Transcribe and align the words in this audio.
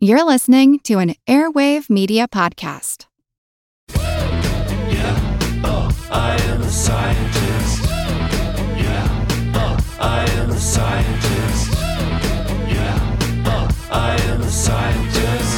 You're 0.00 0.24
listening 0.24 0.78
to 0.84 1.00
an 1.00 1.16
Airwave 1.26 1.90
Media 1.90 2.28
Podcast. 2.28 3.06
Yeah, 3.96 5.38
oh, 5.64 5.90
I 6.08 6.40
am 6.40 6.60
a 6.62 6.70
scientist. 6.70 7.82
Yeah, 8.78 9.26
oh, 9.56 9.76
I 9.98 10.24
am 10.38 10.50
a 10.50 10.56
scientist. 10.56 11.72
Yeah, 12.70 13.16
oh, 13.46 13.68
I 13.90 14.14
am 14.22 14.40
a 14.40 14.48
scientist. 14.48 15.57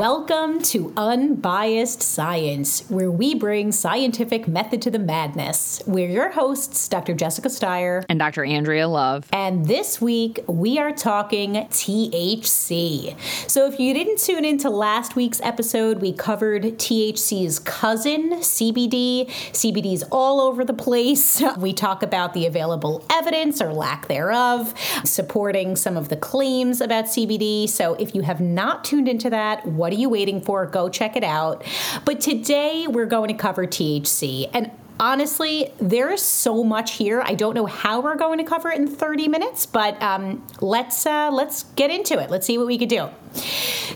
Welcome 0.00 0.62
to 0.62 0.94
Unbiased 0.96 2.02
Science, 2.02 2.88
where 2.88 3.10
we 3.10 3.34
bring 3.34 3.70
scientific 3.70 4.48
method 4.48 4.80
to 4.80 4.90
the 4.90 4.98
madness. 4.98 5.82
We're 5.86 6.08
your 6.08 6.30
hosts, 6.30 6.88
Dr. 6.88 7.12
Jessica 7.12 7.50
Steier. 7.50 8.06
and 8.08 8.18
Dr. 8.18 8.42
Andrea 8.42 8.88
Love. 8.88 9.28
And 9.30 9.66
this 9.66 10.00
week 10.00 10.40
we 10.46 10.78
are 10.78 10.90
talking 10.90 11.52
THC. 11.52 13.14
So, 13.46 13.70
if 13.70 13.78
you 13.78 13.92
didn't 13.92 14.20
tune 14.20 14.46
into 14.46 14.70
last 14.70 15.16
week's 15.16 15.42
episode, 15.42 16.00
we 16.00 16.14
covered 16.14 16.62
THC's 16.78 17.58
cousin, 17.58 18.36
CBD. 18.40 19.28
CBD 19.28 19.92
is 19.92 20.02
all 20.04 20.40
over 20.40 20.64
the 20.64 20.72
place. 20.72 21.42
We 21.58 21.74
talk 21.74 22.02
about 22.02 22.32
the 22.32 22.46
available 22.46 23.04
evidence 23.10 23.60
or 23.60 23.74
lack 23.74 24.08
thereof, 24.08 24.72
supporting 25.04 25.76
some 25.76 25.98
of 25.98 26.08
the 26.08 26.16
claims 26.16 26.80
about 26.80 27.04
CBD. 27.04 27.68
So, 27.68 27.96
if 27.96 28.14
you 28.14 28.22
have 28.22 28.40
not 28.40 28.82
tuned 28.82 29.06
into 29.06 29.28
that, 29.28 29.66
what 29.66 29.89
are 29.92 29.96
you 29.96 30.08
waiting 30.08 30.40
for? 30.40 30.66
Go 30.66 30.88
check 30.88 31.16
it 31.16 31.24
out. 31.24 31.64
But 32.04 32.20
today 32.20 32.86
we're 32.88 33.06
going 33.06 33.28
to 33.28 33.34
cover 33.34 33.66
THC. 33.66 34.50
And 34.52 34.70
honestly, 34.98 35.72
there 35.78 36.12
is 36.12 36.22
so 36.22 36.62
much 36.62 36.92
here. 36.92 37.22
I 37.22 37.34
don't 37.34 37.54
know 37.54 37.66
how 37.66 38.00
we're 38.00 38.16
going 38.16 38.38
to 38.38 38.44
cover 38.44 38.70
it 38.70 38.78
in 38.78 38.86
30 38.86 39.28
minutes, 39.28 39.66
but 39.66 40.00
um, 40.02 40.46
let's 40.60 41.06
uh, 41.06 41.30
let's 41.32 41.64
get 41.74 41.90
into 41.90 42.18
it. 42.20 42.30
Let's 42.30 42.46
see 42.46 42.58
what 42.58 42.66
we 42.66 42.78
could 42.78 42.88
do. 42.88 43.08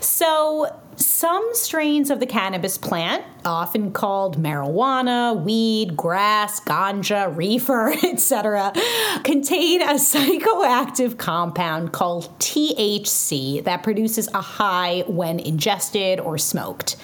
So. 0.01 0.81
Some 0.97 1.51
strains 1.53 2.11
of 2.11 2.21
the 2.21 2.27
cannabis 2.27 2.79
plant, 2.79 3.25
often 3.45 3.93
called 3.93 4.41
marijuana, 4.41 5.41
weed, 5.43 5.97
grass, 5.97 6.61
ganja, 6.61 7.35
reefer, 7.37 7.93
etc., 8.05 8.73
contain 9.25 9.83
a 9.83 9.95
psychoactive 9.95 11.19
compound 11.19 11.93
called 11.93 12.39
THC 12.39 13.65
that 13.65 13.83
produces 13.83 14.29
a 14.35 14.41
high 14.41 15.05
when 15.07 15.41
ingested 15.41 16.21
or 16.21 16.39
smoked. 16.39 16.97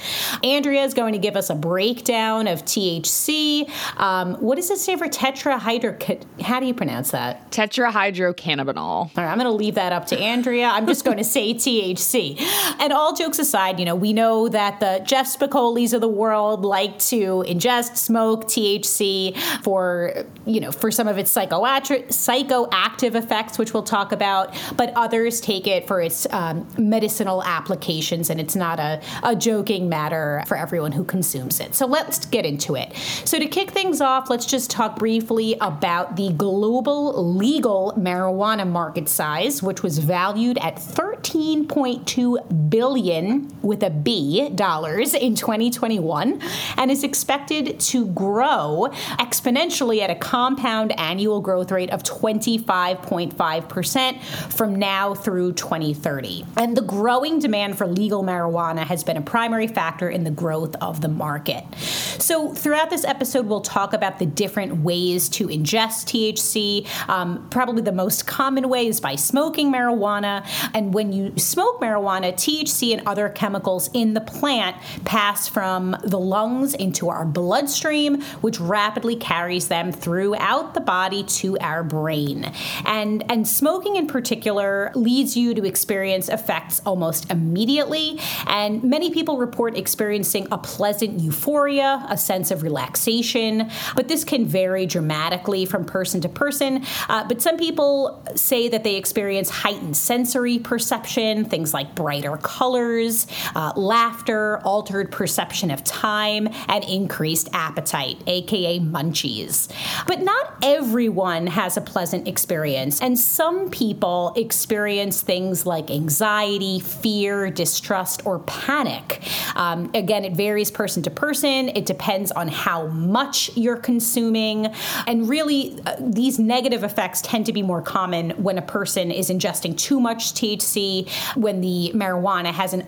Andrea 0.44 0.84
is 0.84 0.94
going 0.94 1.12
to 1.12 1.18
give 1.18 1.36
us 1.36 1.50
a 1.50 1.54
breakdown 1.54 2.46
of 2.46 2.64
THC. 2.64 3.68
Um, 3.98 4.34
what 4.36 4.56
does 4.56 4.70
it 4.70 4.78
stand 4.78 5.00
for? 5.00 5.08
Tetrahydro. 5.08 6.22
How 6.42 6.60
do 6.60 6.66
you 6.66 6.74
pronounce 6.74 7.10
that? 7.10 7.50
Tetrahydrocannabinol. 7.50 8.78
All 8.78 9.10
right, 9.16 9.30
I'm 9.30 9.38
going 9.38 9.46
to 9.46 9.50
leave 9.50 9.74
that 9.74 9.92
up 9.92 10.06
to 10.06 10.18
Andrea. 10.18 10.66
I'm 10.66 10.86
just 10.86 11.04
going 11.04 11.18
to 11.18 11.24
say 11.24 11.54
THC. 11.54 12.40
And 12.80 12.92
all 12.92 13.14
jokes 13.14 13.38
aside, 13.38 13.79
you 13.80 13.86
know, 13.86 13.94
we 13.94 14.12
know 14.12 14.46
that 14.46 14.78
the 14.78 15.02
Jeff 15.06 15.26
Spicolis 15.26 15.94
of 15.94 16.02
the 16.02 16.08
world 16.08 16.66
like 16.66 16.98
to 16.98 17.42
ingest, 17.48 17.96
smoke 17.96 18.44
THC 18.44 19.34
for, 19.62 20.26
you 20.44 20.60
know, 20.60 20.70
for 20.70 20.90
some 20.90 21.08
of 21.08 21.16
its 21.16 21.34
psychoactive, 21.34 22.08
psychoactive 22.08 23.14
effects, 23.14 23.56
which 23.56 23.72
we'll 23.72 23.82
talk 23.82 24.12
about, 24.12 24.54
but 24.76 24.92
others 24.96 25.40
take 25.40 25.66
it 25.66 25.86
for 25.86 26.02
its 26.02 26.26
um, 26.28 26.68
medicinal 26.76 27.42
applications, 27.42 28.28
and 28.28 28.38
it's 28.38 28.54
not 28.54 28.78
a, 28.78 29.00
a 29.22 29.34
joking 29.34 29.88
matter 29.88 30.44
for 30.46 30.58
everyone 30.58 30.92
who 30.92 31.02
consumes 31.02 31.58
it. 31.58 31.74
So 31.74 31.86
let's 31.86 32.26
get 32.26 32.44
into 32.44 32.76
it. 32.76 32.94
So 33.24 33.38
to 33.38 33.46
kick 33.46 33.70
things 33.70 34.02
off, 34.02 34.28
let's 34.28 34.44
just 34.44 34.70
talk 34.70 34.98
briefly 34.98 35.56
about 35.62 36.16
the 36.16 36.34
global 36.34 37.24
legal 37.34 37.94
marijuana 37.96 38.68
market 38.68 39.08
size, 39.08 39.62
which 39.62 39.82
was 39.82 39.96
valued 39.96 40.58
at 40.58 40.76
13.2 40.76 42.68
billion 42.68 43.48
with 43.70 43.82
a 43.84 43.88
B 43.88 44.50
dollars 44.50 45.14
in 45.14 45.36
2021 45.36 46.42
and 46.76 46.90
is 46.90 47.04
expected 47.04 47.78
to 47.78 48.08
grow 48.08 48.88
exponentially 49.20 50.00
at 50.00 50.10
a 50.10 50.16
compound 50.16 50.90
annual 50.98 51.40
growth 51.40 51.70
rate 51.70 51.90
of 51.90 52.02
25.5% 52.02 54.20
from 54.52 54.74
now 54.74 55.14
through 55.14 55.52
2030. 55.52 56.44
And 56.56 56.76
the 56.76 56.82
growing 56.82 57.38
demand 57.38 57.78
for 57.78 57.86
legal 57.86 58.24
marijuana 58.24 58.84
has 58.84 59.04
been 59.04 59.16
a 59.16 59.22
primary 59.22 59.68
factor 59.68 60.10
in 60.10 60.24
the 60.24 60.32
growth 60.32 60.74
of 60.80 61.00
the 61.00 61.08
market. 61.08 61.62
So, 61.76 62.52
throughout 62.52 62.90
this 62.90 63.04
episode, 63.04 63.46
we'll 63.46 63.60
talk 63.60 63.92
about 63.92 64.18
the 64.18 64.26
different 64.26 64.82
ways 64.82 65.28
to 65.30 65.46
ingest 65.46 66.10
THC. 66.10 66.88
Um, 67.08 67.48
probably 67.50 67.82
the 67.82 67.92
most 67.92 68.26
common 68.26 68.68
way 68.68 68.88
is 68.88 69.00
by 69.00 69.14
smoking 69.14 69.72
marijuana. 69.72 70.44
And 70.74 70.92
when 70.92 71.12
you 71.12 71.38
smoke 71.38 71.80
marijuana, 71.80 72.32
THC 72.32 72.96
and 72.96 73.06
other 73.06 73.28
chemicals 73.28 73.59
in 73.92 74.14
the 74.14 74.20
plant 74.20 74.76
pass 75.04 75.48
from 75.48 75.96
the 76.04 76.18
lungs 76.18 76.74
into 76.74 77.08
our 77.08 77.24
bloodstream, 77.24 78.22
which 78.40 78.60
rapidly 78.60 79.16
carries 79.16 79.68
them 79.68 79.92
throughout 79.92 80.74
the 80.74 80.80
body 80.80 81.22
to 81.24 81.58
our 81.58 81.82
brain. 81.82 82.52
And, 82.84 83.24
and 83.30 83.46
smoking 83.46 83.96
in 83.96 84.06
particular 84.06 84.92
leads 84.94 85.36
you 85.36 85.54
to 85.54 85.64
experience 85.64 86.28
effects 86.28 86.80
almost 86.84 87.30
immediately. 87.30 88.18
And 88.46 88.82
many 88.82 89.10
people 89.10 89.38
report 89.38 89.76
experiencing 89.76 90.48
a 90.50 90.58
pleasant 90.58 91.20
euphoria, 91.20 92.04
a 92.08 92.16
sense 92.16 92.50
of 92.50 92.62
relaxation, 92.62 93.70
but 93.94 94.08
this 94.08 94.24
can 94.24 94.46
vary 94.46 94.86
dramatically 94.86 95.64
from 95.66 95.84
person 95.84 96.20
to 96.20 96.28
person. 96.28 96.84
Uh, 97.08 97.26
but 97.26 97.42
some 97.42 97.56
people 97.56 98.22
say 98.34 98.68
that 98.68 98.84
they 98.84 98.96
experience 98.96 99.50
heightened 99.50 99.96
sensory 99.96 100.58
perception, 100.58 101.44
things 101.44 101.74
like 101.74 101.94
brighter 101.94 102.36
colors, 102.36 103.26
uh, 103.54 103.72
laughter, 103.76 104.58
altered 104.64 105.10
perception 105.10 105.70
of 105.70 105.84
time, 105.84 106.48
and 106.68 106.84
increased 106.84 107.48
appetite, 107.52 108.18
aka 108.26 108.80
munchies. 108.80 109.68
But 110.06 110.22
not 110.22 110.54
everyone 110.62 111.46
has 111.48 111.76
a 111.76 111.80
pleasant 111.80 112.28
experience, 112.28 113.00
and 113.00 113.18
some 113.18 113.70
people 113.70 114.32
experience 114.36 115.20
things 115.22 115.66
like 115.66 115.90
anxiety, 115.90 116.80
fear, 116.80 117.50
distrust, 117.50 118.24
or 118.24 118.40
panic. 118.40 119.22
Um, 119.56 119.90
again, 119.94 120.24
it 120.24 120.34
varies 120.34 120.70
person 120.70 121.02
to 121.04 121.10
person. 121.10 121.70
It 121.70 121.86
depends 121.86 122.30
on 122.32 122.48
how 122.48 122.86
much 122.88 123.56
you're 123.56 123.76
consuming. 123.76 124.66
And 125.06 125.28
really, 125.28 125.78
uh, 125.86 125.96
these 126.00 126.38
negative 126.38 126.84
effects 126.84 127.20
tend 127.22 127.46
to 127.46 127.52
be 127.52 127.62
more 127.62 127.82
common 127.82 128.30
when 128.42 128.58
a 128.58 128.62
person 128.62 129.10
is 129.10 129.30
ingesting 129.30 129.76
too 129.76 130.00
much 130.00 130.34
THC, 130.34 131.08
when 131.36 131.60
the 131.60 131.92
marijuana 131.94 132.52
has 132.52 132.72
an 132.72 132.86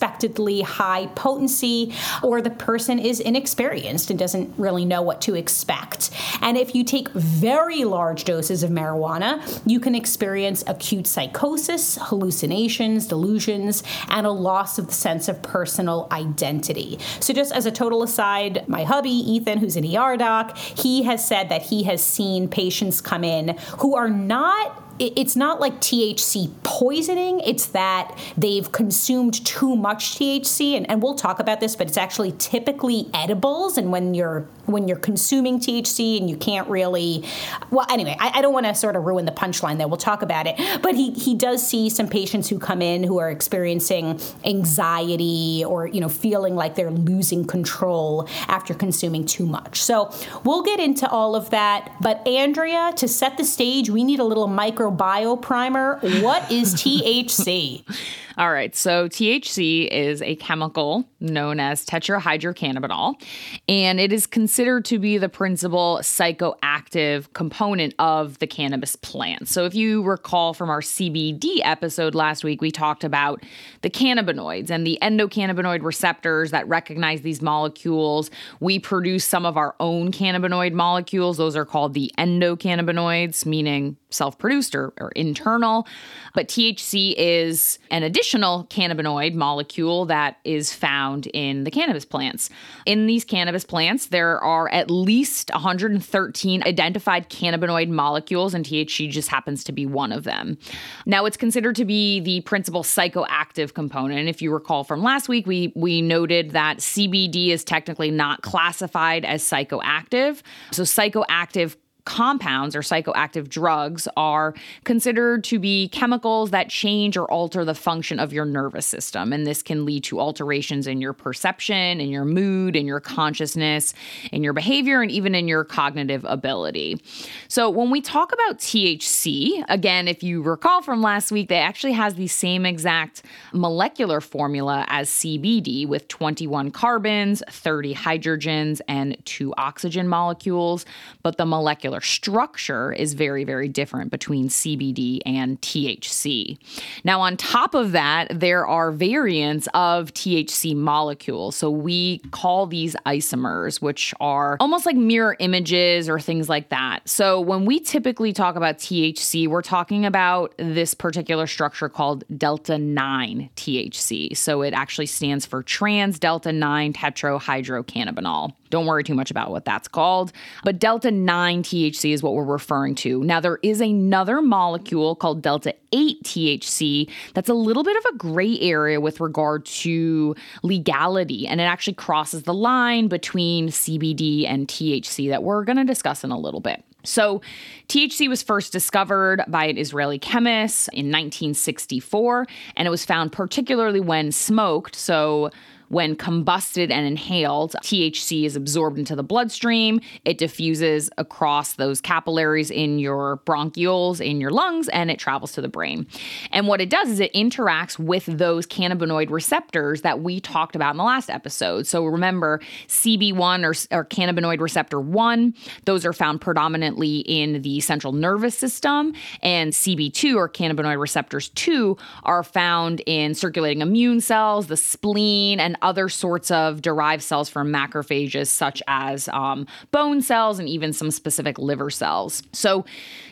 unexpectedly 0.00 0.62
high 0.62 1.06
potency, 1.08 1.92
or 2.22 2.40
the 2.40 2.50
person 2.50 2.98
is 2.98 3.20
inexperienced 3.20 4.10
and 4.10 4.18
doesn't 4.18 4.52
really 4.56 4.84
know 4.84 5.02
what 5.02 5.20
to 5.20 5.34
expect. 5.34 6.10
And 6.40 6.56
if 6.56 6.74
you 6.74 6.84
take 6.84 7.08
very 7.10 7.84
large 7.84 8.24
doses 8.24 8.62
of 8.62 8.70
marijuana, 8.70 9.40
you 9.66 9.78
can 9.78 9.94
experience 9.94 10.64
acute 10.66 11.06
psychosis, 11.06 11.98
hallucinations, 12.00 13.06
delusions, 13.06 13.82
and 14.08 14.26
a 14.26 14.30
loss 14.30 14.78
of 14.78 14.86
the 14.86 14.94
sense 14.94 15.28
of 15.28 15.42
personal 15.42 16.08
identity. 16.10 16.98
So, 17.20 17.34
just 17.34 17.52
as 17.52 17.66
a 17.66 17.70
total 17.70 18.02
aside, 18.02 18.66
my 18.68 18.84
hubby, 18.84 19.10
Ethan, 19.10 19.58
who's 19.58 19.76
an 19.76 19.84
ER 19.84 20.16
doc, 20.16 20.56
he 20.56 21.02
has 21.02 21.26
said 21.26 21.50
that 21.50 21.62
he 21.62 21.82
has 21.84 22.02
seen 22.02 22.48
patients 22.48 23.00
come 23.00 23.24
in 23.24 23.58
who 23.78 23.96
are 23.96 24.08
not 24.08 24.89
it's 25.00 25.34
not 25.34 25.60
like 25.60 25.80
THC 25.80 26.50
poisoning. 26.62 27.40
It's 27.40 27.66
that 27.66 28.18
they've 28.36 28.70
consumed 28.70 29.44
too 29.46 29.74
much 29.74 30.16
THC, 30.16 30.76
and, 30.76 30.88
and 30.90 31.02
we'll 31.02 31.14
talk 31.14 31.40
about 31.40 31.60
this. 31.60 31.74
But 31.74 31.88
it's 31.88 31.96
actually 31.96 32.32
typically 32.32 33.08
edibles, 33.14 33.78
and 33.78 33.90
when 33.90 34.14
you're 34.14 34.46
when 34.66 34.86
you're 34.86 34.98
consuming 34.98 35.58
THC 35.58 36.18
and 36.18 36.30
you 36.30 36.36
can't 36.36 36.68
really, 36.68 37.24
well, 37.70 37.86
anyway, 37.90 38.16
I, 38.20 38.38
I 38.38 38.42
don't 38.42 38.52
want 38.52 38.66
to 38.66 38.74
sort 38.74 38.94
of 38.94 39.04
ruin 39.04 39.24
the 39.24 39.32
punchline 39.32 39.78
there. 39.78 39.88
We'll 39.88 39.96
talk 39.96 40.22
about 40.22 40.46
it. 40.46 40.56
But 40.82 40.94
he 40.94 41.12
he 41.12 41.34
does 41.34 41.66
see 41.66 41.90
some 41.90 42.08
patients 42.08 42.48
who 42.48 42.58
come 42.58 42.82
in 42.82 43.02
who 43.02 43.18
are 43.18 43.30
experiencing 43.30 44.20
anxiety 44.44 45.64
or 45.66 45.86
you 45.86 46.00
know 46.00 46.08
feeling 46.08 46.54
like 46.54 46.74
they're 46.74 46.90
losing 46.90 47.44
control 47.46 48.28
after 48.48 48.74
consuming 48.74 49.24
too 49.24 49.46
much. 49.46 49.82
So 49.82 50.12
we'll 50.44 50.62
get 50.62 50.78
into 50.78 51.08
all 51.08 51.34
of 51.34 51.50
that. 51.50 51.92
But 52.00 52.26
Andrea, 52.26 52.92
to 52.96 53.08
set 53.08 53.36
the 53.36 53.44
stage, 53.44 53.90
we 53.90 54.04
need 54.04 54.20
a 54.20 54.24
little 54.24 54.46
micro 54.46 54.89
bio 54.90 55.36
primer. 55.36 55.98
What 56.20 56.50
is 56.50 56.74
THC? 56.74 57.84
All 58.38 58.52
right, 58.52 58.74
so 58.76 59.08
THC 59.08 59.88
is 59.88 60.22
a 60.22 60.36
chemical 60.36 61.04
known 61.18 61.58
as 61.58 61.84
tetrahydrocannabinol, 61.84 63.20
and 63.68 63.98
it 63.98 64.12
is 64.12 64.26
considered 64.26 64.84
to 64.86 65.00
be 65.00 65.18
the 65.18 65.28
principal 65.28 65.98
psychoactive 66.00 67.32
component 67.32 67.94
of 67.98 68.38
the 68.38 68.46
cannabis 68.46 68.94
plant. 68.94 69.48
So, 69.48 69.64
if 69.64 69.74
you 69.74 70.02
recall 70.02 70.54
from 70.54 70.70
our 70.70 70.80
CBD 70.80 71.58
episode 71.64 72.14
last 72.14 72.44
week, 72.44 72.60
we 72.60 72.70
talked 72.70 73.02
about 73.02 73.42
the 73.82 73.90
cannabinoids 73.90 74.70
and 74.70 74.86
the 74.86 74.98
endocannabinoid 75.02 75.82
receptors 75.82 76.52
that 76.52 76.68
recognize 76.68 77.22
these 77.22 77.42
molecules. 77.42 78.30
We 78.60 78.78
produce 78.78 79.24
some 79.24 79.44
of 79.44 79.56
our 79.56 79.74
own 79.80 80.12
cannabinoid 80.12 80.72
molecules, 80.72 81.36
those 81.36 81.56
are 81.56 81.64
called 81.64 81.94
the 81.94 82.12
endocannabinoids, 82.16 83.44
meaning 83.44 83.96
self 84.10 84.38
produced 84.38 84.74
or, 84.74 84.92
or 84.98 85.10
internal. 85.12 85.86
But 86.34 86.48
THC 86.48 87.14
is 87.16 87.78
an 87.90 88.02
additional 88.20 88.66
cannabinoid 88.66 89.32
molecule 89.32 90.04
that 90.04 90.36
is 90.44 90.74
found 90.74 91.26
in 91.28 91.64
the 91.64 91.70
cannabis 91.70 92.04
plants. 92.04 92.50
In 92.84 93.06
these 93.06 93.24
cannabis 93.24 93.64
plants, 93.64 94.08
there 94.08 94.38
are 94.44 94.68
at 94.68 94.90
least 94.90 95.50
113 95.54 96.62
identified 96.62 97.30
cannabinoid 97.30 97.88
molecules, 97.88 98.52
and 98.52 98.62
THC 98.62 99.08
just 99.10 99.28
happens 99.28 99.64
to 99.64 99.72
be 99.72 99.86
one 99.86 100.12
of 100.12 100.24
them. 100.24 100.58
Now, 101.06 101.24
it's 101.24 101.38
considered 101.38 101.76
to 101.76 101.86
be 101.86 102.20
the 102.20 102.42
principal 102.42 102.82
psychoactive 102.82 103.72
component. 103.72 104.20
And 104.20 104.28
If 104.28 104.42
you 104.42 104.52
recall 104.52 104.84
from 104.84 105.02
last 105.02 105.26
week, 105.30 105.46
we, 105.46 105.72
we 105.74 106.02
noted 106.02 106.50
that 106.50 106.78
CBD 106.78 107.48
is 107.48 107.64
technically 107.64 108.10
not 108.10 108.42
classified 108.42 109.24
as 109.24 109.42
psychoactive. 109.42 110.42
So, 110.72 110.82
psychoactive 110.82 111.76
compounds 112.04 112.76
or 112.76 112.80
psychoactive 112.80 113.48
drugs 113.48 114.08
are 114.16 114.54
considered 114.84 115.44
to 115.44 115.58
be 115.58 115.88
chemicals 115.88 116.50
that 116.50 116.68
change 116.68 117.16
or 117.16 117.30
alter 117.30 117.64
the 117.64 117.74
function 117.74 118.18
of 118.18 118.32
your 118.32 118.44
nervous 118.44 118.86
system. 118.86 119.32
And 119.32 119.46
this 119.46 119.62
can 119.62 119.84
lead 119.84 120.04
to 120.04 120.20
alterations 120.20 120.86
in 120.86 121.00
your 121.00 121.12
perception, 121.12 122.00
in 122.00 122.10
your 122.10 122.24
mood, 122.24 122.76
in 122.76 122.86
your 122.86 123.00
consciousness, 123.00 123.92
in 124.32 124.42
your 124.42 124.52
behavior, 124.52 125.02
and 125.02 125.10
even 125.10 125.34
in 125.34 125.48
your 125.48 125.64
cognitive 125.64 126.24
ability. 126.24 127.02
So 127.48 127.68
when 127.68 127.90
we 127.90 128.00
talk 128.00 128.32
about 128.32 128.58
THC, 128.58 129.64
again, 129.68 130.08
if 130.08 130.22
you 130.22 130.42
recall 130.42 130.82
from 130.82 131.02
last 131.02 131.32
week, 131.32 131.48
they 131.48 131.58
actually 131.58 131.92
has 131.92 132.14
the 132.14 132.28
same 132.28 132.64
exact 132.64 133.22
molecular 133.52 134.20
formula 134.20 134.84
as 134.88 135.08
CBD 135.10 135.86
with 135.86 136.08
21 136.08 136.70
carbons, 136.70 137.42
30 137.50 137.94
hydrogens, 137.94 138.80
and 138.88 139.16
two 139.24 139.52
oxygen 139.56 140.08
molecules. 140.08 140.86
But 141.22 141.36
the 141.36 141.46
molecular 141.46 141.89
molecular 141.90 142.00
structure 142.00 142.92
is 142.92 143.14
very, 143.14 143.42
very 143.44 143.68
different 143.68 144.10
between 144.10 144.48
CBD 144.48 145.20
and 145.26 145.60
THC. 145.60 146.56
Now, 147.04 147.20
on 147.20 147.36
top 147.36 147.74
of 147.74 147.92
that, 147.92 148.28
there 148.38 148.64
are 148.66 148.92
variants 148.92 149.68
of 149.74 150.14
THC 150.14 150.76
molecules. 150.76 151.56
So 151.56 151.68
we 151.70 152.18
call 152.30 152.66
these 152.66 152.94
isomers, 153.06 153.82
which 153.82 154.14
are 154.20 154.56
almost 154.60 154.86
like 154.86 154.96
mirror 154.96 155.36
images 155.40 156.08
or 156.08 156.20
things 156.20 156.48
like 156.48 156.68
that. 156.68 157.08
So 157.08 157.40
when 157.40 157.64
we 157.64 157.80
typically 157.80 158.32
talk 158.32 158.54
about 158.54 158.78
THC, 158.78 159.48
we're 159.48 159.62
talking 159.62 160.06
about 160.06 160.54
this 160.58 160.94
particular 160.94 161.46
structure 161.48 161.88
called 161.88 162.22
delta 162.36 162.78
9 162.78 163.50
THC. 163.56 164.36
So 164.36 164.62
it 164.62 164.74
actually 164.74 165.06
stands 165.06 165.44
for 165.44 165.62
trans 165.62 166.18
delta 166.20 166.52
9 166.52 166.92
tetrahydrocannabinol. 166.92 168.52
Don't 168.70 168.86
worry 168.86 169.04
too 169.04 169.14
much 169.14 169.30
about 169.30 169.50
what 169.50 169.64
that's 169.64 169.88
called. 169.88 170.32
But 170.64 170.78
delta 170.78 171.10
9 171.10 171.62
THC 171.62 172.12
is 172.12 172.22
what 172.22 172.34
we're 172.34 172.44
referring 172.44 172.94
to. 172.96 173.22
Now, 173.22 173.40
there 173.40 173.58
is 173.62 173.80
another 173.80 174.40
molecule 174.40 175.14
called 175.14 175.42
delta 175.42 175.74
8 175.92 176.22
THC 176.22 177.10
that's 177.34 177.48
a 177.48 177.54
little 177.54 177.82
bit 177.82 177.96
of 177.96 178.04
a 178.14 178.16
gray 178.16 178.58
area 178.60 179.00
with 179.00 179.20
regard 179.20 179.66
to 179.66 180.34
legality, 180.62 181.46
and 181.46 181.60
it 181.60 181.64
actually 181.64 181.94
crosses 181.94 182.44
the 182.44 182.54
line 182.54 183.08
between 183.08 183.68
CBD 183.68 184.46
and 184.46 184.68
THC 184.68 185.28
that 185.30 185.42
we're 185.42 185.64
going 185.64 185.78
to 185.78 185.84
discuss 185.84 186.24
in 186.24 186.30
a 186.30 186.38
little 186.38 186.60
bit. 186.60 186.84
So, 187.02 187.40
THC 187.88 188.28
was 188.28 188.42
first 188.42 188.72
discovered 188.72 189.42
by 189.48 189.64
an 189.64 189.78
Israeli 189.78 190.18
chemist 190.18 190.88
in 190.92 191.06
1964, 191.06 192.46
and 192.76 192.86
it 192.86 192.90
was 192.90 193.04
found 193.04 193.32
particularly 193.32 194.00
when 194.00 194.32
smoked. 194.32 194.94
So, 194.94 195.50
when 195.90 196.14
combusted 196.14 196.90
and 196.92 197.04
inhaled, 197.04 197.74
THC 197.82 198.44
is 198.44 198.54
absorbed 198.54 198.96
into 198.96 199.16
the 199.16 199.24
bloodstream. 199.24 200.00
It 200.24 200.38
diffuses 200.38 201.10
across 201.18 201.74
those 201.74 202.00
capillaries 202.00 202.70
in 202.70 203.00
your 203.00 203.40
bronchioles, 203.44 204.24
in 204.24 204.40
your 204.40 204.52
lungs, 204.52 204.88
and 204.90 205.10
it 205.10 205.18
travels 205.18 205.50
to 205.52 205.60
the 205.60 205.68
brain. 205.68 206.06
And 206.52 206.68
what 206.68 206.80
it 206.80 206.90
does 206.90 207.10
is 207.10 207.18
it 207.18 207.32
interacts 207.34 207.98
with 207.98 208.26
those 208.26 208.68
cannabinoid 208.68 209.30
receptors 209.30 210.02
that 210.02 210.20
we 210.20 210.38
talked 210.38 210.76
about 210.76 210.92
in 210.92 210.96
the 210.96 211.02
last 211.02 211.28
episode. 211.28 211.88
So 211.88 212.04
remember, 212.04 212.60
CB1 212.86 213.64
or, 213.64 213.98
or 213.98 214.04
cannabinoid 214.04 214.60
receptor 214.60 215.00
1, 215.00 215.54
those 215.86 216.06
are 216.06 216.12
found 216.12 216.40
predominantly 216.40 217.18
in 217.18 217.62
the 217.62 217.80
central 217.80 218.12
nervous 218.12 218.56
system, 218.56 219.12
and 219.42 219.72
CB2 219.72 220.36
or 220.36 220.48
cannabinoid 220.48 221.00
receptors 221.00 221.48
2 221.48 221.96
are 222.22 222.44
found 222.44 223.02
in 223.06 223.34
circulating 223.34 223.82
immune 223.82 224.20
cells, 224.20 224.68
the 224.68 224.76
spleen, 224.76 225.58
and 225.58 225.76
other 225.82 226.08
sorts 226.08 226.50
of 226.50 226.82
derived 226.82 227.22
cells 227.22 227.48
from 227.48 227.72
macrophages, 227.72 228.48
such 228.48 228.82
as 228.86 229.28
um, 229.28 229.66
bone 229.90 230.22
cells 230.22 230.58
and 230.58 230.68
even 230.68 230.92
some 230.92 231.10
specific 231.10 231.58
liver 231.58 231.90
cells. 231.90 232.42
So, 232.52 232.84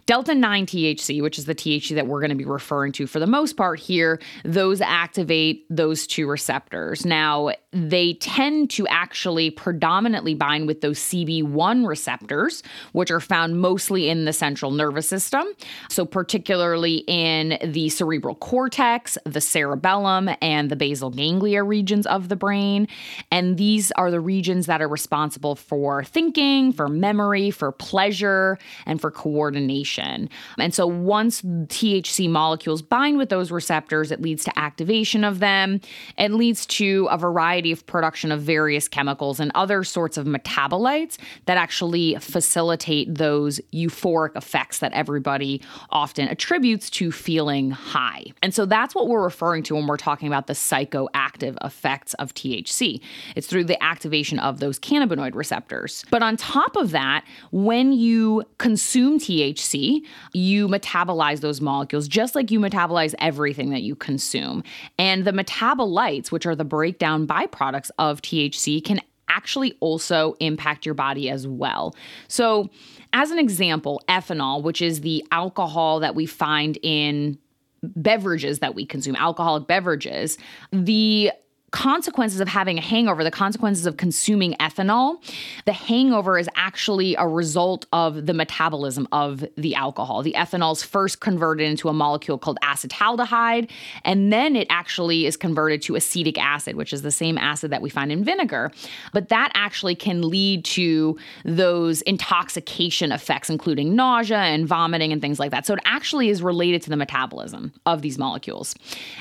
Delta 0.08 0.34
9 0.34 0.64
THC, 0.64 1.20
which 1.20 1.38
is 1.38 1.44
the 1.44 1.54
THC 1.54 1.94
that 1.96 2.06
we're 2.06 2.20
going 2.20 2.30
to 2.30 2.34
be 2.34 2.46
referring 2.46 2.92
to 2.92 3.06
for 3.06 3.20
the 3.20 3.26
most 3.26 3.58
part 3.58 3.78
here, 3.78 4.18
those 4.42 4.80
activate 4.80 5.66
those 5.68 6.06
two 6.06 6.26
receptors. 6.26 7.04
Now, 7.04 7.50
they 7.72 8.14
tend 8.14 8.70
to 8.70 8.86
actually 8.88 9.50
predominantly 9.50 10.34
bind 10.34 10.66
with 10.66 10.80
those 10.80 10.98
CB1 10.98 11.86
receptors, 11.86 12.62
which 12.92 13.10
are 13.10 13.20
found 13.20 13.60
mostly 13.60 14.08
in 14.08 14.24
the 14.24 14.32
central 14.32 14.70
nervous 14.70 15.06
system. 15.06 15.46
So, 15.90 16.06
particularly 16.06 17.04
in 17.06 17.58
the 17.62 17.90
cerebral 17.90 18.36
cortex, 18.36 19.18
the 19.26 19.42
cerebellum, 19.42 20.30
and 20.40 20.70
the 20.70 20.76
basal 20.76 21.10
ganglia 21.10 21.62
regions 21.62 22.06
of 22.06 22.30
the 22.30 22.36
brain. 22.38 22.88
And 23.30 23.56
these 23.56 23.90
are 23.92 24.10
the 24.10 24.20
regions 24.20 24.66
that 24.66 24.80
are 24.80 24.88
responsible 24.88 25.56
for 25.56 26.04
thinking, 26.04 26.72
for 26.72 26.88
memory, 26.88 27.50
for 27.50 27.72
pleasure, 27.72 28.58
and 28.86 29.00
for 29.00 29.10
coordination. 29.10 30.28
And 30.58 30.74
so 30.74 30.86
once 30.86 31.42
THC 31.42 32.28
molecules 32.28 32.82
bind 32.82 33.18
with 33.18 33.28
those 33.28 33.50
receptors, 33.50 34.10
it 34.10 34.20
leads 34.20 34.44
to 34.44 34.58
activation 34.58 35.24
of 35.24 35.40
them. 35.40 35.80
It 36.16 36.32
leads 36.32 36.66
to 36.66 37.08
a 37.10 37.18
variety 37.18 37.72
of 37.72 37.86
production 37.86 38.32
of 38.32 38.42
various 38.42 38.88
chemicals 38.88 39.40
and 39.40 39.52
other 39.54 39.84
sorts 39.84 40.16
of 40.16 40.26
metabolites 40.26 41.18
that 41.46 41.56
actually 41.56 42.16
facilitate 42.16 43.14
those 43.14 43.60
euphoric 43.72 44.36
effects 44.36 44.78
that 44.78 44.92
everybody 44.92 45.60
often 45.90 46.28
attributes 46.28 46.90
to 46.90 47.10
feeling 47.10 47.70
high. 47.70 48.24
And 48.42 48.54
so 48.54 48.66
that's 48.66 48.94
what 48.94 49.08
we're 49.08 49.22
referring 49.22 49.62
to 49.64 49.74
when 49.74 49.86
we're 49.86 49.96
talking 49.96 50.28
about 50.28 50.46
the 50.46 50.52
psychoactive 50.52 51.56
effects 51.64 52.14
of 52.14 52.27
THC. 52.34 53.00
It's 53.36 53.46
through 53.46 53.64
the 53.64 53.82
activation 53.82 54.38
of 54.38 54.60
those 54.60 54.78
cannabinoid 54.78 55.34
receptors. 55.34 56.04
But 56.10 56.22
on 56.22 56.36
top 56.36 56.76
of 56.76 56.90
that, 56.92 57.24
when 57.50 57.92
you 57.92 58.44
consume 58.58 59.18
THC, 59.18 60.00
you 60.32 60.68
metabolize 60.68 61.40
those 61.40 61.60
molecules 61.60 62.08
just 62.08 62.34
like 62.34 62.50
you 62.50 62.60
metabolize 62.60 63.14
everything 63.18 63.70
that 63.70 63.82
you 63.82 63.94
consume. 63.94 64.62
And 64.98 65.24
the 65.24 65.32
metabolites, 65.32 66.30
which 66.30 66.46
are 66.46 66.56
the 66.56 66.64
breakdown 66.64 67.26
byproducts 67.26 67.90
of 67.98 68.22
THC, 68.22 68.84
can 68.84 69.00
actually 69.28 69.76
also 69.80 70.34
impact 70.40 70.86
your 70.86 70.94
body 70.94 71.30
as 71.30 71.46
well. 71.46 71.94
So, 72.28 72.70
as 73.12 73.30
an 73.30 73.38
example, 73.38 74.02
ethanol, 74.08 74.62
which 74.62 74.82
is 74.82 75.00
the 75.00 75.24
alcohol 75.30 76.00
that 76.00 76.14
we 76.14 76.26
find 76.26 76.78
in 76.82 77.38
beverages 77.82 78.58
that 78.58 78.74
we 78.74 78.84
consume, 78.84 79.16
alcoholic 79.16 79.66
beverages, 79.66 80.38
the 80.72 81.30
consequences 81.70 82.40
of 82.40 82.48
having 82.48 82.78
a 82.78 82.80
hangover, 82.80 83.22
the 83.22 83.30
consequences 83.30 83.84
of 83.84 83.96
consuming 83.98 84.54
ethanol, 84.54 85.22
the 85.66 85.72
hangover 85.72 86.38
is 86.38 86.48
actually 86.54 87.14
a 87.16 87.26
result 87.26 87.84
of 87.92 88.26
the 88.26 88.32
metabolism 88.32 89.06
of 89.12 89.44
the 89.56 89.74
alcohol. 89.74 90.22
The 90.22 90.32
ethanol 90.32 90.72
is 90.72 90.82
first 90.82 91.20
converted 91.20 91.68
into 91.68 91.88
a 91.88 91.92
molecule 91.92 92.38
called 92.38 92.58
acetaldehyde, 92.62 93.70
and 94.04 94.32
then 94.32 94.56
it 94.56 94.66
actually 94.70 95.26
is 95.26 95.36
converted 95.36 95.82
to 95.82 95.96
acetic 95.96 96.38
acid, 96.38 96.76
which 96.76 96.92
is 96.92 97.02
the 97.02 97.10
same 97.10 97.36
acid 97.36 97.70
that 97.70 97.82
we 97.82 97.90
find 97.90 98.10
in 98.10 98.24
vinegar. 98.24 98.70
But 99.12 99.28
that 99.28 99.52
actually 99.54 99.94
can 99.94 100.22
lead 100.22 100.64
to 100.66 101.18
those 101.44 102.00
intoxication 102.02 103.12
effects, 103.12 103.50
including 103.50 103.94
nausea 103.94 104.38
and 104.38 104.66
vomiting 104.66 105.12
and 105.12 105.20
things 105.20 105.38
like 105.38 105.50
that. 105.50 105.66
So 105.66 105.74
it 105.74 105.80
actually 105.84 106.30
is 106.30 106.42
related 106.42 106.80
to 106.82 106.90
the 106.90 106.96
metabolism 106.96 107.72
of 107.84 108.00
these 108.00 108.16
molecules. 108.16 108.74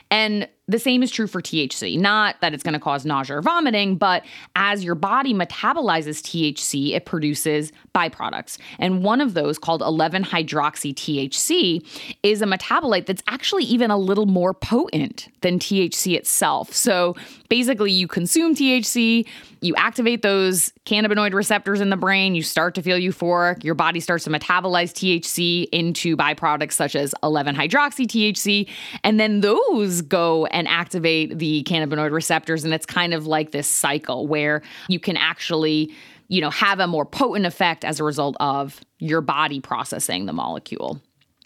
And 0.10 0.48
the 0.68 0.80
same 0.80 1.02
is 1.02 1.12
true 1.12 1.28
for 1.28 1.42
THC. 1.42 1.98
Not 1.98 2.36
that 2.42 2.54
it's 2.54 2.64
going 2.64 2.74
to 2.74 2.80
cause 2.80 3.06
nausea 3.06 3.38
or 3.38 3.42
vomiting, 3.42 3.96
but 3.96 4.26
as 4.56 4.84
your 4.84 4.96
body 4.96 5.34
metabolizes 5.34 6.22
THC, 6.22 6.94
it 6.94 7.06
produces 7.06 7.72
byproducts. 7.96 8.58
And 8.78 9.04
one 9.04 9.22
of 9.22 9.34
those, 9.34 9.58
called 9.58 9.82
11 9.82 10.26
hydroxy 10.26 10.94
THC, 10.94 12.16
is 12.24 12.42
a 12.42 12.46
metabolite 12.46 13.06
that's 13.06 13.24
actually 13.28 13.64
even 13.64 13.92
a 13.92 13.98
little 13.98 14.26
more 14.26 14.54
potent 14.54 15.30
than 15.42 15.58
THC 15.58 16.16
itself. 16.18 16.74
So 16.74 17.16
basically, 17.50 17.92
you 17.92 18.08
consume 18.08 18.54
THC, 18.54 19.26
you 19.68 19.76
activate 19.76 20.22
those 20.22 20.72
cannabinoid 20.86 21.34
receptors 21.34 21.82
in 21.82 21.90
the 21.90 21.98
brain, 21.98 22.34
you 22.34 22.42
start 22.42 22.74
to 22.76 22.82
feel 22.82 22.98
euphoric, 22.98 23.64
your 23.64 23.76
body 23.76 24.00
starts 24.00 24.24
to 24.24 24.30
metabolize 24.30 24.92
THC 24.94 25.68
into 25.72 26.18
byproducts 26.18 26.74
such 26.74 26.96
as 26.96 27.14
11 27.22 27.56
hydroxy 27.56 28.08
THC, 28.08 28.70
and 29.04 29.20
then 29.20 29.42
those 29.42 30.02
go 30.02 30.46
and 30.48 30.68
activate 30.68 31.38
the 31.38 31.64
cannabinoid 31.64 32.12
receptors. 32.12 32.64
And 32.64 32.74
it's 32.74 32.86
kind 32.86 33.14
of 33.14 33.28
like 33.28 33.52
this 33.52 33.68
cycle 33.68 34.28
where 34.28 34.62
you 34.88 35.00
can 35.00 35.18
actually 35.18 35.94
you 36.30 36.42
know 36.42 36.50
have 36.50 36.80
a 36.80 36.88
more 36.88 37.06
potent 37.06 37.46
effect 37.46 37.86
as 37.86 38.00
a 38.00 38.04
result 38.04 38.36
of 38.40 38.82
your 39.00 39.22
body 39.22 39.62
processing 39.62 40.26
the 40.26 40.34
molecule 40.34 41.00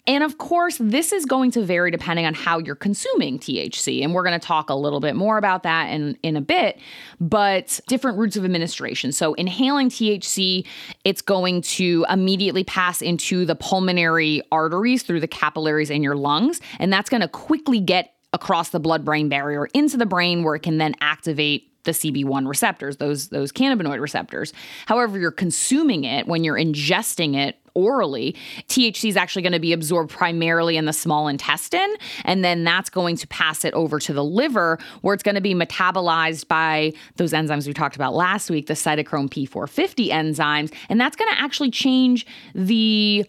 and 0.06 0.24
of 0.24 0.38
course, 0.38 0.78
this 0.80 1.12
is 1.12 1.24
going 1.24 1.52
to 1.52 1.62
vary 1.62 1.92
depending 1.92 2.26
on 2.26 2.34
how 2.34 2.58
you're 2.58 2.74
consuming 2.74 3.38
THC. 3.38 4.02
And 4.02 4.12
we're 4.12 4.24
going 4.24 4.38
to 4.38 4.44
talk 4.44 4.68
a 4.68 4.74
little 4.74 4.98
bit 4.98 5.14
more 5.14 5.38
about 5.38 5.62
that 5.62 5.90
in, 5.90 6.18
in 6.24 6.36
a 6.36 6.40
bit, 6.40 6.80
but 7.20 7.78
different 7.86 8.18
routes 8.18 8.36
of 8.36 8.44
administration. 8.44 9.12
So, 9.12 9.34
inhaling 9.34 9.90
THC, 9.90 10.66
it's 11.04 11.22
going 11.22 11.62
to 11.62 12.04
immediately 12.10 12.64
pass 12.64 13.00
into 13.00 13.44
the 13.44 13.54
pulmonary 13.54 14.42
arteries 14.50 15.04
through 15.04 15.20
the 15.20 15.28
capillaries 15.28 15.88
in 15.88 16.02
your 16.02 16.16
lungs. 16.16 16.60
And 16.80 16.92
that's 16.92 17.08
going 17.08 17.20
to 17.20 17.28
quickly 17.28 17.78
get 17.78 18.14
across 18.32 18.70
the 18.70 18.80
blood 18.80 19.04
brain 19.04 19.28
barrier 19.28 19.66
into 19.66 19.96
the 19.96 20.06
brain 20.06 20.42
where 20.42 20.56
it 20.56 20.62
can 20.62 20.78
then 20.78 20.96
activate 21.00 21.68
the 21.84 21.92
CB1 21.92 22.48
receptors, 22.48 22.96
those 22.96 23.28
those 23.28 23.52
cannabinoid 23.52 24.00
receptors. 24.00 24.52
However, 24.86 25.18
you're 25.18 25.30
consuming 25.30 26.04
it 26.04 26.26
when 26.26 26.42
you're 26.44 26.56
ingesting 26.56 27.36
it 27.36 27.58
orally, 27.74 28.36
THC 28.68 29.08
is 29.08 29.16
actually 29.16 29.42
going 29.42 29.52
to 29.52 29.60
be 29.60 29.72
absorbed 29.72 30.10
primarily 30.10 30.76
in 30.76 30.84
the 30.84 30.92
small 30.92 31.28
intestine. 31.28 31.94
And 32.24 32.44
then 32.44 32.64
that's 32.64 32.90
going 32.90 33.16
to 33.16 33.26
pass 33.28 33.64
it 33.64 33.74
over 33.74 33.98
to 34.00 34.12
the 34.12 34.24
liver, 34.24 34.78
where 35.00 35.14
it's 35.14 35.22
going 35.22 35.34
to 35.34 35.40
be 35.40 35.54
metabolized 35.54 36.48
by 36.48 36.92
those 37.16 37.32
enzymes 37.32 37.66
we 37.66 37.72
talked 37.72 37.96
about 37.96 38.14
last 38.14 38.50
week, 38.50 38.66
the 38.66 38.74
cytochrome 38.74 39.28
P450 39.28 40.08
enzymes. 40.08 40.72
And 40.88 41.00
that's 41.00 41.16
going 41.16 41.32
to 41.32 41.40
actually 41.40 41.70
change 41.70 42.26
the 42.54 43.24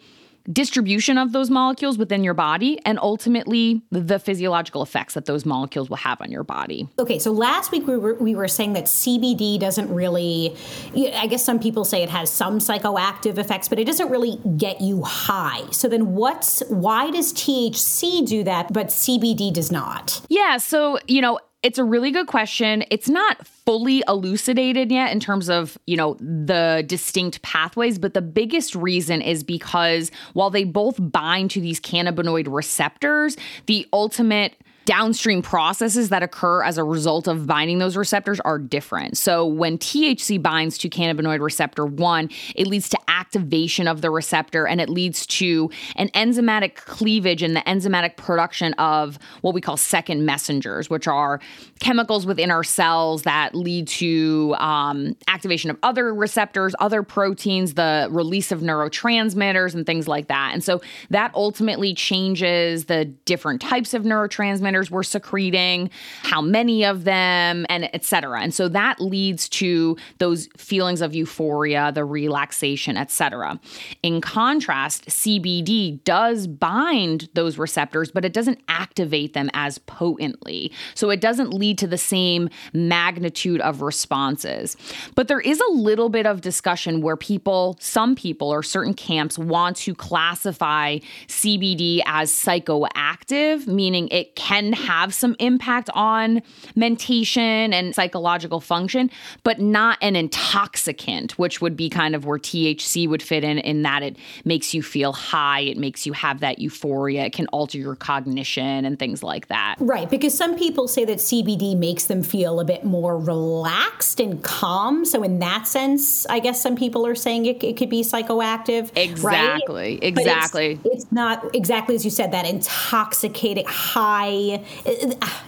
distribution 0.52 1.18
of 1.18 1.32
those 1.32 1.50
molecules 1.50 1.98
within 1.98 2.24
your 2.24 2.34
body 2.34 2.80
and 2.86 3.00
ultimately 3.00 3.82
the 3.92 4.20
physiological 4.20 4.82
effects 4.82 5.14
that 5.14 5.26
those 5.26 5.46
molecules 5.46 5.90
will 5.90 5.98
have 5.98 6.22
on 6.22 6.32
your 6.32 6.44
body. 6.44 6.88
Okay, 7.00 7.20
so 7.20 7.32
last 7.32 7.72
week 7.72 7.88
we 7.88 7.98
were, 7.98 8.16
we 8.16 8.36
were 8.36 8.48
saying 8.48 8.74
that 8.74 8.86
CBD 8.86 9.60
doesn't 9.60 9.94
really, 9.94 10.56
I 10.96 11.28
guess 11.28 11.44
some 11.44 11.60
people 11.60 11.86
say 11.86 12.04
it 12.04 12.10
has 12.10 12.30
some 12.30 12.60
psychoactive 12.60 13.38
effects, 13.38 13.70
but 13.70 13.80
it 13.80 13.86
doesn't 13.86 14.10
really 14.10 14.40
get 14.58 14.82
you 14.82 15.04
high. 15.04 15.64
So 15.72 15.88
then 15.88 16.14
what's, 16.14 16.62
why 16.68 17.12
does 17.12 17.34
THC 17.34 18.26
do 18.26 18.44
that, 18.44 18.74
but 18.74 18.88
CBD 18.88 19.54
does 19.54 19.72
not? 19.72 20.22
Yeah, 20.30 20.58
so, 20.58 21.00
you 21.08 21.22
know, 21.22 21.40
it's 21.64 21.78
a 21.78 21.84
really 21.84 22.12
good 22.12 22.28
question. 22.28 22.84
It's 22.92 23.08
not 23.08 23.48
fully 23.48 24.04
elucidated 24.08 24.92
yet 24.92 25.14
in 25.14 25.22
terms 25.22 25.50
of, 25.50 25.78
you 25.88 25.96
know, 25.96 26.16
the 26.16 26.84
distinct 26.86 27.42
pathways, 27.42 27.98
but 27.98 28.14
the 28.14 28.22
biggest 28.22 28.76
reason 28.76 29.22
is 29.22 29.44
because 29.44 30.12
while 30.34 30.50
they 30.50 30.66
both 30.66 30.98
bind 31.00 31.52
to 31.52 31.62
these 31.62 31.80
cannabinoid 31.80 32.54
receptors, 32.54 33.38
the 33.68 33.88
ultimate 33.94 34.56
downstream 34.86 35.42
processes 35.42 36.10
that 36.10 36.24
occur 36.24 36.64
as 36.64 36.78
a 36.78 36.84
result 36.84 37.28
of 37.28 37.48
binding 37.48 37.80
those 37.80 37.96
receptors 37.96 38.40
are 38.42 38.60
different. 38.60 39.18
So 39.18 39.46
when 39.46 39.78
THC 39.78 40.42
binds 40.42 40.78
to 40.80 40.90
cannabinoid 40.90 41.40
receptor 41.40 41.86
1, 41.86 42.30
it 42.56 42.68
leads 42.68 42.90
to 42.90 42.98
activation 43.08 43.88
of 43.88 44.02
the 44.02 44.10
receptor 44.10 44.68
and 44.68 44.82
it 44.82 44.90
leads 44.90 45.26
to 45.28 45.70
an 45.96 46.10
enzymatic 46.10 46.76
cleavage 46.76 47.42
and 47.42 47.56
the 47.56 47.62
enzymatic 47.62 48.18
production 48.18 48.74
of 48.74 49.18
what 49.42 49.54
we 49.54 49.62
call 49.62 49.78
second 49.78 50.26
messengers, 50.26 50.90
which 50.90 51.08
are 51.08 51.40
chemicals 51.80 52.26
within 52.26 52.52
our 52.52 52.64
cells 52.64 53.24
that 53.24 53.56
lead 53.56 53.88
to 53.88 54.56
um, 54.60 55.16
activation 55.28 55.70
of 55.70 55.78
other 55.84 56.14
receptors, 56.14 56.76
other 56.80 57.04
proteins, 57.04 57.76
the 57.76 58.08
release 58.12 58.52
of 58.52 58.60
neurotransmitters 58.60 59.74
and 59.74 59.86
things 59.86 60.08
like 60.08 60.28
that. 60.28 60.52
And 60.54 60.64
so 60.64 60.82
that 61.10 61.32
ultimately 61.36 61.94
changes 61.94 62.86
the 62.86 63.06
different 63.06 63.62
types 63.62 63.94
of 63.94 64.04
neurotransmitters 64.04 64.73
we're 64.92 65.04
secreting, 65.04 65.90
how 66.24 66.42
many 66.42 66.84
of 66.84 67.04
them, 67.04 67.66
and 67.70 67.94
etc. 67.94 68.42
And 68.42 68.54
so 68.54 68.68
that 68.70 69.00
leads 69.00 69.50
to 69.50 69.98
those 70.20 70.48
feelings 70.58 71.02
of 71.02 71.14
euphoria, 71.14 71.92
the 71.92 72.06
relaxation, 72.06 72.98
etc. 72.98 73.60
In 74.02 74.22
contrast, 74.22 75.06
CBD 75.08 76.04
does 76.04 76.48
bind 76.48 77.30
those 77.34 77.58
receptors, 77.58 78.12
but 78.12 78.26
it 78.26 78.34
doesn't 78.34 78.60
activate 78.68 79.34
them 79.34 79.50
as 79.54 79.78
potently. 79.80 80.72
So 80.96 81.10
it 81.10 81.22
doesn't 81.22 81.54
lead 81.54 81.78
to 81.80 81.88
the 81.88 81.98
same 81.98 82.50
magnitude 82.74 83.62
of 83.62 83.82
responses. 83.82 84.76
But 85.16 85.28
there 85.28 85.40
is 85.40 85.60
a 85.60 85.72
little 85.72 86.10
bit 86.10 86.26
of 86.26 86.42
discussion 86.42 87.02
where 87.02 87.18
people, 87.18 87.78
some 87.80 88.16
people 88.16 88.50
or 88.50 88.64
certain 88.64 88.94
camps 88.94 89.38
want 89.38 89.78
to 89.78 89.96
classify 89.96 91.00
CBD 91.28 92.02
as 92.06 92.32
psychoactive, 92.32 93.68
meaning 93.68 94.08
it 94.10 94.36
can 94.36 94.63
can 94.64 94.74
have 94.74 95.14
some 95.14 95.36
impact 95.40 95.90
on 95.94 96.42
mentation 96.76 97.74
and 97.74 97.94
psychological 97.94 98.60
function, 98.60 99.10
but 99.44 99.60
not 99.60 99.98
an 100.02 100.16
intoxicant, 100.16 101.38
which 101.38 101.62
would 101.62 101.76
be 101.76 101.90
kind 101.90 102.16
of 102.16 102.26
where 102.26 102.40
THC 102.40 103.08
would 103.08 103.22
fit 103.22 103.44
in, 103.44 103.60
in 103.60 103.84
that 103.84 104.04
it 104.04 104.18
makes 104.46 104.74
you 104.74 104.82
feel 104.82 105.14
high, 105.14 105.62
it 105.62 105.78
makes 105.78 106.06
you 106.06 106.14
have 106.14 106.40
that 106.40 106.60
euphoria, 106.60 107.26
it 107.26 107.34
can 107.34 107.48
alter 107.48 107.78
your 107.78 107.96
cognition 107.96 108.86
and 108.86 108.98
things 108.98 109.24
like 109.24 109.48
that. 109.48 109.76
Right, 109.80 110.10
because 110.10 110.36
some 110.36 110.58
people 110.58 110.88
say 110.88 111.06
that 111.06 111.18
CBD 111.18 111.78
makes 111.78 112.06
them 112.06 112.24
feel 112.24 112.60
a 112.60 112.66
bit 112.66 112.84
more 112.84 113.18
relaxed 113.18 114.20
and 114.20 114.44
calm. 114.44 115.06
So, 115.06 115.24
in 115.24 115.40
that 115.40 115.68
sense, 115.68 116.26
I 116.28 116.40
guess 116.40 116.62
some 116.62 116.76
people 116.76 117.06
are 117.06 117.16
saying 117.16 117.46
it, 117.46 117.64
it 117.64 117.78
could 117.78 117.90
be 117.90 118.02
psychoactive. 118.02 118.92
Exactly, 118.96 119.94
right? 119.94 120.00
exactly. 120.04 120.80
It's, 120.86 121.04
it's 121.04 121.12
not 121.12 121.54
exactly 121.56 121.96
as 121.96 122.06
you 122.06 122.12
said, 122.12 122.32
that 122.32 122.46
intoxicating 122.46 123.66
high 123.68 124.53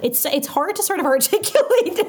it's 0.01 0.25
it's 0.25 0.47
hard 0.47 0.75
to 0.75 0.83
sort 0.83 0.99
of 0.99 1.05
articulate. 1.15 1.99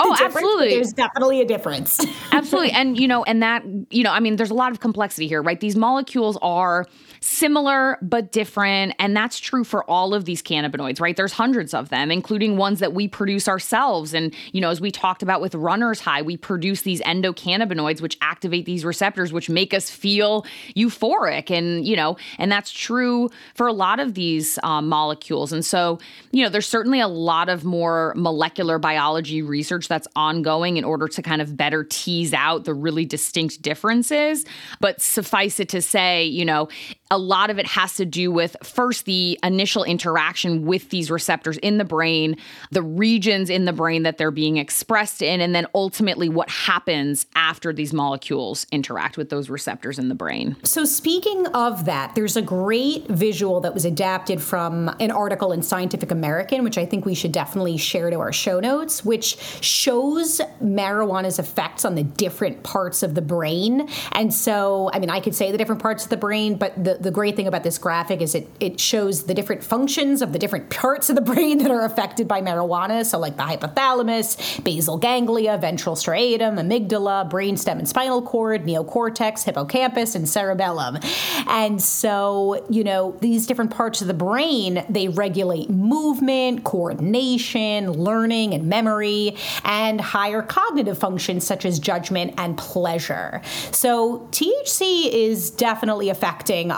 oh, 0.00 0.16
absolutely. 0.20 0.70
There's 0.70 0.92
definitely 0.92 1.40
a 1.40 1.44
difference. 1.44 2.00
absolutely, 2.32 2.72
and 2.72 2.98
you 2.98 3.08
know, 3.08 3.24
and 3.24 3.42
that 3.42 3.64
you 3.90 4.02
know, 4.02 4.10
I 4.10 4.20
mean, 4.20 4.36
there's 4.36 4.50
a 4.50 4.54
lot 4.54 4.72
of 4.72 4.80
complexity 4.80 5.28
here, 5.28 5.42
right? 5.42 5.60
These 5.60 5.76
molecules 5.76 6.38
are 6.42 6.86
similar 7.24 7.96
but 8.02 8.32
different. 8.32 8.94
And 8.98 9.16
that's 9.16 9.40
true 9.40 9.64
for 9.64 9.88
all 9.90 10.12
of 10.12 10.26
these 10.26 10.42
cannabinoids, 10.42 11.00
right? 11.00 11.16
There's 11.16 11.32
hundreds 11.32 11.72
of 11.72 11.88
them, 11.88 12.10
including 12.10 12.58
ones 12.58 12.80
that 12.80 12.92
we 12.92 13.08
produce 13.08 13.48
ourselves. 13.48 14.12
And, 14.12 14.34
you 14.52 14.60
know, 14.60 14.68
as 14.68 14.78
we 14.78 14.90
talked 14.90 15.22
about 15.22 15.40
with 15.40 15.54
runner's 15.54 16.00
high, 16.00 16.20
we 16.20 16.36
produce 16.36 16.82
these 16.82 17.00
endocannabinoids, 17.00 18.02
which 18.02 18.18
activate 18.20 18.66
these 18.66 18.84
receptors, 18.84 19.32
which 19.32 19.48
make 19.48 19.72
us 19.72 19.88
feel 19.88 20.44
euphoric. 20.76 21.50
And, 21.50 21.86
you 21.86 21.96
know, 21.96 22.18
and 22.36 22.52
that's 22.52 22.70
true 22.70 23.30
for 23.54 23.66
a 23.66 23.72
lot 23.72 24.00
of 24.00 24.12
these 24.12 24.58
um, 24.62 24.88
molecules. 24.90 25.50
And 25.50 25.64
so, 25.64 25.98
you 26.34 26.42
know, 26.42 26.48
there's 26.48 26.66
certainly 26.66 26.98
a 26.98 27.06
lot 27.06 27.48
of 27.48 27.64
more 27.64 28.12
molecular 28.16 28.80
biology 28.80 29.40
research 29.40 29.86
that's 29.86 30.08
ongoing 30.16 30.76
in 30.76 30.82
order 30.82 31.06
to 31.06 31.22
kind 31.22 31.40
of 31.40 31.56
better 31.56 31.84
tease 31.84 32.34
out 32.34 32.64
the 32.64 32.74
really 32.74 33.04
distinct 33.04 33.62
differences. 33.62 34.44
But 34.80 35.00
suffice 35.00 35.60
it 35.60 35.68
to 35.68 35.80
say, 35.80 36.24
you 36.24 36.44
know, 36.44 36.68
a 37.14 37.18
lot 37.18 37.48
of 37.48 37.60
it 37.60 37.66
has 37.66 37.94
to 37.94 38.04
do 38.04 38.32
with 38.32 38.56
first 38.62 39.04
the 39.04 39.38
initial 39.44 39.84
interaction 39.84 40.66
with 40.66 40.90
these 40.90 41.12
receptors 41.12 41.56
in 41.58 41.78
the 41.78 41.84
brain, 41.84 42.36
the 42.72 42.82
regions 42.82 43.48
in 43.48 43.66
the 43.66 43.72
brain 43.72 44.02
that 44.02 44.18
they're 44.18 44.32
being 44.32 44.56
expressed 44.56 45.22
in, 45.22 45.40
and 45.40 45.54
then 45.54 45.64
ultimately 45.76 46.28
what 46.28 46.50
happens 46.50 47.26
after 47.36 47.72
these 47.72 47.92
molecules 47.92 48.66
interact 48.72 49.16
with 49.16 49.30
those 49.30 49.48
receptors 49.48 49.96
in 49.96 50.08
the 50.08 50.14
brain. 50.14 50.56
So, 50.64 50.84
speaking 50.84 51.46
of 51.48 51.84
that, 51.84 52.16
there's 52.16 52.36
a 52.36 52.42
great 52.42 53.06
visual 53.06 53.60
that 53.60 53.72
was 53.72 53.84
adapted 53.84 54.42
from 54.42 54.88
an 54.98 55.12
article 55.12 55.52
in 55.52 55.62
Scientific 55.62 56.10
American, 56.10 56.64
which 56.64 56.78
I 56.78 56.84
think 56.84 57.06
we 57.06 57.14
should 57.14 57.32
definitely 57.32 57.76
share 57.76 58.10
to 58.10 58.18
our 58.18 58.32
show 58.32 58.58
notes, 58.58 59.04
which 59.04 59.38
shows 59.62 60.40
marijuana's 60.60 61.38
effects 61.38 61.84
on 61.84 61.94
the 61.94 62.02
different 62.02 62.64
parts 62.64 63.04
of 63.04 63.14
the 63.14 63.22
brain. 63.22 63.88
And 64.12 64.34
so, 64.34 64.90
I 64.92 64.98
mean, 64.98 65.10
I 65.10 65.20
could 65.20 65.36
say 65.36 65.52
the 65.52 65.58
different 65.58 65.80
parts 65.80 66.02
of 66.02 66.10
the 66.10 66.16
brain, 66.16 66.56
but 66.56 66.72
the 66.82 67.03
the 67.04 67.10
great 67.10 67.36
thing 67.36 67.46
about 67.46 67.62
this 67.62 67.78
graphic 67.78 68.20
is 68.20 68.34
it, 68.34 68.48
it 68.58 68.80
shows 68.80 69.24
the 69.24 69.34
different 69.34 69.62
functions 69.62 70.22
of 70.22 70.32
the 70.32 70.38
different 70.38 70.70
parts 70.70 71.08
of 71.10 71.16
the 71.16 71.22
brain 71.34 71.58
that 71.58 71.70
are 71.70 71.84
affected 71.84 72.26
by 72.26 72.40
marijuana. 72.40 73.04
So, 73.04 73.18
like 73.18 73.36
the 73.36 73.42
hypothalamus, 73.42 74.64
basal 74.64 74.98
ganglia, 74.98 75.58
ventral 75.58 75.94
striatum, 75.94 76.58
amygdala, 76.58 77.30
brainstem 77.30 77.78
and 77.78 77.88
spinal 77.88 78.22
cord, 78.22 78.64
neocortex, 78.64 79.44
hippocampus, 79.44 80.14
and 80.14 80.28
cerebellum. 80.28 80.98
And 81.46 81.80
so, 81.80 82.66
you 82.70 82.82
know, 82.82 83.16
these 83.20 83.46
different 83.46 83.70
parts 83.70 84.00
of 84.00 84.08
the 84.08 84.14
brain, 84.14 84.84
they 84.88 85.08
regulate 85.08 85.68
movement, 85.70 86.64
coordination, 86.64 87.92
learning, 87.92 88.54
and 88.54 88.66
memory, 88.66 89.36
and 89.64 90.00
higher 90.00 90.42
cognitive 90.42 90.98
functions 90.98 91.46
such 91.46 91.64
as 91.66 91.78
judgment 91.78 92.34
and 92.38 92.56
pleasure. 92.56 93.42
So, 93.70 94.26
THC 94.30 95.12
is 95.12 95.50
definitely 95.50 96.08
affecting 96.08 96.72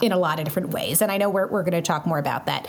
in 0.00 0.12
a 0.12 0.18
lot 0.18 0.38
of 0.38 0.44
different 0.44 0.70
ways. 0.70 1.02
And 1.02 1.10
I 1.10 1.16
know 1.16 1.28
we're, 1.28 1.46
we're 1.46 1.62
going 1.62 1.72
to 1.72 1.82
talk 1.82 2.06
more 2.06 2.18
about 2.18 2.46
that. 2.46 2.64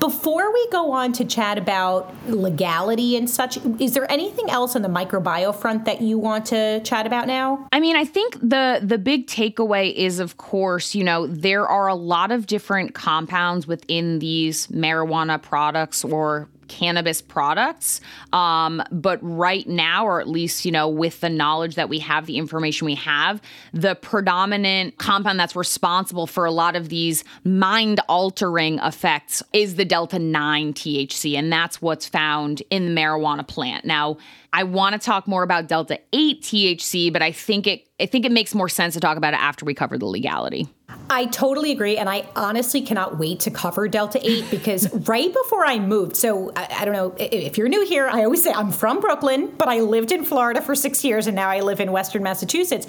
Before 0.00 0.52
we 0.52 0.68
go 0.70 0.92
on 0.92 1.12
to 1.14 1.24
chat 1.24 1.58
about 1.58 2.12
legality 2.26 3.16
and 3.16 3.28
such, 3.28 3.58
is 3.80 3.94
there 3.94 4.10
anything 4.10 4.50
else 4.50 4.76
on 4.76 4.82
the 4.82 4.88
microbiome 4.88 5.54
front 5.54 5.84
that 5.84 6.00
you 6.00 6.18
want 6.18 6.46
to 6.46 6.80
chat 6.80 7.06
about 7.06 7.26
now? 7.26 7.68
I 7.72 7.80
mean, 7.80 7.96
I 7.96 8.04
think 8.04 8.38
the 8.40 8.80
the 8.82 8.98
big 8.98 9.26
takeaway 9.26 9.92
is 9.92 10.18
of 10.18 10.36
course, 10.36 10.94
you 10.94 11.04
know, 11.04 11.26
there 11.26 11.66
are 11.66 11.88
a 11.88 11.94
lot 11.94 12.30
of 12.30 12.46
different 12.46 12.94
compounds 12.94 13.66
within 13.66 14.18
these 14.18 14.66
marijuana 14.68 15.40
products 15.40 16.04
or 16.04 16.48
cannabis 16.72 17.20
products. 17.20 18.00
Um, 18.32 18.82
but 18.90 19.18
right 19.20 19.68
now, 19.68 20.06
or 20.06 20.20
at 20.20 20.28
least, 20.28 20.64
you 20.64 20.72
know, 20.72 20.88
with 20.88 21.20
the 21.20 21.28
knowledge 21.28 21.74
that 21.74 21.90
we 21.90 21.98
have, 21.98 22.24
the 22.24 22.38
information 22.38 22.86
we 22.86 22.94
have, 22.94 23.42
the 23.74 23.94
predominant 23.94 24.96
compound 24.96 25.38
that's 25.38 25.54
responsible 25.54 26.26
for 26.26 26.46
a 26.46 26.50
lot 26.50 26.74
of 26.74 26.88
these 26.88 27.24
mind 27.44 28.00
altering 28.08 28.78
effects 28.78 29.42
is 29.52 29.76
the 29.76 29.84
Delta 29.84 30.18
9 30.18 30.72
THC. 30.72 31.38
And 31.38 31.52
that's 31.52 31.82
what's 31.82 32.08
found 32.08 32.62
in 32.70 32.86
the 32.94 33.00
marijuana 33.00 33.46
plant. 33.46 33.84
Now, 33.84 34.16
I 34.54 34.64
want 34.64 34.94
to 34.94 34.98
talk 34.98 35.28
more 35.28 35.42
about 35.42 35.66
Delta 35.66 36.00
8 36.12 36.42
THC, 36.42 37.12
but 37.12 37.22
I 37.22 37.32
think 37.32 37.66
it 37.66 37.86
I 38.00 38.06
think 38.06 38.24
it 38.24 38.32
makes 38.32 38.54
more 38.54 38.68
sense 38.68 38.94
to 38.94 39.00
talk 39.00 39.16
about 39.16 39.34
it 39.34 39.40
after 39.40 39.64
we 39.64 39.74
cover 39.74 39.96
the 39.96 40.06
legality. 40.06 40.66
I 41.10 41.26
totally 41.26 41.72
agree. 41.72 41.96
And 41.96 42.08
I 42.08 42.26
honestly 42.34 42.82
cannot 42.82 43.18
wait 43.18 43.40
to 43.40 43.50
cover 43.50 43.88
Delta 43.88 44.20
8 44.22 44.50
because 44.50 44.92
right 45.08 45.32
before 45.32 45.64
I 45.66 45.78
moved, 45.78 46.16
so 46.16 46.52
I, 46.56 46.68
I, 46.80 46.84
don't 46.84 46.94
know 46.94 47.14
if 47.18 47.58
you're 47.58 47.68
new 47.68 47.84
here, 47.84 48.08
I 48.08 48.24
always 48.24 48.42
say 48.42 48.52
I'm 48.52 48.72
from 48.72 49.00
Brooklyn, 49.00 49.52
but 49.58 49.68
I 49.68 49.80
lived 49.80 50.12
in 50.12 50.24
Florida 50.24 50.62
for 50.62 50.74
six 50.74 51.04
years 51.04 51.26
and 51.26 51.36
now 51.36 51.48
I 51.48 51.60
live 51.60 51.80
in 51.80 51.92
Western 51.92 52.22
Massachusetts. 52.22 52.86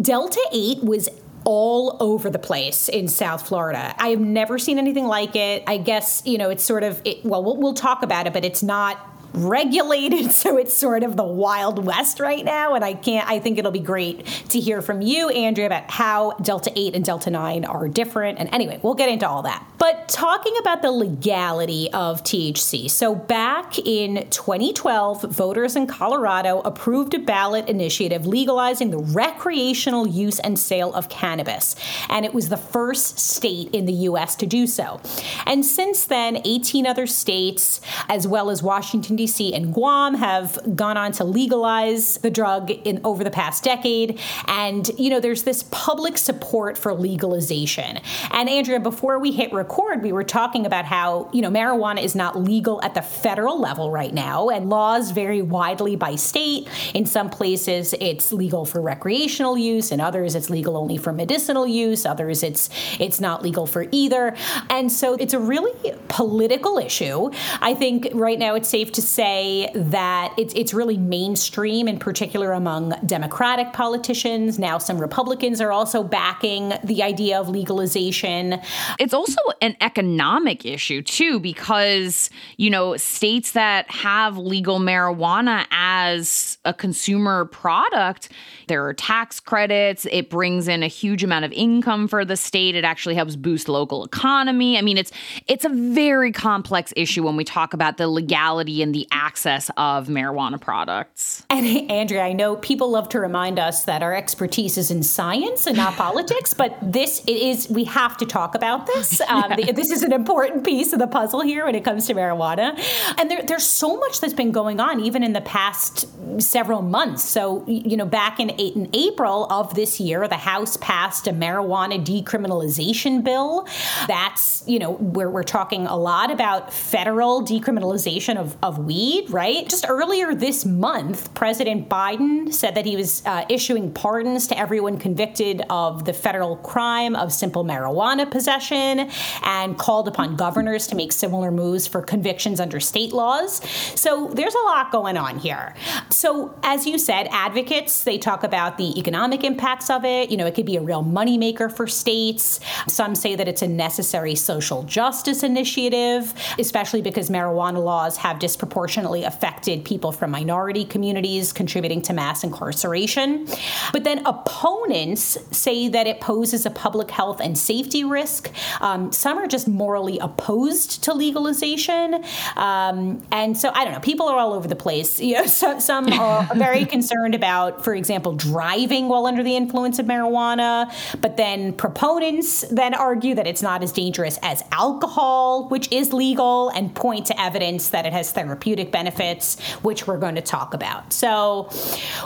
Delta 0.00 0.40
8 0.52 0.82
was 0.82 1.08
all 1.44 1.96
over 2.00 2.30
the 2.30 2.38
place 2.38 2.88
in 2.88 3.08
South 3.08 3.46
Florida. 3.46 3.94
I 3.98 4.08
have 4.08 4.20
never 4.20 4.58
seen 4.58 4.78
anything 4.78 5.06
like 5.06 5.36
it. 5.36 5.62
I 5.66 5.78
guess, 5.78 6.22
you 6.24 6.38
know, 6.38 6.50
it's 6.50 6.64
sort 6.64 6.82
of, 6.82 7.00
it, 7.04 7.24
well, 7.24 7.42
well, 7.42 7.56
we'll 7.56 7.74
talk 7.74 8.02
about 8.02 8.26
it, 8.26 8.32
but 8.32 8.44
it's 8.44 8.62
not 8.62 8.98
regulated 9.32 10.32
so 10.38 10.56
it's 10.56 10.74
sort 10.74 11.02
of 11.02 11.16
the 11.16 11.24
wild 11.24 11.84
west 11.84 12.20
right 12.20 12.44
now 12.44 12.74
and 12.74 12.84
i 12.84 12.94
can't 12.94 13.28
i 13.28 13.38
think 13.38 13.58
it'll 13.58 13.70
be 13.70 13.78
great 13.78 14.24
to 14.48 14.60
hear 14.60 14.82
from 14.82 15.00
you 15.00 15.28
andrea 15.30 15.66
about 15.66 15.90
how 15.90 16.32
delta 16.42 16.72
8 16.74 16.94
and 16.94 17.04
delta 17.04 17.30
9 17.30 17.64
are 17.64 17.88
different 17.88 18.38
and 18.38 18.52
anyway 18.52 18.78
we'll 18.82 18.94
get 18.94 19.08
into 19.08 19.28
all 19.28 19.42
that. 19.42 19.64
But 19.78 20.08
talking 20.08 20.54
about 20.58 20.82
the 20.82 20.90
legality 20.90 21.90
of 21.92 22.22
thc 22.24 22.90
so 22.90 23.14
back 23.14 23.78
in 23.78 24.28
2012 24.30 25.22
voters 25.22 25.76
in 25.76 25.86
colorado 25.86 26.60
approved 26.60 27.14
a 27.14 27.18
ballot 27.18 27.68
initiative 27.68 28.26
legalizing 28.26 28.90
the 28.90 28.98
recreational 28.98 30.06
use 30.06 30.38
and 30.40 30.58
sale 30.58 30.92
of 30.94 31.08
cannabis 31.08 31.76
and 32.08 32.24
it 32.24 32.34
was 32.34 32.48
the 32.48 32.56
first 32.56 33.18
state 33.18 33.70
in 33.72 33.84
the 33.86 33.92
us 33.92 34.36
to 34.36 34.46
do 34.46 34.66
so. 34.66 35.00
And 35.46 35.64
since 35.64 36.04
then 36.06 36.40
18 36.44 36.86
other 36.86 37.06
states 37.06 37.80
as 38.08 38.26
well 38.26 38.50
as 38.50 38.62
washington 38.62 39.16
D.C. 39.18 39.52
and 39.52 39.72
Guam 39.74 40.14
have 40.14 40.58
gone 40.74 40.96
on 40.96 41.12
to 41.12 41.24
legalize 41.24 42.16
the 42.18 42.30
drug 42.30 42.70
in 42.70 43.00
over 43.04 43.22
the 43.22 43.30
past 43.30 43.62
decade, 43.62 44.18
and 44.46 44.90
you 44.98 45.10
know 45.10 45.20
there's 45.20 45.42
this 45.42 45.64
public 45.70 46.16
support 46.16 46.78
for 46.78 46.94
legalization. 46.94 48.00
And 48.30 48.48
Andrea, 48.48 48.80
before 48.80 49.18
we 49.18 49.32
hit 49.32 49.52
record, 49.52 50.02
we 50.02 50.12
were 50.12 50.24
talking 50.24 50.64
about 50.64 50.86
how 50.86 51.28
you 51.32 51.42
know 51.42 51.50
marijuana 51.50 52.02
is 52.02 52.14
not 52.14 52.38
legal 52.38 52.82
at 52.82 52.94
the 52.94 53.02
federal 53.02 53.60
level 53.60 53.90
right 53.90 54.14
now, 54.14 54.48
and 54.48 54.70
laws 54.70 55.10
vary 55.10 55.42
widely 55.42 55.96
by 55.96 56.14
state. 56.14 56.68
In 56.94 57.04
some 57.04 57.28
places, 57.28 57.94
it's 58.00 58.32
legal 58.32 58.64
for 58.64 58.80
recreational 58.80 59.58
use, 59.58 59.92
in 59.92 60.00
others, 60.00 60.34
it's 60.34 60.48
legal 60.48 60.76
only 60.76 60.96
for 60.96 61.12
medicinal 61.12 61.66
use. 61.66 62.06
Others, 62.06 62.42
it's 62.42 62.70
it's 62.98 63.20
not 63.20 63.42
legal 63.42 63.66
for 63.66 63.86
either. 63.90 64.36
And 64.70 64.90
so 64.90 65.14
it's 65.14 65.34
a 65.34 65.38
really 65.38 65.72
political 66.08 66.78
issue. 66.78 67.30
I 67.60 67.74
think 67.74 68.08
right 68.14 68.38
now 68.38 68.54
it's 68.54 68.68
safe 68.68 68.92
to 68.92 69.02
say 69.08 69.70
that 69.74 70.34
it's 70.36 70.52
it's 70.54 70.74
really 70.74 70.96
mainstream, 70.96 71.88
in 71.88 71.98
particular 71.98 72.52
among 72.52 72.94
Democratic 73.06 73.72
politicians. 73.72 74.58
Now, 74.58 74.78
some 74.78 74.98
Republicans 74.98 75.60
are 75.60 75.72
also 75.72 76.04
backing 76.04 76.74
the 76.84 77.02
idea 77.02 77.40
of 77.40 77.48
legalization. 77.48 78.60
It's 78.98 79.14
also 79.14 79.40
an 79.60 79.76
economic 79.80 80.64
issue 80.64 81.02
too, 81.02 81.40
because 81.40 82.30
you 82.56 82.70
know 82.70 82.96
states 82.96 83.52
that 83.52 83.90
have 83.90 84.36
legal 84.36 84.78
marijuana 84.78 85.66
as 85.70 86.58
a 86.64 86.74
consumer 86.74 87.46
product, 87.46 88.28
there 88.68 88.84
are 88.84 88.94
tax 88.94 89.40
credits. 89.40 90.06
It 90.10 90.30
brings 90.30 90.68
in 90.68 90.82
a 90.82 90.88
huge 90.88 91.24
amount 91.24 91.44
of 91.44 91.52
income 91.52 92.08
for 92.08 92.24
the 92.24 92.36
state. 92.36 92.74
It 92.74 92.84
actually 92.84 93.14
helps 93.14 93.36
boost 93.36 93.68
local 93.68 94.04
economy. 94.04 94.76
I 94.78 94.82
mean, 94.82 94.98
it's 94.98 95.12
it's 95.46 95.64
a 95.64 95.70
very 95.70 96.32
complex 96.32 96.92
issue 96.96 97.22
when 97.22 97.36
we 97.36 97.44
talk 97.44 97.72
about 97.72 97.96
the 97.96 98.08
legality 98.08 98.82
and 98.82 98.94
the 98.94 98.97
the 98.98 99.06
access 99.12 99.70
of 99.76 100.08
marijuana 100.08 100.60
products. 100.60 101.44
And 101.50 101.88
Andrea, 101.88 102.24
I 102.24 102.32
know 102.32 102.56
people 102.56 102.90
love 102.90 103.08
to 103.10 103.20
remind 103.20 103.60
us 103.60 103.84
that 103.84 104.02
our 104.02 104.12
expertise 104.12 104.76
is 104.76 104.90
in 104.90 105.04
science 105.04 105.68
and 105.68 105.76
not 105.76 105.94
politics, 105.94 106.52
but 106.52 106.76
this 106.82 107.22
it 107.28 107.36
is 107.36 107.68
we 107.68 107.84
have 107.84 108.16
to 108.16 108.26
talk 108.26 108.54
about 108.54 108.86
this. 108.86 109.20
Um. 109.28 109.52
This 109.74 109.90
is 109.90 110.02
an 110.02 110.12
important 110.12 110.64
piece 110.64 110.92
of 110.94 110.98
the 110.98 111.06
puzzle 111.06 111.42
here 111.42 111.66
when 111.66 111.74
it 111.74 111.84
comes 111.84 112.06
to 112.06 112.14
marijuana, 112.14 112.78
and 113.18 113.30
there, 113.30 113.42
there's 113.42 113.66
so 113.66 113.98
much 113.98 114.20
that's 114.20 114.32
been 114.32 114.52
going 114.52 114.80
on 114.80 115.00
even 115.00 115.22
in 115.22 115.34
the 115.34 115.42
past 115.42 116.06
several 116.40 116.80
months. 116.80 117.24
So 117.24 117.62
you 117.66 117.96
know, 117.96 118.06
back 118.06 118.40
in, 118.40 118.48
in 118.50 118.88
April 118.94 119.46
of 119.52 119.74
this 119.74 120.00
year, 120.00 120.26
the 120.28 120.36
House 120.36 120.78
passed 120.78 121.26
a 121.26 121.32
marijuana 121.32 122.02
decriminalization 122.02 123.22
bill. 123.22 123.68
That's 124.06 124.64
you 124.66 124.78
know 124.78 124.94
where 124.94 125.30
we're 125.30 125.42
talking 125.42 125.86
a 125.86 125.96
lot 125.96 126.30
about 126.30 126.72
federal 126.72 127.42
decriminalization 127.42 128.38
of, 128.38 128.56
of 128.62 128.78
weed, 128.88 129.28
right? 129.28 129.68
Just 129.68 129.84
earlier 129.86 130.34
this 130.34 130.64
month, 130.64 131.34
President 131.34 131.90
Biden 131.90 132.50
said 132.54 132.74
that 132.74 132.86
he 132.86 132.96
was 132.96 133.22
uh, 133.26 133.44
issuing 133.50 133.92
pardons 133.92 134.46
to 134.46 134.58
everyone 134.58 134.96
convicted 134.96 135.60
of 135.68 136.06
the 136.06 136.14
federal 136.14 136.56
crime 136.56 137.14
of 137.14 137.30
simple 137.30 137.66
marijuana 137.66 138.28
possession 138.28 139.10
and 139.44 139.76
called 139.76 140.08
upon 140.08 140.36
governors 140.36 140.86
to 140.86 140.94
make 140.94 141.12
similar 141.12 141.50
moves 141.50 141.86
for 141.86 142.00
convictions 142.00 142.60
under 142.60 142.80
state 142.80 143.12
laws. 143.12 143.60
So 143.94 144.28
there's 144.32 144.54
a 144.54 144.60
lot 144.60 144.90
going 144.90 145.18
on 145.18 145.38
here. 145.38 145.74
So, 146.08 146.58
as 146.62 146.86
you 146.86 146.96
said, 146.96 147.28
advocates, 147.30 148.04
they 148.04 148.16
talk 148.16 148.42
about 148.42 148.78
the 148.78 148.98
economic 148.98 149.44
impacts 149.44 149.90
of 149.90 150.06
it. 150.06 150.30
You 150.30 150.38
know, 150.38 150.46
it 150.46 150.54
could 150.54 150.64
be 150.64 150.76
a 150.76 150.80
real 150.80 151.04
moneymaker 151.04 151.70
for 151.70 151.86
states. 151.86 152.58
Some 152.88 153.14
say 153.14 153.36
that 153.36 153.48
it's 153.48 153.60
a 153.60 153.68
necessary 153.68 154.34
social 154.34 154.82
justice 154.84 155.42
initiative, 155.42 156.32
especially 156.58 157.02
because 157.02 157.28
marijuana 157.28 157.84
laws 157.84 158.16
have 158.16 158.38
disproportionate 158.38 158.77
disproportionately 158.78 159.24
affected 159.24 159.84
people 159.84 160.12
from 160.12 160.30
minority 160.30 160.84
communities, 160.84 161.52
contributing 161.52 162.00
to 162.00 162.12
mass 162.12 162.44
incarceration. 162.44 163.44
But 163.92 164.04
then 164.04 164.24
opponents 164.24 165.36
say 165.50 165.88
that 165.88 166.06
it 166.06 166.20
poses 166.20 166.64
a 166.64 166.70
public 166.70 167.10
health 167.10 167.40
and 167.40 167.58
safety 167.58 168.04
risk. 168.04 168.52
Um, 168.80 169.10
some 169.10 169.36
are 169.36 169.48
just 169.48 169.66
morally 169.66 170.18
opposed 170.20 171.02
to 171.04 171.12
legalization. 171.12 172.24
Um, 172.54 173.20
and 173.32 173.56
so 173.56 173.72
I 173.74 173.82
don't 173.82 173.94
know, 173.94 174.00
people 174.00 174.28
are 174.28 174.38
all 174.38 174.52
over 174.52 174.68
the 174.68 174.76
place. 174.76 175.18
You 175.28 175.34
know, 175.34 175.46
so, 175.46 175.78
some 175.78 176.10
are 176.10 176.48
very 176.56 176.86
concerned 176.86 177.34
about, 177.34 177.84
for 177.84 177.94
example, 177.94 178.32
driving 178.32 179.08
while 179.08 179.26
under 179.26 179.42
the 179.42 179.56
influence 179.56 179.98
of 179.98 180.06
marijuana. 180.06 180.90
But 181.20 181.36
then 181.36 181.74
proponents 181.74 182.64
then 182.70 182.94
argue 182.94 183.34
that 183.34 183.46
it's 183.46 183.60
not 183.60 183.82
as 183.82 183.92
dangerous 183.92 184.38
as 184.42 184.62
alcohol, 184.72 185.68
which 185.68 185.92
is 185.92 186.14
legal, 186.14 186.70
and 186.70 186.94
point 186.94 187.26
to 187.26 187.38
evidence 187.38 187.90
that 187.90 188.06
it 188.06 188.14
has 188.14 188.32
therapeutic 188.32 188.67
therapeutic 188.68 188.92
benefits, 188.92 189.60
which 189.82 190.06
we're 190.06 190.18
going 190.18 190.34
to 190.34 190.42
talk 190.42 190.74
about. 190.74 191.12
So, 191.12 191.68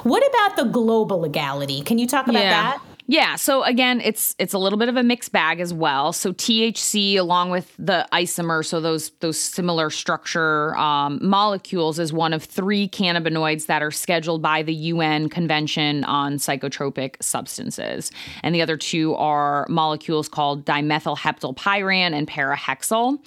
what 0.02 0.26
about 0.26 0.56
the 0.56 0.64
global 0.64 1.20
legality? 1.20 1.82
Can 1.82 1.98
you 1.98 2.06
talk 2.06 2.26
about 2.26 2.42
yeah. 2.42 2.50
that? 2.50 2.82
Yeah, 3.08 3.34
so 3.34 3.64
again, 3.64 4.00
it's 4.00 4.36
it's 4.38 4.54
a 4.54 4.58
little 4.58 4.78
bit 4.78 4.88
of 4.88 4.96
a 4.96 5.02
mixed 5.02 5.32
bag 5.32 5.58
as 5.58 5.74
well. 5.74 6.12
So 6.12 6.32
THC, 6.32 7.16
along 7.18 7.50
with 7.50 7.74
the 7.76 8.06
isomer, 8.12 8.64
so 8.64 8.80
those 8.80 9.10
those 9.18 9.38
similar 9.38 9.90
structure 9.90 10.76
um, 10.76 11.18
molecules, 11.20 11.98
is 11.98 12.12
one 12.12 12.32
of 12.32 12.44
three 12.44 12.88
cannabinoids 12.88 13.66
that 13.66 13.82
are 13.82 13.90
scheduled 13.90 14.40
by 14.40 14.62
the 14.62 14.72
UN 14.72 15.28
Convention 15.28 16.04
on 16.04 16.36
Psychotropic 16.36 17.20
Substances, 17.20 18.12
and 18.44 18.54
the 18.54 18.62
other 18.62 18.76
two 18.76 19.16
are 19.16 19.66
molecules 19.68 20.28
called 20.28 20.64
dimethylheptylpyran 20.64 22.14
and 22.14 22.28
parahexyl. 22.28 23.18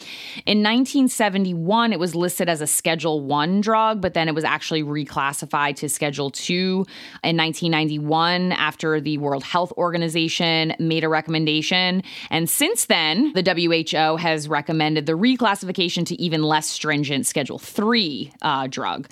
In 0.46 0.64
1971, 0.64 1.92
it 1.92 2.00
was 2.00 2.16
listed 2.16 2.48
as 2.48 2.62
a 2.62 2.68
Schedule 2.68 3.20
One 3.20 3.60
drug, 3.60 4.00
but 4.00 4.14
then 4.14 4.30
it 4.30 4.36
was 4.36 4.46
actually 4.46 4.84
reclassified 4.84 5.76
to 5.78 5.90
Schedule 5.90 6.32
Two 6.32 6.86
in 7.26 7.36
1991 7.36 8.54
after 8.54 9.02
the 9.02 9.18
World 9.18 9.44
Health 9.44 9.65
Organization 9.74 10.74
made 10.80 11.04
a 11.04 11.10
recommendation. 11.10 12.04
And 12.30 12.50
since 12.50 12.86
then, 12.86 13.34
the 13.34 13.44
WHO 13.44 14.18
has 14.18 14.48
recommended 14.48 15.06
the 15.06 15.14
reclassification 15.14 16.06
to 16.08 16.22
even 16.22 16.44
less 16.44 16.68
stringent 16.68 17.26
Schedule 17.26 17.60
3 17.60 18.32
uh, 18.42 18.68
drug. 18.68 19.08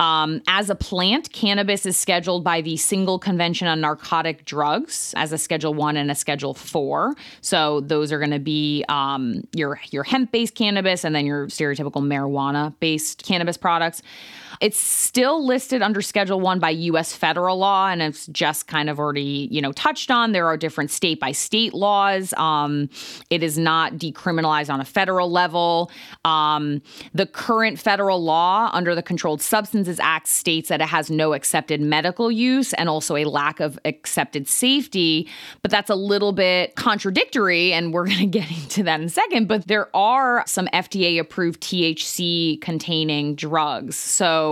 Um, 0.00 0.42
as 0.48 0.70
a 0.70 0.74
plant, 0.74 1.32
cannabis 1.32 1.86
is 1.86 1.96
scheduled 1.96 2.42
by 2.42 2.60
the 2.60 2.76
Single 2.76 3.18
Convention 3.18 3.68
on 3.68 3.80
Narcotic 3.80 4.44
Drugs 4.44 5.14
as 5.16 5.32
a 5.32 5.38
Schedule 5.38 5.72
One 5.72 5.96
and 5.96 6.10
a 6.10 6.14
Schedule 6.14 6.54
Four. 6.54 7.14
So 7.40 7.80
those 7.80 8.10
are 8.10 8.18
going 8.18 8.32
to 8.32 8.40
be 8.40 8.84
um, 8.88 9.46
your 9.52 9.80
your 9.90 10.02
hemp-based 10.02 10.54
cannabis 10.54 11.04
and 11.04 11.14
then 11.14 11.26
your 11.26 11.46
stereotypical 11.46 12.02
marijuana-based 12.02 13.22
cannabis 13.22 13.56
products. 13.56 14.02
It's 14.60 14.78
still 14.78 15.44
listed 15.44 15.82
under 15.82 16.00
Schedule 16.00 16.40
1 16.40 16.58
by 16.58 16.70
US 16.70 17.14
federal 17.14 17.58
law 17.58 17.88
and 17.88 18.02
it's 18.02 18.26
just 18.28 18.66
kind 18.66 18.88
of 18.90 18.98
already, 18.98 19.48
you 19.50 19.60
know, 19.60 19.72
touched 19.72 20.10
on. 20.10 20.32
There 20.32 20.46
are 20.46 20.56
different 20.56 20.90
state 20.90 21.20
by 21.20 21.32
state 21.32 21.74
laws. 21.74 22.32
Um, 22.34 22.88
it 23.30 23.42
is 23.42 23.58
not 23.58 23.94
decriminalized 23.94 24.72
on 24.72 24.80
a 24.80 24.84
federal 24.84 25.30
level. 25.30 25.90
Um, 26.24 26.82
the 27.12 27.26
current 27.26 27.78
federal 27.78 28.22
law 28.22 28.70
under 28.72 28.94
the 28.94 29.02
Controlled 29.02 29.42
Substances 29.42 29.98
Act 30.00 30.28
states 30.28 30.68
that 30.68 30.80
it 30.80 30.88
has 30.88 31.10
no 31.10 31.32
accepted 31.32 31.80
medical 31.80 32.30
use 32.30 32.72
and 32.74 32.88
also 32.88 33.16
a 33.16 33.24
lack 33.24 33.60
of 33.60 33.78
accepted 33.84 34.48
safety, 34.48 35.28
but 35.62 35.70
that's 35.70 35.90
a 35.90 35.94
little 35.94 36.32
bit 36.32 36.74
contradictory 36.76 37.72
and 37.72 37.92
we're 37.92 38.06
going 38.14 38.18
to 38.18 38.26
get 38.26 38.50
into 38.50 38.82
that 38.82 39.00
in 39.00 39.06
a 39.06 39.10
second, 39.10 39.48
but 39.48 39.66
there 39.66 39.94
are 39.96 40.44
some 40.46 40.66
FDA 40.68 41.18
approved 41.18 41.60
THC 41.60 42.60
containing 42.60 43.34
drugs. 43.34 43.96
So 43.96 44.43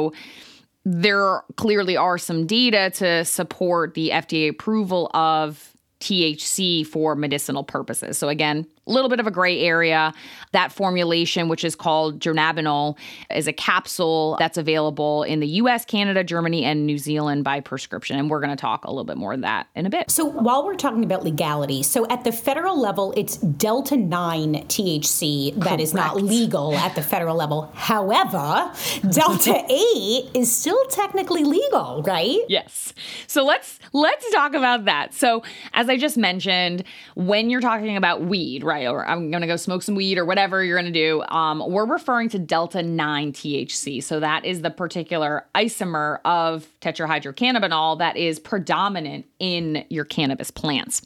there 0.85 1.43
clearly 1.57 1.97
are 1.97 2.19
some 2.19 2.47
data 2.47 2.91
to 2.97 3.25
support 3.25 3.95
the 3.95 4.11
FDA 4.11 4.49
approval 4.49 5.11
of 5.15 5.73
THC 6.01 6.85
for 6.87 7.15
medicinal 7.15 7.63
purposes. 7.63 8.19
So, 8.19 8.29
again, 8.29 8.67
little 8.87 9.09
bit 9.09 9.21
of 9.21 9.27
a 9.27 9.31
gray 9.31 9.61
area. 9.61 10.13
That 10.53 10.73
formulation, 10.73 11.49
which 11.49 11.65
is 11.65 11.75
called 11.75 12.21
dronabinol, 12.21 12.99
is 13.35 13.47
a 13.47 13.53
capsule 13.53 14.37
that's 14.39 14.59
available 14.59 15.23
in 15.23 15.41
the 15.41 15.47
US, 15.49 15.85
Canada, 15.85 16.25
Germany, 16.25 16.65
and 16.65 16.87
New 16.87 16.99
Zealand 16.99 17.45
by 17.45 17.61
prescription. 17.61 18.19
And 18.19 18.29
we're 18.29 18.41
going 18.41 18.51
to 18.51 18.61
talk 18.61 18.85
a 18.85 18.91
little 18.91 19.05
bit 19.05 19.17
more 19.17 19.33
of 19.33 19.41
that 19.43 19.69
in 19.75 19.87
a 19.87 19.91
bit. 19.91 20.11
So, 20.11 20.25
while 20.25 20.65
we're 20.65 20.75
talking 20.75 21.05
about 21.05 21.23
legality, 21.25 21.83
so 21.83 22.07
at 22.09 22.25
the 22.25 22.33
federal 22.33 22.79
level, 22.79 23.15
it's 23.17 23.37
Delta 23.37 23.97
9 23.97 24.55
THC 24.69 25.55
that 25.63 25.81
is 25.81 25.95
not 25.95 26.17
legal 26.17 26.75
at 26.75 26.95
the 26.95 27.03
federal 27.03 27.37
level. 27.37 27.71
However, 27.75 28.73
Delta 29.11 29.65
8 29.69 30.31
is 30.35 30.53
still 30.53 30.83
technically 30.87 31.45
legal, 31.45 32.03
right? 32.07 32.39
Yes. 32.49 32.93
So 33.27 33.45
let's 33.45 33.79
let's 33.93 34.31
talk 34.33 34.55
about 34.55 34.85
that. 34.87 35.15
So 35.15 35.43
as 35.73 35.89
I 35.89 35.97
just 35.97 36.17
mentioned, 36.17 36.85
when 37.15 37.51
you're 37.51 37.61
talking 37.61 37.97
about 37.97 38.23
weed, 38.23 38.65
right, 38.65 38.72
or 38.81 39.07
I'm 39.07 39.31
gonna 39.31 39.47
go 39.47 39.57
smoke 39.57 39.83
some 39.83 39.95
weed 39.95 40.19
or 40.19 40.25
whatever 40.25 40.65
you're 40.65 40.79
gonna 40.79 40.91
do, 40.91 41.23
um, 41.29 41.63
we're 41.67 41.87
referring 41.87 42.29
to 42.31 42.39
delta 42.39 42.83
nine 42.83 43.33
THC. 43.33 44.03
So 44.03 44.21
that 44.21 44.45
is 44.45 44.63
the 44.63 44.71
particular 44.71 45.47
isomer 45.55 46.19
of 46.25 46.67
tetrahydrocannabinol 46.81 47.99
that 47.99 48.17
is 48.17 48.39
predominant 48.39 49.27
in 49.43 49.85
your 49.91 50.07
cannabis 50.07 50.51
plants. 50.51 51.03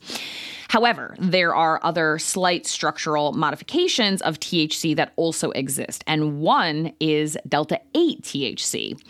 However, 0.69 1.15
there 1.19 1.55
are 1.55 1.81
other 1.83 2.19
slight 2.19 2.67
structural 2.67 3.33
modifications 3.33 4.21
of 4.23 4.41
THC 4.41 4.97
that 4.97 5.13
also 5.17 5.51
exist, 5.53 6.03
and 6.07 6.41
one 6.41 6.93
is 7.01 7.39
delta 7.49 7.81
8 7.95 8.23
THC. 8.23 9.01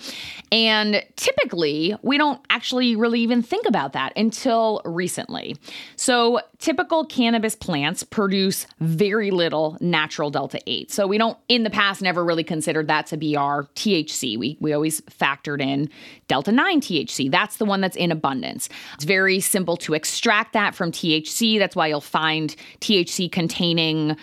And 0.53 1.05
typically, 1.17 1.97
we 2.03 2.19
don't 2.19 2.41
actually 2.51 2.95
really 2.95 3.21
even 3.21 3.43
think 3.43 3.67
about 3.67 3.95
that 3.95 4.13
until 4.17 4.83
recently. 4.85 5.57
So, 5.97 6.41
typical 6.59 7.05
cannabis 7.05 7.55
plants 7.55 8.03
produce 8.03 8.67
very 8.81 9.31
little 9.31 9.77
natural 9.81 10.31
delta 10.31 10.61
8. 10.67 10.91
So, 10.93 11.07
we 11.07 11.19
don't, 11.19 11.39
in 11.49 11.63
the 11.63 11.71
past, 11.71 12.03
never 12.03 12.25
really 12.25 12.45
considered 12.45 12.89
that 12.89 13.07
to 13.07 13.17
be 13.17 13.35
our 13.35 13.65
THC. 13.75 14.39
We, 14.39 14.57
we 14.61 14.73
always 14.73 15.01
factored 15.03 15.61
in 15.61 15.89
delta 16.29 16.53
9 16.53 16.81
THC. 16.81 17.31
That's 17.31 17.57
the 17.57 17.65
one 17.65 17.81
that's 17.81 17.97
in 17.97 18.13
abundance. 18.13 18.69
It's 18.95 19.05
very 19.05 19.16
simple 19.41 19.77
to 19.79 19.95
extract 19.95 20.53
that 20.53 20.75
from 20.75 20.93
THC. 20.93 21.59
That's 21.59 21.77
why 21.77 21.89
you'll 21.89 22.01
find 22.01 22.55
THC 22.81 23.31
containing 23.31 24.17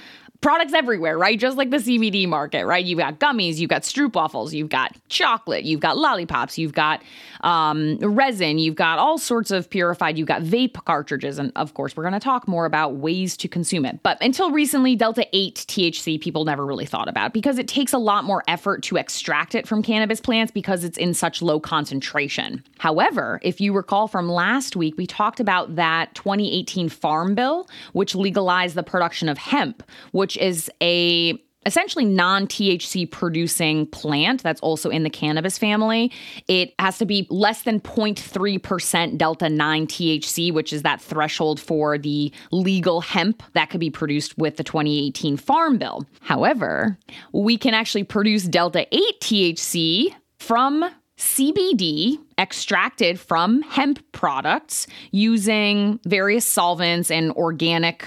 products 0.43 0.73
everywhere, 0.73 1.17
right? 1.17 1.39
Just 1.39 1.57
like 1.57 1.71
the 1.71 1.77
CBD 1.77 2.27
market, 2.27 2.65
right? 2.65 2.83
You've 2.83 2.99
got 2.99 3.17
gummies, 3.19 3.55
you've 3.55 3.69
got 3.69 3.83
stroop 3.83 4.13
waffles, 4.13 4.53
you've 4.53 4.69
got 4.69 4.95
chocolate, 5.07 5.63
you've 5.63 5.79
got 5.79 5.97
lollipops, 5.97 6.57
you've 6.57 6.73
got 6.73 7.01
um, 7.41 7.97
resin, 7.99 8.59
you've 8.59 8.75
got 8.75 8.99
all 8.99 9.17
sorts 9.17 9.51
of 9.51 9.69
purified, 9.69 10.17
you've 10.17 10.27
got 10.27 10.41
vape 10.41 10.73
cartridges, 10.83 11.39
and 11.39 11.51
of 11.55 11.73
course, 11.73 11.95
we're 11.95 12.03
going 12.03 12.13
to 12.13 12.19
talk 12.19 12.47
more 12.47 12.65
about 12.65 12.95
ways 12.95 13.37
to 13.37 13.47
consume 13.47 13.85
it. 13.85 14.03
But 14.03 14.21
until 14.21 14.51
recently, 14.51 14.95
Delta 14.97 15.25
8 15.31 15.65
THC 15.67 16.19
people 16.19 16.43
never 16.43 16.65
really 16.65 16.85
thought 16.85 17.07
about 17.07 17.33
because 17.33 17.57
it 17.57 17.67
takes 17.69 17.93
a 17.93 17.97
lot 17.97 18.25
more 18.25 18.43
effort 18.47 18.83
to 18.83 18.97
extract 18.97 19.55
it 19.55 19.65
from 19.65 19.81
cannabis 19.81 20.19
plants 20.19 20.51
because 20.51 20.83
it's 20.83 20.97
in 20.97 21.13
such 21.13 21.41
low 21.41 21.59
concentration. 21.59 22.61
However, 22.79 23.39
if 23.43 23.61
you 23.61 23.71
recall 23.71 24.09
from 24.09 24.27
last 24.27 24.75
week, 24.75 24.95
we 24.97 25.07
talked 25.07 25.39
about 25.39 25.77
that 25.77 26.13
2018 26.15 26.89
Farm 26.89 27.33
Bill, 27.33 27.65
which 27.93 28.13
legalized 28.13 28.75
the 28.75 28.83
production 28.83 29.29
of 29.29 29.37
hemp, 29.37 29.83
which 30.11 30.32
is 30.37 30.69
a 30.81 31.39
essentially 31.65 32.05
non-THC 32.05 33.09
producing 33.09 33.85
plant 33.87 34.43
that's 34.43 34.61
also 34.61 34.89
in 34.89 35.03
the 35.03 35.09
cannabis 35.09 35.57
family. 35.57 36.11
It 36.47 36.73
has 36.79 36.97
to 36.97 37.05
be 37.05 37.27
less 37.29 37.63
than 37.63 37.79
0.3% 37.79 39.17
delta 39.17 39.49
9 39.49 39.87
THC, 39.87 40.53
which 40.53 40.73
is 40.73 40.81
that 40.83 41.01
threshold 41.01 41.59
for 41.59 41.97
the 41.97 42.31
legal 42.51 43.01
hemp 43.01 43.43
that 43.53 43.69
could 43.69 43.79
be 43.79 43.89
produced 43.89 44.37
with 44.37 44.57
the 44.57 44.63
2018 44.63 45.37
Farm 45.37 45.77
Bill. 45.77 46.05
However, 46.21 46.97
we 47.31 47.57
can 47.57 47.73
actually 47.73 48.03
produce 48.03 48.43
delta 48.43 48.85
8 48.91 49.01
THC 49.21 50.13
from 50.39 50.85
CBD 51.17 52.17
extracted 52.37 53.19
from 53.19 53.61
hemp 53.61 53.99
products 54.11 54.87
using 55.11 55.99
various 56.05 56.45
solvents 56.45 57.11
and 57.11 57.31
organic 57.33 58.05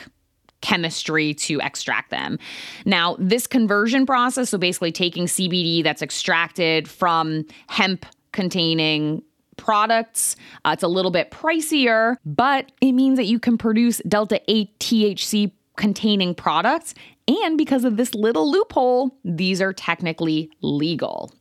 chemistry 0.66 1.32
to 1.32 1.60
extract 1.60 2.10
them. 2.10 2.40
Now, 2.84 3.14
this 3.20 3.46
conversion 3.46 4.04
process, 4.04 4.50
so 4.50 4.58
basically 4.58 4.90
taking 4.90 5.26
CBD 5.26 5.84
that's 5.84 6.02
extracted 6.02 6.88
from 6.88 7.44
hemp 7.68 8.04
containing 8.32 9.22
products, 9.56 10.34
uh, 10.64 10.70
it's 10.70 10.82
a 10.82 10.88
little 10.88 11.12
bit 11.12 11.30
pricier, 11.30 12.16
but 12.24 12.72
it 12.80 12.92
means 12.92 13.16
that 13.16 13.26
you 13.26 13.38
can 13.38 13.56
produce 13.56 13.98
Delta 14.08 14.40
8 14.48 14.76
THC 14.80 15.52
containing 15.76 16.34
products. 16.34 16.94
And 17.28 17.56
because 17.56 17.84
of 17.84 17.96
this 17.96 18.12
little 18.12 18.50
loophole, 18.50 19.16
these 19.24 19.60
are 19.60 19.72
technically 19.72 20.50
legal. 20.62 21.32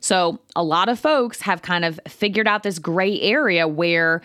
So, 0.00 0.40
a 0.56 0.62
lot 0.64 0.88
of 0.88 0.98
folks 0.98 1.40
have 1.42 1.62
kind 1.62 1.84
of 1.84 2.00
figured 2.08 2.48
out 2.48 2.64
this 2.64 2.78
gray 2.80 3.20
area 3.20 3.68
where 3.68 4.22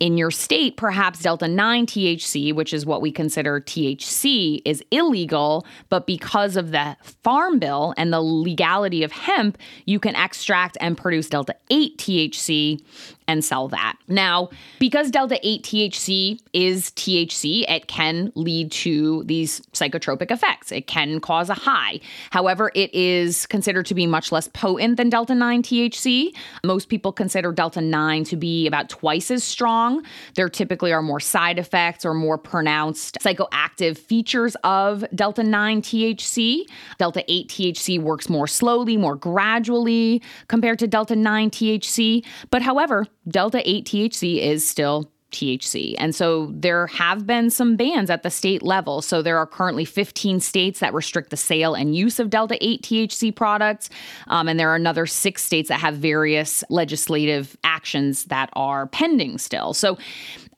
in 0.00 0.16
your 0.16 0.30
state, 0.30 0.76
perhaps 0.76 1.20
Delta 1.20 1.48
9 1.48 1.86
THC, 1.86 2.54
which 2.54 2.72
is 2.72 2.84
what 2.84 3.00
we 3.00 3.10
consider 3.10 3.60
THC, 3.60 4.60
is 4.64 4.82
illegal, 4.90 5.66
but 5.88 6.06
because 6.06 6.56
of 6.56 6.70
the 6.70 6.96
Farm 7.22 7.58
Bill 7.58 7.94
and 7.96 8.12
the 8.12 8.20
legality 8.20 9.02
of 9.02 9.12
hemp, 9.12 9.58
you 9.84 9.98
can 9.98 10.14
extract 10.14 10.76
and 10.80 10.96
produce 10.96 11.28
Delta 11.28 11.54
8 11.70 11.98
THC 11.98 12.82
and 13.28 13.44
sell 13.44 13.68
that. 13.68 13.96
Now, 14.08 14.50
because 14.78 15.10
Delta 15.10 15.38
8 15.42 15.62
THC 15.62 16.40
is 16.52 16.90
THC, 16.92 17.64
it 17.68 17.88
can 17.88 18.32
lead 18.34 18.70
to 18.72 19.24
these 19.24 19.60
psychotropic 19.72 20.30
effects. 20.30 20.70
It 20.70 20.86
can 20.86 21.20
cause 21.20 21.50
a 21.50 21.54
high. 21.54 22.00
However, 22.30 22.70
it 22.74 22.94
is 22.94 23.46
considered 23.46 23.86
to 23.86 23.94
be 23.94 24.06
much 24.06 24.30
less 24.30 24.48
potent 24.48 24.96
than 24.96 25.10
Delta 25.10 25.34
9 25.34 25.62
THC. 25.62 26.30
Most 26.64 26.88
people 26.88 27.12
consider 27.12 27.52
Delta 27.52 27.80
9 27.80 28.24
to 28.24 28.36
be 28.36 28.66
about 28.66 28.88
twice 28.88 29.30
as 29.30 29.42
strong. 29.42 30.04
There 30.34 30.48
typically 30.48 30.92
are 30.92 31.02
more 31.02 31.20
side 31.20 31.58
effects 31.58 32.04
or 32.04 32.14
more 32.14 32.38
pronounced 32.38 33.18
psychoactive 33.20 33.98
features 33.98 34.56
of 34.62 35.04
Delta 35.14 35.42
9 35.42 35.82
THC. 35.82 36.64
Delta 36.98 37.24
8 37.26 37.48
THC 37.48 38.00
works 38.00 38.28
more 38.28 38.46
slowly, 38.46 38.96
more 38.96 39.16
gradually 39.16 40.22
compared 40.48 40.78
to 40.78 40.86
Delta 40.86 41.16
9 41.16 41.50
THC. 41.50 42.24
But 42.50 42.62
however, 42.62 43.06
Delta 43.28 43.62
8 43.68 43.84
THC 43.84 44.38
is 44.38 44.66
still 44.66 45.10
THC. 45.32 45.94
And 45.98 46.14
so 46.14 46.50
there 46.54 46.86
have 46.86 47.26
been 47.26 47.50
some 47.50 47.76
bans 47.76 48.10
at 48.10 48.22
the 48.22 48.30
state 48.30 48.62
level. 48.62 49.02
So 49.02 49.22
there 49.22 49.38
are 49.38 49.46
currently 49.46 49.84
15 49.84 50.40
states 50.40 50.80
that 50.80 50.94
restrict 50.94 51.30
the 51.30 51.36
sale 51.36 51.74
and 51.74 51.94
use 51.94 52.18
of 52.18 52.30
Delta 52.30 52.56
8 52.64 52.82
THC 52.82 53.34
products. 53.34 53.90
Um, 54.28 54.48
and 54.48 54.58
there 54.58 54.70
are 54.70 54.76
another 54.76 55.04
six 55.04 55.44
states 55.44 55.68
that 55.68 55.80
have 55.80 55.96
various 55.96 56.62
legislative 56.70 57.56
actions 57.64 58.24
that 58.26 58.50
are 58.54 58.86
pending 58.86 59.38
still. 59.38 59.74
So 59.74 59.98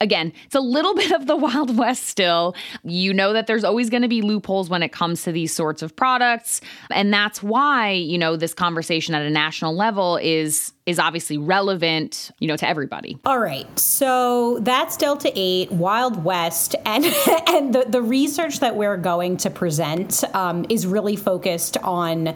again, 0.01 0.33
it's 0.45 0.55
a 0.55 0.61
little 0.61 0.93
bit 0.95 1.11
of 1.11 1.27
the 1.27 1.35
Wild 1.35 1.77
West 1.77 2.03
still. 2.03 2.55
You 2.83 3.13
know 3.13 3.33
that 3.33 3.47
there's 3.47 3.63
always 3.63 3.89
going 3.89 4.01
to 4.01 4.07
be 4.07 4.21
loopholes 4.21 4.69
when 4.69 4.83
it 4.83 4.89
comes 4.89 5.23
to 5.23 5.31
these 5.31 5.53
sorts 5.53 5.81
of 5.81 5.95
products. 5.95 6.61
And 6.91 7.13
that's 7.13 7.43
why, 7.43 7.91
you 7.91 8.17
know, 8.17 8.35
this 8.35 8.53
conversation 8.53 9.15
at 9.15 9.21
a 9.21 9.29
national 9.29 9.75
level 9.75 10.17
is 10.17 10.73
is 10.85 10.97
obviously 10.97 11.37
relevant, 11.37 12.31
you 12.39 12.47
know, 12.47 12.57
to 12.57 12.67
everybody. 12.67 13.19
All 13.23 13.37
right. 13.37 13.67
So 13.77 14.57
that's 14.61 14.97
Delta 14.97 15.31
8, 15.35 15.71
Wild 15.71 16.23
West, 16.23 16.75
and 16.83 17.05
and 17.47 17.75
the, 17.75 17.85
the 17.87 18.01
research 18.01 18.59
that 18.59 18.75
we're 18.75 18.97
going 18.97 19.37
to 19.37 19.51
present 19.51 20.23
um, 20.33 20.65
is 20.67 20.87
really 20.87 21.15
focused 21.15 21.77
on 21.77 22.35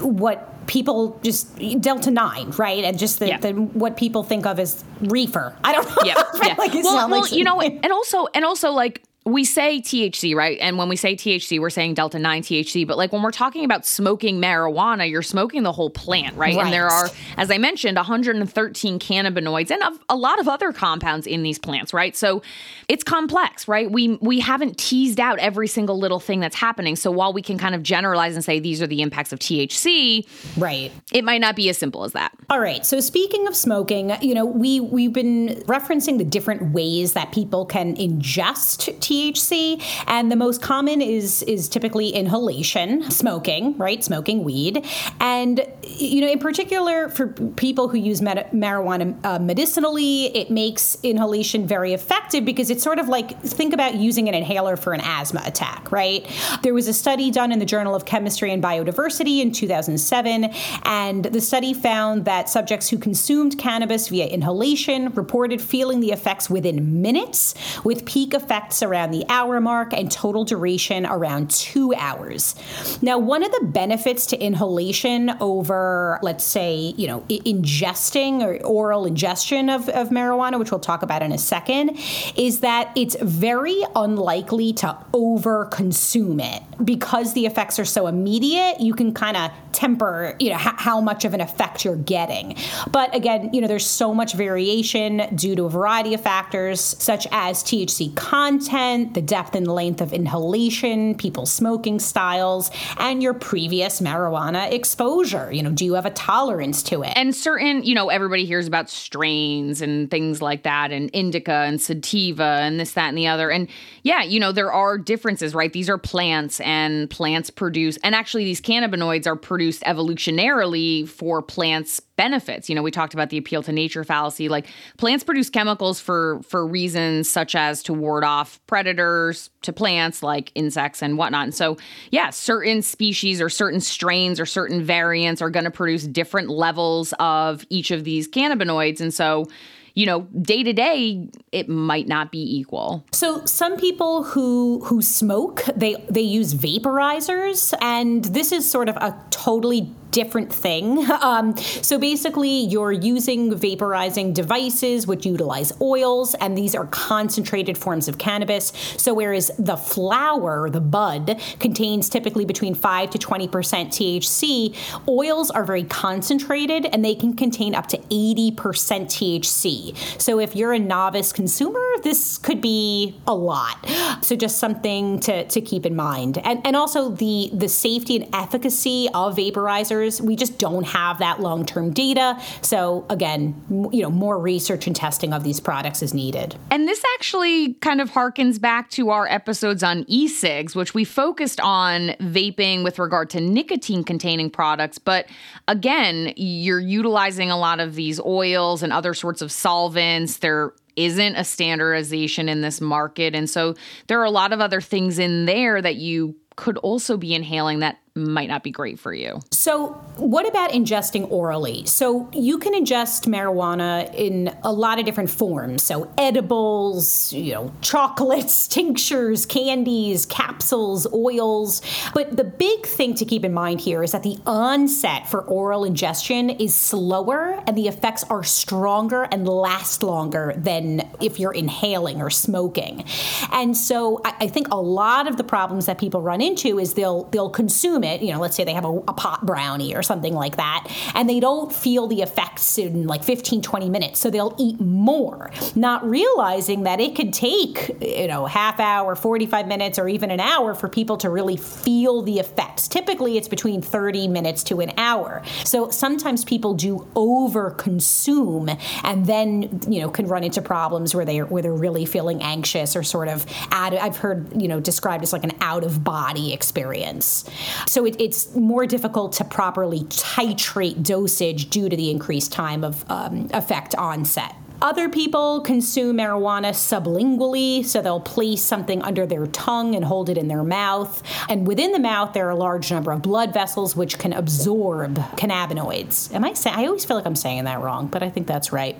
what 0.00 0.66
people 0.66 1.18
just 1.22 1.56
Delta 1.80 2.10
Nine, 2.10 2.50
right? 2.52 2.84
And 2.84 2.98
just 2.98 3.18
the, 3.18 3.28
yeah. 3.28 3.38
the, 3.38 3.52
what 3.52 3.96
people 3.96 4.22
think 4.22 4.46
of 4.46 4.58
as 4.58 4.84
reefer. 5.00 5.54
I 5.64 5.72
don't 5.72 5.88
know. 5.88 5.96
Yeah, 6.04 6.22
yeah. 6.42 6.54
like 6.58 6.74
well, 6.74 7.08
well 7.08 7.22
like 7.22 7.32
you 7.32 7.44
know, 7.44 7.60
and 7.60 7.92
also 7.92 8.26
and 8.34 8.44
also 8.44 8.70
like 8.70 9.02
we 9.24 9.44
say 9.44 9.80
THC, 9.80 10.34
right? 10.34 10.58
And 10.60 10.78
when 10.78 10.88
we 10.88 10.96
say 10.96 11.14
THC, 11.14 11.60
we're 11.60 11.70
saying 11.70 11.94
Delta 11.94 12.18
9 12.18 12.42
THC. 12.42 12.84
But 12.84 12.98
like 12.98 13.12
when 13.12 13.22
we're 13.22 13.30
talking 13.30 13.64
about 13.64 13.86
smoking 13.86 14.40
marijuana, 14.40 15.08
you're 15.08 15.22
smoking 15.22 15.62
the 15.62 15.70
whole 15.70 15.90
plant, 15.90 16.36
right? 16.36 16.56
right. 16.56 16.64
And 16.64 16.72
there 16.72 16.88
are, 16.88 17.08
as 17.36 17.50
I 17.50 17.58
mentioned, 17.58 17.96
113 17.96 18.98
cannabinoids 18.98 19.70
and 19.70 19.82
a, 20.08 20.16
lot 20.22 20.40
of 20.40 20.48
other 20.48 20.72
compounds 20.72 21.26
in 21.26 21.42
these 21.42 21.58
plants, 21.58 21.92
right? 21.92 22.16
So 22.16 22.42
it's 22.88 23.02
complex, 23.02 23.66
right? 23.66 23.90
We 23.90 24.18
we 24.20 24.38
haven't 24.38 24.78
teased 24.78 25.18
out 25.18 25.40
every 25.40 25.66
single 25.66 25.98
little 25.98 26.20
thing 26.20 26.38
that's 26.38 26.54
happening. 26.54 26.94
So 26.94 27.10
while 27.10 27.32
we 27.32 27.42
can 27.42 27.58
kind 27.58 27.74
of 27.74 27.82
generalize 27.82 28.36
and 28.36 28.44
say 28.44 28.60
these 28.60 28.80
are 28.80 28.86
the 28.86 29.02
impacts 29.02 29.32
of 29.32 29.40
THC, 29.40 30.26
right, 30.56 30.92
it 31.12 31.24
might 31.24 31.40
not 31.40 31.56
be 31.56 31.68
as 31.68 31.78
simple 31.78 32.04
as 32.04 32.12
that. 32.12 32.32
All 32.50 32.60
right. 32.60 32.86
So 32.86 33.00
speaking 33.00 33.48
of 33.48 33.56
smoking, 33.56 34.12
you 34.20 34.34
know, 34.34 34.44
we 34.44 34.78
we've 34.78 35.12
been 35.12 35.62
referencing 35.66 36.18
the 36.18 36.24
different 36.24 36.72
ways 36.72 37.14
that 37.14 37.32
people 37.32 37.66
can 37.66 37.96
ingest 37.96 38.96
THC 38.98 39.11
THC, 39.12 39.82
and 40.06 40.32
the 40.32 40.36
most 40.36 40.62
common 40.62 41.00
is 41.00 41.42
is 41.42 41.68
typically 41.68 42.08
inhalation, 42.08 43.10
smoking, 43.10 43.76
right? 43.76 44.02
Smoking 44.02 44.44
weed, 44.44 44.84
and 45.20 45.66
you 45.82 46.20
know, 46.20 46.28
in 46.28 46.38
particular 46.38 47.08
for 47.08 47.28
people 47.56 47.88
who 47.88 47.98
use 47.98 48.22
med- 48.22 48.48
marijuana 48.52 49.16
uh, 49.24 49.38
medicinally, 49.38 50.36
it 50.36 50.50
makes 50.50 50.96
inhalation 51.02 51.66
very 51.66 51.92
effective 51.92 52.44
because 52.44 52.70
it's 52.70 52.82
sort 52.82 52.98
of 52.98 53.08
like 53.08 53.40
think 53.42 53.74
about 53.74 53.94
using 53.96 54.28
an 54.28 54.34
inhaler 54.34 54.76
for 54.76 54.92
an 54.92 55.00
asthma 55.02 55.42
attack, 55.44 55.90
right? 55.92 56.26
There 56.62 56.74
was 56.74 56.88
a 56.88 56.94
study 56.94 57.30
done 57.30 57.52
in 57.52 57.58
the 57.58 57.66
Journal 57.66 57.94
of 57.94 58.04
Chemistry 58.04 58.52
and 58.52 58.62
Biodiversity 58.62 59.40
in 59.40 59.52
2007, 59.52 60.44
and 60.84 61.24
the 61.24 61.40
study 61.40 61.74
found 61.74 62.24
that 62.24 62.48
subjects 62.48 62.88
who 62.88 62.98
consumed 62.98 63.58
cannabis 63.58 64.08
via 64.08 64.26
inhalation 64.26 65.10
reported 65.10 65.60
feeling 65.60 66.00
the 66.00 66.12
effects 66.12 66.48
within 66.48 67.02
minutes, 67.02 67.54
with 67.84 68.06
peak 68.06 68.34
effects 68.34 68.82
around 68.82 69.01
around 69.02 69.10
the 69.10 69.24
hour 69.28 69.60
mark 69.60 69.92
and 69.92 70.10
total 70.10 70.44
duration 70.44 71.04
around 71.06 71.50
two 71.50 71.92
hours. 71.94 72.54
Now, 73.02 73.18
one 73.18 73.42
of 73.42 73.50
the 73.50 73.66
benefits 73.66 74.26
to 74.26 74.38
inhalation 74.38 75.32
over, 75.40 76.20
let's 76.22 76.44
say, 76.44 76.94
you 76.96 77.08
know, 77.08 77.20
ingesting 77.28 78.42
or 78.42 78.64
oral 78.64 79.06
ingestion 79.06 79.68
of, 79.70 79.88
of 79.88 80.10
marijuana, 80.10 80.58
which 80.58 80.70
we'll 80.70 80.80
talk 80.80 81.02
about 81.02 81.22
in 81.22 81.32
a 81.32 81.38
second, 81.38 81.98
is 82.36 82.60
that 82.60 82.92
it's 82.94 83.16
very 83.20 83.82
unlikely 83.96 84.72
to 84.74 84.96
over 85.12 85.64
consume 85.66 86.38
it 86.38 86.62
because 86.84 87.34
the 87.34 87.46
effects 87.46 87.78
are 87.78 87.84
so 87.84 88.06
immediate. 88.06 88.80
You 88.80 88.94
can 88.94 89.12
kind 89.12 89.36
of 89.36 89.50
temper, 89.72 90.36
you 90.38 90.50
know, 90.50 90.56
h- 90.56 90.74
how 90.76 91.00
much 91.00 91.24
of 91.24 91.34
an 91.34 91.40
effect 91.40 91.84
you're 91.84 91.96
getting. 91.96 92.56
But 92.90 93.14
again, 93.14 93.50
you 93.52 93.60
know, 93.60 93.66
there's 93.66 93.86
so 93.86 94.14
much 94.14 94.34
variation 94.34 95.22
due 95.34 95.56
to 95.56 95.64
a 95.64 95.70
variety 95.70 96.14
of 96.14 96.20
factors, 96.20 96.80
such 96.80 97.26
as 97.32 97.64
THC 97.64 98.14
content 98.14 98.91
the 99.14 99.22
depth 99.22 99.54
and 99.54 99.66
length 99.66 100.00
of 100.00 100.12
inhalation, 100.12 101.14
people's 101.16 101.52
smoking 101.52 101.98
styles, 101.98 102.70
and 102.98 103.22
your 103.22 103.34
previous 103.34 104.00
marijuana 104.00 104.70
exposure. 104.72 105.52
You 105.52 105.62
know, 105.62 105.70
do 105.70 105.84
you 105.84 105.94
have 105.94 106.06
a 106.06 106.10
tolerance 106.10 106.82
to 106.84 107.02
it? 107.02 107.12
And 107.16 107.34
certain, 107.34 107.82
you 107.82 107.94
know, 107.94 108.08
everybody 108.08 108.44
hears 108.44 108.66
about 108.66 108.90
strains 108.90 109.80
and 109.80 110.10
things 110.10 110.40
like 110.42 110.62
that, 110.62 110.92
and 110.92 111.10
indica 111.12 111.52
and 111.52 111.80
sativa 111.80 112.60
and 112.62 112.78
this, 112.78 112.92
that, 112.92 113.08
and 113.08 113.18
the 113.18 113.26
other. 113.26 113.50
And 113.50 113.68
yeah, 114.02 114.22
you 114.22 114.38
know, 114.40 114.52
there 114.52 114.72
are 114.72 114.98
differences, 114.98 115.54
right? 115.54 115.72
These 115.72 115.88
are 115.88 115.98
plants, 115.98 116.60
and 116.60 117.08
plants 117.10 117.50
produce, 117.50 117.96
and 117.98 118.14
actually, 118.14 118.44
these 118.44 118.60
cannabinoids 118.60 119.26
are 119.26 119.36
produced 119.36 119.82
evolutionarily 119.82 121.08
for 121.08 121.42
plants 121.42 122.00
benefits. 122.22 122.68
You 122.68 122.76
know, 122.76 122.82
we 122.84 122.92
talked 122.92 123.14
about 123.14 123.30
the 123.30 123.36
appeal 123.36 123.64
to 123.64 123.72
nature 123.72 124.04
fallacy. 124.04 124.48
Like 124.48 124.68
plants 124.96 125.24
produce 125.24 125.50
chemicals 125.50 125.98
for 125.98 126.40
for 126.44 126.64
reasons 126.64 127.28
such 127.28 127.56
as 127.56 127.82
to 127.82 127.92
ward 127.92 128.22
off 128.22 128.64
predators 128.68 129.50
to 129.62 129.72
plants 129.72 130.22
like 130.22 130.52
insects 130.54 131.02
and 131.02 131.18
whatnot. 131.18 131.44
And 131.44 131.54
so, 131.54 131.78
yeah, 132.12 132.30
certain 132.30 132.80
species 132.82 133.40
or 133.40 133.48
certain 133.48 133.80
strains 133.80 134.38
or 134.38 134.46
certain 134.46 134.84
variants 134.84 135.42
are 135.42 135.50
going 135.50 135.64
to 135.64 135.70
produce 135.72 136.04
different 136.06 136.48
levels 136.48 137.12
of 137.18 137.64
each 137.70 137.90
of 137.90 138.04
these 138.04 138.28
cannabinoids. 138.28 139.00
And 139.00 139.12
so, 139.12 139.46
you 139.94 140.06
know, 140.06 140.20
day 140.40 140.62
to 140.62 140.72
day, 140.72 141.28
it 141.50 141.68
might 141.68 142.06
not 142.06 142.30
be 142.30 142.56
equal. 142.56 143.04
So 143.12 143.44
some 143.46 143.76
people 143.76 144.22
who 144.22 144.80
who 144.84 145.02
smoke, 145.02 145.64
they 145.74 145.96
they 146.08 146.22
use 146.22 146.54
vaporizers, 146.54 147.74
and 147.80 148.24
this 148.26 148.52
is 148.52 148.70
sort 148.70 148.88
of 148.88 148.96
a 148.98 149.12
totally 149.30 149.92
different 150.12 150.52
thing. 150.52 151.06
Um, 151.22 151.56
so 151.56 151.98
basically, 151.98 152.64
you're 152.64 152.90
using 152.90 153.52
vaporizing 153.52 154.34
devices 154.34 155.06
which 155.06 155.24
utilize 155.24 155.72
oils, 155.80 156.34
and 156.34 156.58
these 156.58 156.74
are 156.74 156.86
concentrated 156.86 157.78
forms 157.78 158.08
of 158.08 158.18
cannabis. 158.18 158.72
So 158.96 159.14
whereas 159.14 159.52
the 159.56 159.76
flower, 159.76 160.68
the 160.68 160.80
bud, 160.80 161.40
contains 161.60 162.08
typically 162.08 162.44
between 162.44 162.74
5 162.74 163.10
to 163.10 163.18
20% 163.18 163.48
THC, 163.48 164.76
oils 165.08 165.50
are 165.50 165.64
very 165.64 165.84
concentrated 165.84 166.86
and 166.86 167.04
they 167.04 167.14
can 167.14 167.36
contain 167.36 167.74
up 167.74 167.86
to 167.88 167.98
80% 167.98 168.56
THC. 168.56 170.20
So 170.20 170.40
if 170.40 170.56
you're 170.56 170.72
a 170.72 170.78
novice 170.78 171.32
consumer, 171.32 171.84
this 172.02 172.36
could 172.36 172.60
be 172.60 173.14
a 173.26 173.34
lot. 173.34 173.88
So 174.22 174.34
just 174.34 174.58
something 174.58 175.20
to, 175.20 175.46
to 175.46 175.60
keep 175.60 175.86
in 175.86 175.94
mind. 175.94 176.38
And, 176.38 176.66
and 176.66 176.74
also 176.74 177.10
the, 177.10 177.50
the 177.52 177.68
safety 177.68 178.16
and 178.16 178.34
efficacy 178.34 179.08
of 179.14 179.36
vaporizers 179.36 180.01
we 180.20 180.36
just 180.36 180.58
don't 180.58 180.84
have 180.84 181.18
that 181.18 181.40
long 181.40 181.64
term 181.64 181.92
data. 181.92 182.40
So 182.60 183.06
again, 183.10 183.54
you 183.92 184.02
know, 184.02 184.10
more 184.10 184.38
research 184.38 184.86
and 184.86 184.94
testing 184.94 185.32
of 185.32 185.44
these 185.44 185.60
products 185.60 186.02
is 186.02 186.14
needed. 186.14 186.56
And 186.70 186.88
this 186.88 187.02
actually 187.14 187.74
kind 187.74 188.00
of 188.00 188.10
harkens 188.10 188.60
back 188.60 188.90
to 188.90 189.10
our 189.10 189.26
episodes 189.26 189.82
on 189.82 190.04
e-cigs, 190.08 190.74
which 190.74 190.94
we 190.94 191.04
focused 191.04 191.60
on 191.60 192.08
vaping 192.20 192.84
with 192.84 192.98
regard 192.98 193.30
to 193.30 193.40
nicotine 193.40 194.04
containing 194.04 194.50
products. 194.50 194.98
But 194.98 195.26
again, 195.68 196.32
you're 196.36 196.80
utilizing 196.80 197.50
a 197.50 197.58
lot 197.58 197.80
of 197.80 197.94
these 197.94 198.20
oils 198.20 198.82
and 198.82 198.92
other 198.92 199.14
sorts 199.14 199.42
of 199.42 199.52
solvents. 199.52 200.38
There 200.38 200.72
isn't 200.96 201.36
a 201.36 201.44
standardization 201.44 202.48
in 202.48 202.60
this 202.60 202.80
market. 202.80 203.34
And 203.34 203.48
so 203.48 203.74
there 204.08 204.20
are 204.20 204.24
a 204.24 204.30
lot 204.30 204.52
of 204.52 204.60
other 204.60 204.80
things 204.80 205.18
in 205.18 205.46
there 205.46 205.80
that 205.80 205.96
you 205.96 206.36
could 206.56 206.76
also 206.78 207.16
be 207.16 207.34
inhaling 207.34 207.78
that 207.78 207.98
might 208.14 208.48
not 208.48 208.62
be 208.62 208.70
great 208.70 208.98
for 208.98 209.14
you. 209.14 209.40
So, 209.50 209.88
what 210.16 210.46
about 210.46 210.70
ingesting 210.70 211.30
orally? 211.30 211.86
So, 211.86 212.28
you 212.32 212.58
can 212.58 212.74
ingest 212.74 213.26
marijuana 213.26 214.12
in 214.14 214.54
a 214.62 214.72
lot 214.72 214.98
of 214.98 215.06
different 215.06 215.30
forms. 215.30 215.82
So, 215.82 216.12
edibles, 216.18 217.32
you 217.32 217.54
know, 217.54 217.72
chocolates, 217.80 218.68
tinctures, 218.68 219.46
candies, 219.46 220.26
capsules, 220.26 221.06
oils. 221.12 221.80
But 222.12 222.36
the 222.36 222.44
big 222.44 222.84
thing 222.84 223.14
to 223.14 223.24
keep 223.24 223.44
in 223.44 223.54
mind 223.54 223.80
here 223.80 224.02
is 224.02 224.12
that 224.12 224.22
the 224.22 224.36
onset 224.44 225.30
for 225.30 225.40
oral 225.42 225.84
ingestion 225.84 226.50
is 226.50 226.74
slower 226.74 227.62
and 227.66 227.76
the 227.78 227.88
effects 227.88 228.24
are 228.24 228.44
stronger 228.44 229.22
and 229.22 229.48
last 229.48 230.02
longer 230.02 230.52
than 230.56 231.08
if 231.20 231.40
you're 231.40 231.54
inhaling 231.54 232.20
or 232.20 232.28
smoking. 232.28 233.04
And 233.50 233.74
so, 233.74 234.20
I, 234.22 234.34
I 234.40 234.46
think 234.48 234.68
a 234.70 234.80
lot 234.80 235.26
of 235.26 235.38
the 235.38 235.44
problems 235.44 235.86
that 235.86 235.96
people 235.96 236.20
run 236.20 236.42
into 236.42 236.78
is 236.78 236.92
they'll 236.92 237.24
they'll 237.24 237.48
consume 237.48 238.01
you 238.02 238.32
know, 238.32 238.40
let's 238.40 238.56
say 238.56 238.64
they 238.64 238.74
have 238.74 238.84
a, 238.84 238.92
a 239.08 239.12
pot 239.12 239.44
brownie 239.44 239.94
or 239.94 240.02
something 240.02 240.34
like 240.34 240.56
that, 240.56 240.88
and 241.14 241.28
they 241.28 241.40
don't 241.40 241.72
feel 241.72 242.06
the 242.06 242.22
effects 242.22 242.78
in 242.78 243.06
like 243.06 243.24
15, 243.24 243.62
20 243.62 243.88
minutes. 243.88 244.20
So 244.20 244.30
they'll 244.30 244.54
eat 244.58 244.80
more, 244.80 245.50
not 245.74 246.08
realizing 246.08 246.84
that 246.84 247.00
it 247.00 247.14
could 247.14 247.32
take, 247.32 247.96
you 248.00 248.28
know, 248.28 248.46
half 248.46 248.80
hour, 248.80 249.14
45 249.14 249.66
minutes, 249.66 249.98
or 249.98 250.08
even 250.08 250.30
an 250.30 250.40
hour 250.40 250.74
for 250.74 250.88
people 250.88 251.16
to 251.18 251.30
really 251.30 251.56
feel 251.56 252.22
the 252.22 252.38
effects. 252.38 252.88
Typically, 252.88 253.36
it's 253.36 253.48
between 253.48 253.82
30 253.82 254.28
minutes 254.28 254.62
to 254.64 254.80
an 254.80 254.92
hour. 254.96 255.42
So 255.64 255.90
sometimes 255.90 256.44
people 256.44 256.74
do 256.74 257.06
over 257.14 257.70
consume 257.70 258.70
and 259.04 259.26
then, 259.26 259.80
you 259.88 260.00
know, 260.00 260.08
can 260.08 260.26
run 260.26 260.44
into 260.44 260.62
problems 260.62 261.14
where 261.14 261.24
they 261.24 261.38
where 261.38 261.62
they're 261.62 261.72
really 261.72 262.04
feeling 262.04 262.42
anxious 262.42 262.96
or 262.96 263.02
sort 263.02 263.28
of 263.28 263.46
out. 263.70 263.92
I've 263.94 264.16
heard, 264.16 264.60
you 264.60 264.68
know, 264.68 264.80
described 264.80 265.22
as 265.22 265.32
like 265.32 265.44
an 265.44 265.52
out 265.60 265.84
of 265.84 266.04
body 266.04 266.52
experience. 266.52 267.44
So 267.92 268.06
it, 268.06 268.18
it's 268.18 268.56
more 268.56 268.86
difficult 268.86 269.32
to 269.34 269.44
properly 269.44 270.04
titrate 270.04 271.02
dosage 271.02 271.68
due 271.68 271.90
to 271.90 271.94
the 271.94 272.10
increased 272.10 272.50
time 272.50 272.84
of 272.84 273.04
um, 273.10 273.50
effect 273.52 273.94
onset. 273.96 274.54
Other 274.82 275.08
people 275.08 275.60
consume 275.60 276.16
marijuana 276.16 276.70
sublingually, 276.70 277.84
so 277.86 278.02
they'll 278.02 278.18
place 278.18 278.62
something 278.62 279.00
under 279.02 279.26
their 279.26 279.46
tongue 279.46 279.94
and 279.94 280.04
hold 280.04 280.28
it 280.28 280.36
in 280.36 280.48
their 280.48 280.64
mouth. 280.64 281.22
And 281.48 281.68
within 281.68 281.92
the 281.92 282.00
mouth, 282.00 282.32
there 282.32 282.48
are 282.48 282.50
a 282.50 282.56
large 282.56 282.90
number 282.90 283.12
of 283.12 283.22
blood 283.22 283.54
vessels 283.54 283.94
which 283.94 284.18
can 284.18 284.32
absorb 284.32 285.14
cannabinoids. 285.36 286.34
Am 286.34 286.44
I 286.44 286.54
saying? 286.54 286.74
I 286.76 286.86
always 286.86 287.04
feel 287.04 287.16
like 287.16 287.26
I'm 287.26 287.36
saying 287.36 287.62
that 287.62 287.80
wrong, 287.80 288.08
but 288.08 288.24
I 288.24 288.28
think 288.28 288.48
that's 288.48 288.72
right. 288.72 288.96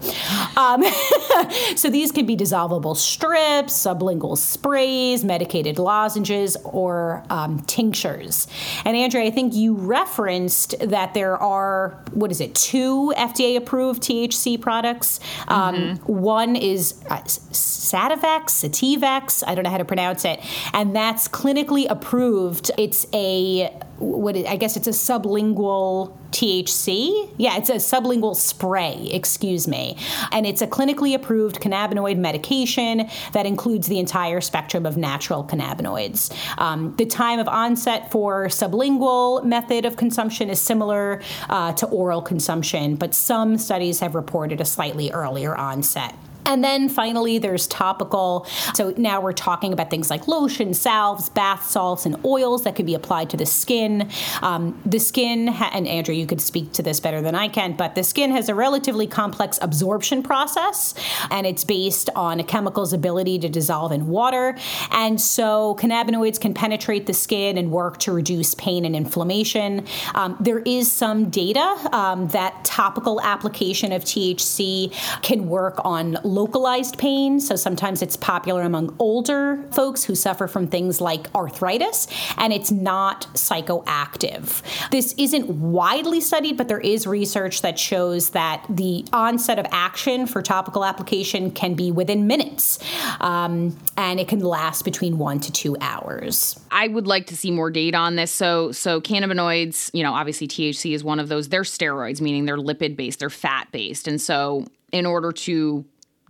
Um, 0.57 0.85
so 1.75 1.91
these 1.91 2.13
can 2.13 2.27
be 2.27 2.37
dissolvable 2.37 2.97
strips, 2.97 3.73
sublingual 3.73 4.39
sprays, 4.39 5.25
medicated 5.25 5.81
lozenges, 5.81 6.57
or 6.63 7.25
um, 7.29 7.59
tinctures. 7.63 8.47
And 8.85 8.97
Andrea, 8.97 9.27
I 9.27 9.33
think 9.33 9.53
you 9.53 9.75
referenced 9.75 10.79
that 10.79 11.13
there 11.13 11.37
are 11.37 12.01
what 12.13 12.31
is 12.31 12.41
it, 12.41 12.55
two 12.55 13.13
FDA-approved 13.17 14.01
THC 14.01 14.61
products. 14.61 15.19
Um, 15.49 15.72
One 16.07 16.57
is 16.57 17.03
uh, 17.11 17.19
Sativex, 17.23 18.47
Sativex, 18.47 19.43
I 19.47 19.55
don't 19.55 19.65
know 19.65 19.71
how 19.71 19.79
to 19.79 19.85
pronounce 19.85 20.25
it, 20.25 20.41
and 20.73 20.95
that's 20.95 21.29
clinically 21.29 21.87
approved. 21.89 22.71
It's 22.79 23.07
a 23.13 23.71
what 24.03 24.37
is, 24.37 24.47
I 24.47 24.57
guess 24.57 24.77
it's 24.77 24.87
a 24.87 24.91
sublingual 24.91 26.17
THC. 26.31 27.31
Yeah, 27.37 27.57
it's 27.57 27.71
a 27.71 27.75
sublingual 27.75 28.35
spray, 28.35 29.09
excuse 29.13 29.69
me. 29.69 29.97
And 30.33 30.47
it's 30.47 30.63
a 30.63 30.67
clinically 30.67 31.15
approved 31.15 31.61
cannabinoid 31.61 32.17
medication 32.17 33.09
that 33.33 33.47
includes 33.47 33.87
the 33.87 33.99
entire 33.99 34.41
spectrum 34.41 34.87
of 34.87 34.97
natural 34.97 35.45
cannabinoids. 35.45 36.35
Um, 36.59 36.95
the 36.97 37.07
time 37.07 37.39
of 37.39 37.49
onset 37.49 38.11
for 38.11 38.47
sublingual 38.47 39.45
method 39.45 39.85
of 39.85 39.97
consumption 39.97 40.51
is 40.51 40.61
similar 40.61 41.23
uh, 41.49 41.73
to 41.75 41.87
oral 41.87 42.23
consumption, 42.23 42.97
but 42.97 43.15
some 43.15 43.59
studies 43.59 44.01
have 44.01 44.15
reported 44.15 44.61
a 44.61 44.65
slightly 44.65 45.11
earlier 45.13 45.55
onset. 45.55 46.15
And 46.47 46.63
then 46.63 46.89
finally, 46.89 47.39
there's 47.39 47.67
topical. 47.67 48.47
So 48.75 48.95
now 48.97 49.21
we're 49.21 49.33
talking 49.33 49.73
about 49.73 49.91
things 49.91 50.11
like 50.11 50.27
lotion, 50.29 50.75
salves, 50.75 51.29
bath 51.29 51.69
salts, 51.69 52.07
and 52.07 52.23
oils 52.25 52.65
that 52.65 52.75
could 52.77 52.87
be 52.87 52.95
applied 52.95 53.31
to 53.31 53.37
the 53.37 53.47
skin. 53.47 54.11
Um, 54.43 54.81
the 54.85 54.99
skin, 54.99 55.47
ha- 55.47 55.71
and 55.73 55.87
Andrea, 55.87 56.19
you 56.19 56.27
could 56.27 56.41
speak 56.41 56.73
to 56.73 56.83
this 56.83 57.01
better 57.01 57.21
than 57.21 57.35
I 57.35 57.49
can, 57.49 57.75
but 57.75 57.95
the 57.95 58.05
skin 58.05 58.31
has 58.33 58.49
a 58.49 58.55
relatively 58.55 59.07
complex 59.07 59.59
absorption 59.63 60.23
process, 60.23 60.95
and 61.31 61.47
it's 61.47 61.65
based 61.65 62.11
on 62.17 62.41
a 62.41 62.45
chemical's 62.45 62.93
ability 62.93 63.39
to 63.41 63.49
dissolve 63.49 63.93
in 63.93 64.09
water. 64.09 64.57
And 64.91 65.21
so 65.21 65.77
cannabinoids 65.79 66.41
can 66.41 66.55
penetrate 66.55 67.07
the 67.07 67.15
skin 67.15 67.57
and 67.59 67.71
work 67.71 67.99
to 68.01 68.13
reduce 68.13 68.55
pain 68.55 68.85
and 68.85 68.97
inflammation. 68.97 69.87
Um, 70.15 70.37
there 70.41 70.61
is 70.61 70.91
some 70.91 71.31
data 71.31 71.61
um, 71.93 72.29
that 72.29 72.65
topical 72.65 73.21
application 73.21 73.93
of 73.93 74.05
THC 74.05 74.93
can 75.23 75.49
work 75.49 75.81
on 75.85 76.19
localized 76.33 76.99
pain. 76.99 77.41
So 77.41 77.57
sometimes 77.57 78.03
it's 78.03 78.17
popular 78.17 78.63
among 78.63 78.95
older 78.99 79.63
folks 79.73 80.05
who 80.05 80.15
suffer 80.15 80.47
from 80.47 80.67
things 80.67 81.01
like 81.01 81.33
arthritis, 81.35 82.09
and 82.39 82.53
it's 82.53 82.71
not 82.71 83.27
psychoactive. 83.35 84.63
This 84.91 85.15
isn't 85.19 85.49
widely 85.49 86.21
studied, 86.21 86.57
but 86.57 86.69
there 86.69 86.81
is 86.81 87.07
research 87.07 87.63
that 87.63 87.79
shows 87.79 88.31
that 88.31 88.65
the 88.69 89.05
onset 89.13 89.59
of 89.59 89.67
action 89.71 90.27
for 90.27 90.43
topical 90.43 90.85
application 90.85 91.51
can 91.51 91.75
be 91.75 91.91
within 91.91 92.27
minutes, 92.27 92.79
um, 93.21 93.77
and 93.97 94.19
it 94.19 94.29
can 94.29 94.41
last 94.41 94.85
between 94.85 95.19
one 95.19 95.41
to 95.41 95.53
two 95.53 95.77
hours. 95.81 96.59
I 96.71 96.89
would 96.89 97.07
like 97.07 97.27
to 97.27 97.37
see 97.37 97.51
more 97.51 97.71
data 97.71 97.99
on 97.99 98.17
this. 98.17 98.31
So, 98.31 98.73
so 98.73 99.01
cannabinoids, 99.01 99.91
you 99.93 100.03
know, 100.03 100.15
obviously 100.15 100.49
THC 100.49 100.95
is 100.95 101.05
one 101.05 101.21
of 101.21 101.29
those. 101.29 101.51
They're 101.51 101.63
steroids, 101.63 102.21
meaning 102.21 102.47
they're 102.47 102.57
lipid 102.57 102.97
based, 102.97 103.21
they're 103.21 103.31
fat 103.31 103.69
based, 103.73 104.09
and 104.09 104.21
so 104.21 104.67
in 104.93 105.07
order 105.07 105.33
to 105.33 105.85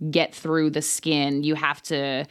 get 0.09 0.33
through 0.33 0.71
the 0.71 0.81
skin, 0.81 1.43
you 1.43 1.55
have 1.55 1.81
to 1.83 2.25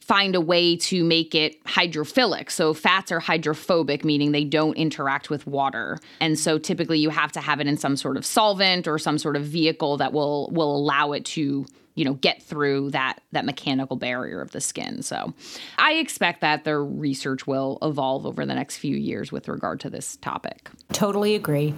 find 0.00 0.34
a 0.34 0.40
way 0.40 0.74
to 0.74 1.04
make 1.04 1.34
it 1.34 1.62
hydrophilic. 1.64 2.50
So 2.50 2.72
fats 2.72 3.12
are 3.12 3.20
hydrophobic, 3.20 4.06
meaning 4.06 4.32
they 4.32 4.44
don't 4.44 4.74
interact 4.74 5.28
with 5.28 5.46
water. 5.46 5.98
And 6.20 6.38
so 6.38 6.58
typically 6.58 6.98
you 6.98 7.10
have 7.10 7.30
to 7.32 7.40
have 7.40 7.60
it 7.60 7.66
in 7.66 7.76
some 7.76 7.94
sort 7.94 8.16
of 8.16 8.24
solvent 8.24 8.88
or 8.88 8.98
some 8.98 9.18
sort 9.18 9.36
of 9.36 9.44
vehicle 9.44 9.98
that 9.98 10.14
will 10.14 10.48
will 10.50 10.74
allow 10.74 11.12
it 11.12 11.26
to 11.26 11.66
you 11.94 12.04
know 12.04 12.14
get 12.14 12.42
through 12.42 12.90
that 12.92 13.20
that 13.32 13.44
mechanical 13.44 13.96
barrier 13.96 14.40
of 14.40 14.52
the 14.52 14.60
skin 14.60 15.02
so 15.02 15.34
i 15.78 15.94
expect 15.94 16.40
that 16.42 16.62
the 16.62 16.78
research 16.78 17.44
will 17.44 17.76
evolve 17.82 18.24
over 18.24 18.46
the 18.46 18.54
next 18.54 18.76
few 18.76 18.96
years 18.96 19.32
with 19.32 19.48
regard 19.48 19.80
to 19.80 19.90
this 19.90 20.16
topic 20.18 20.70
Totally 20.92 21.34
agree. 21.34 21.74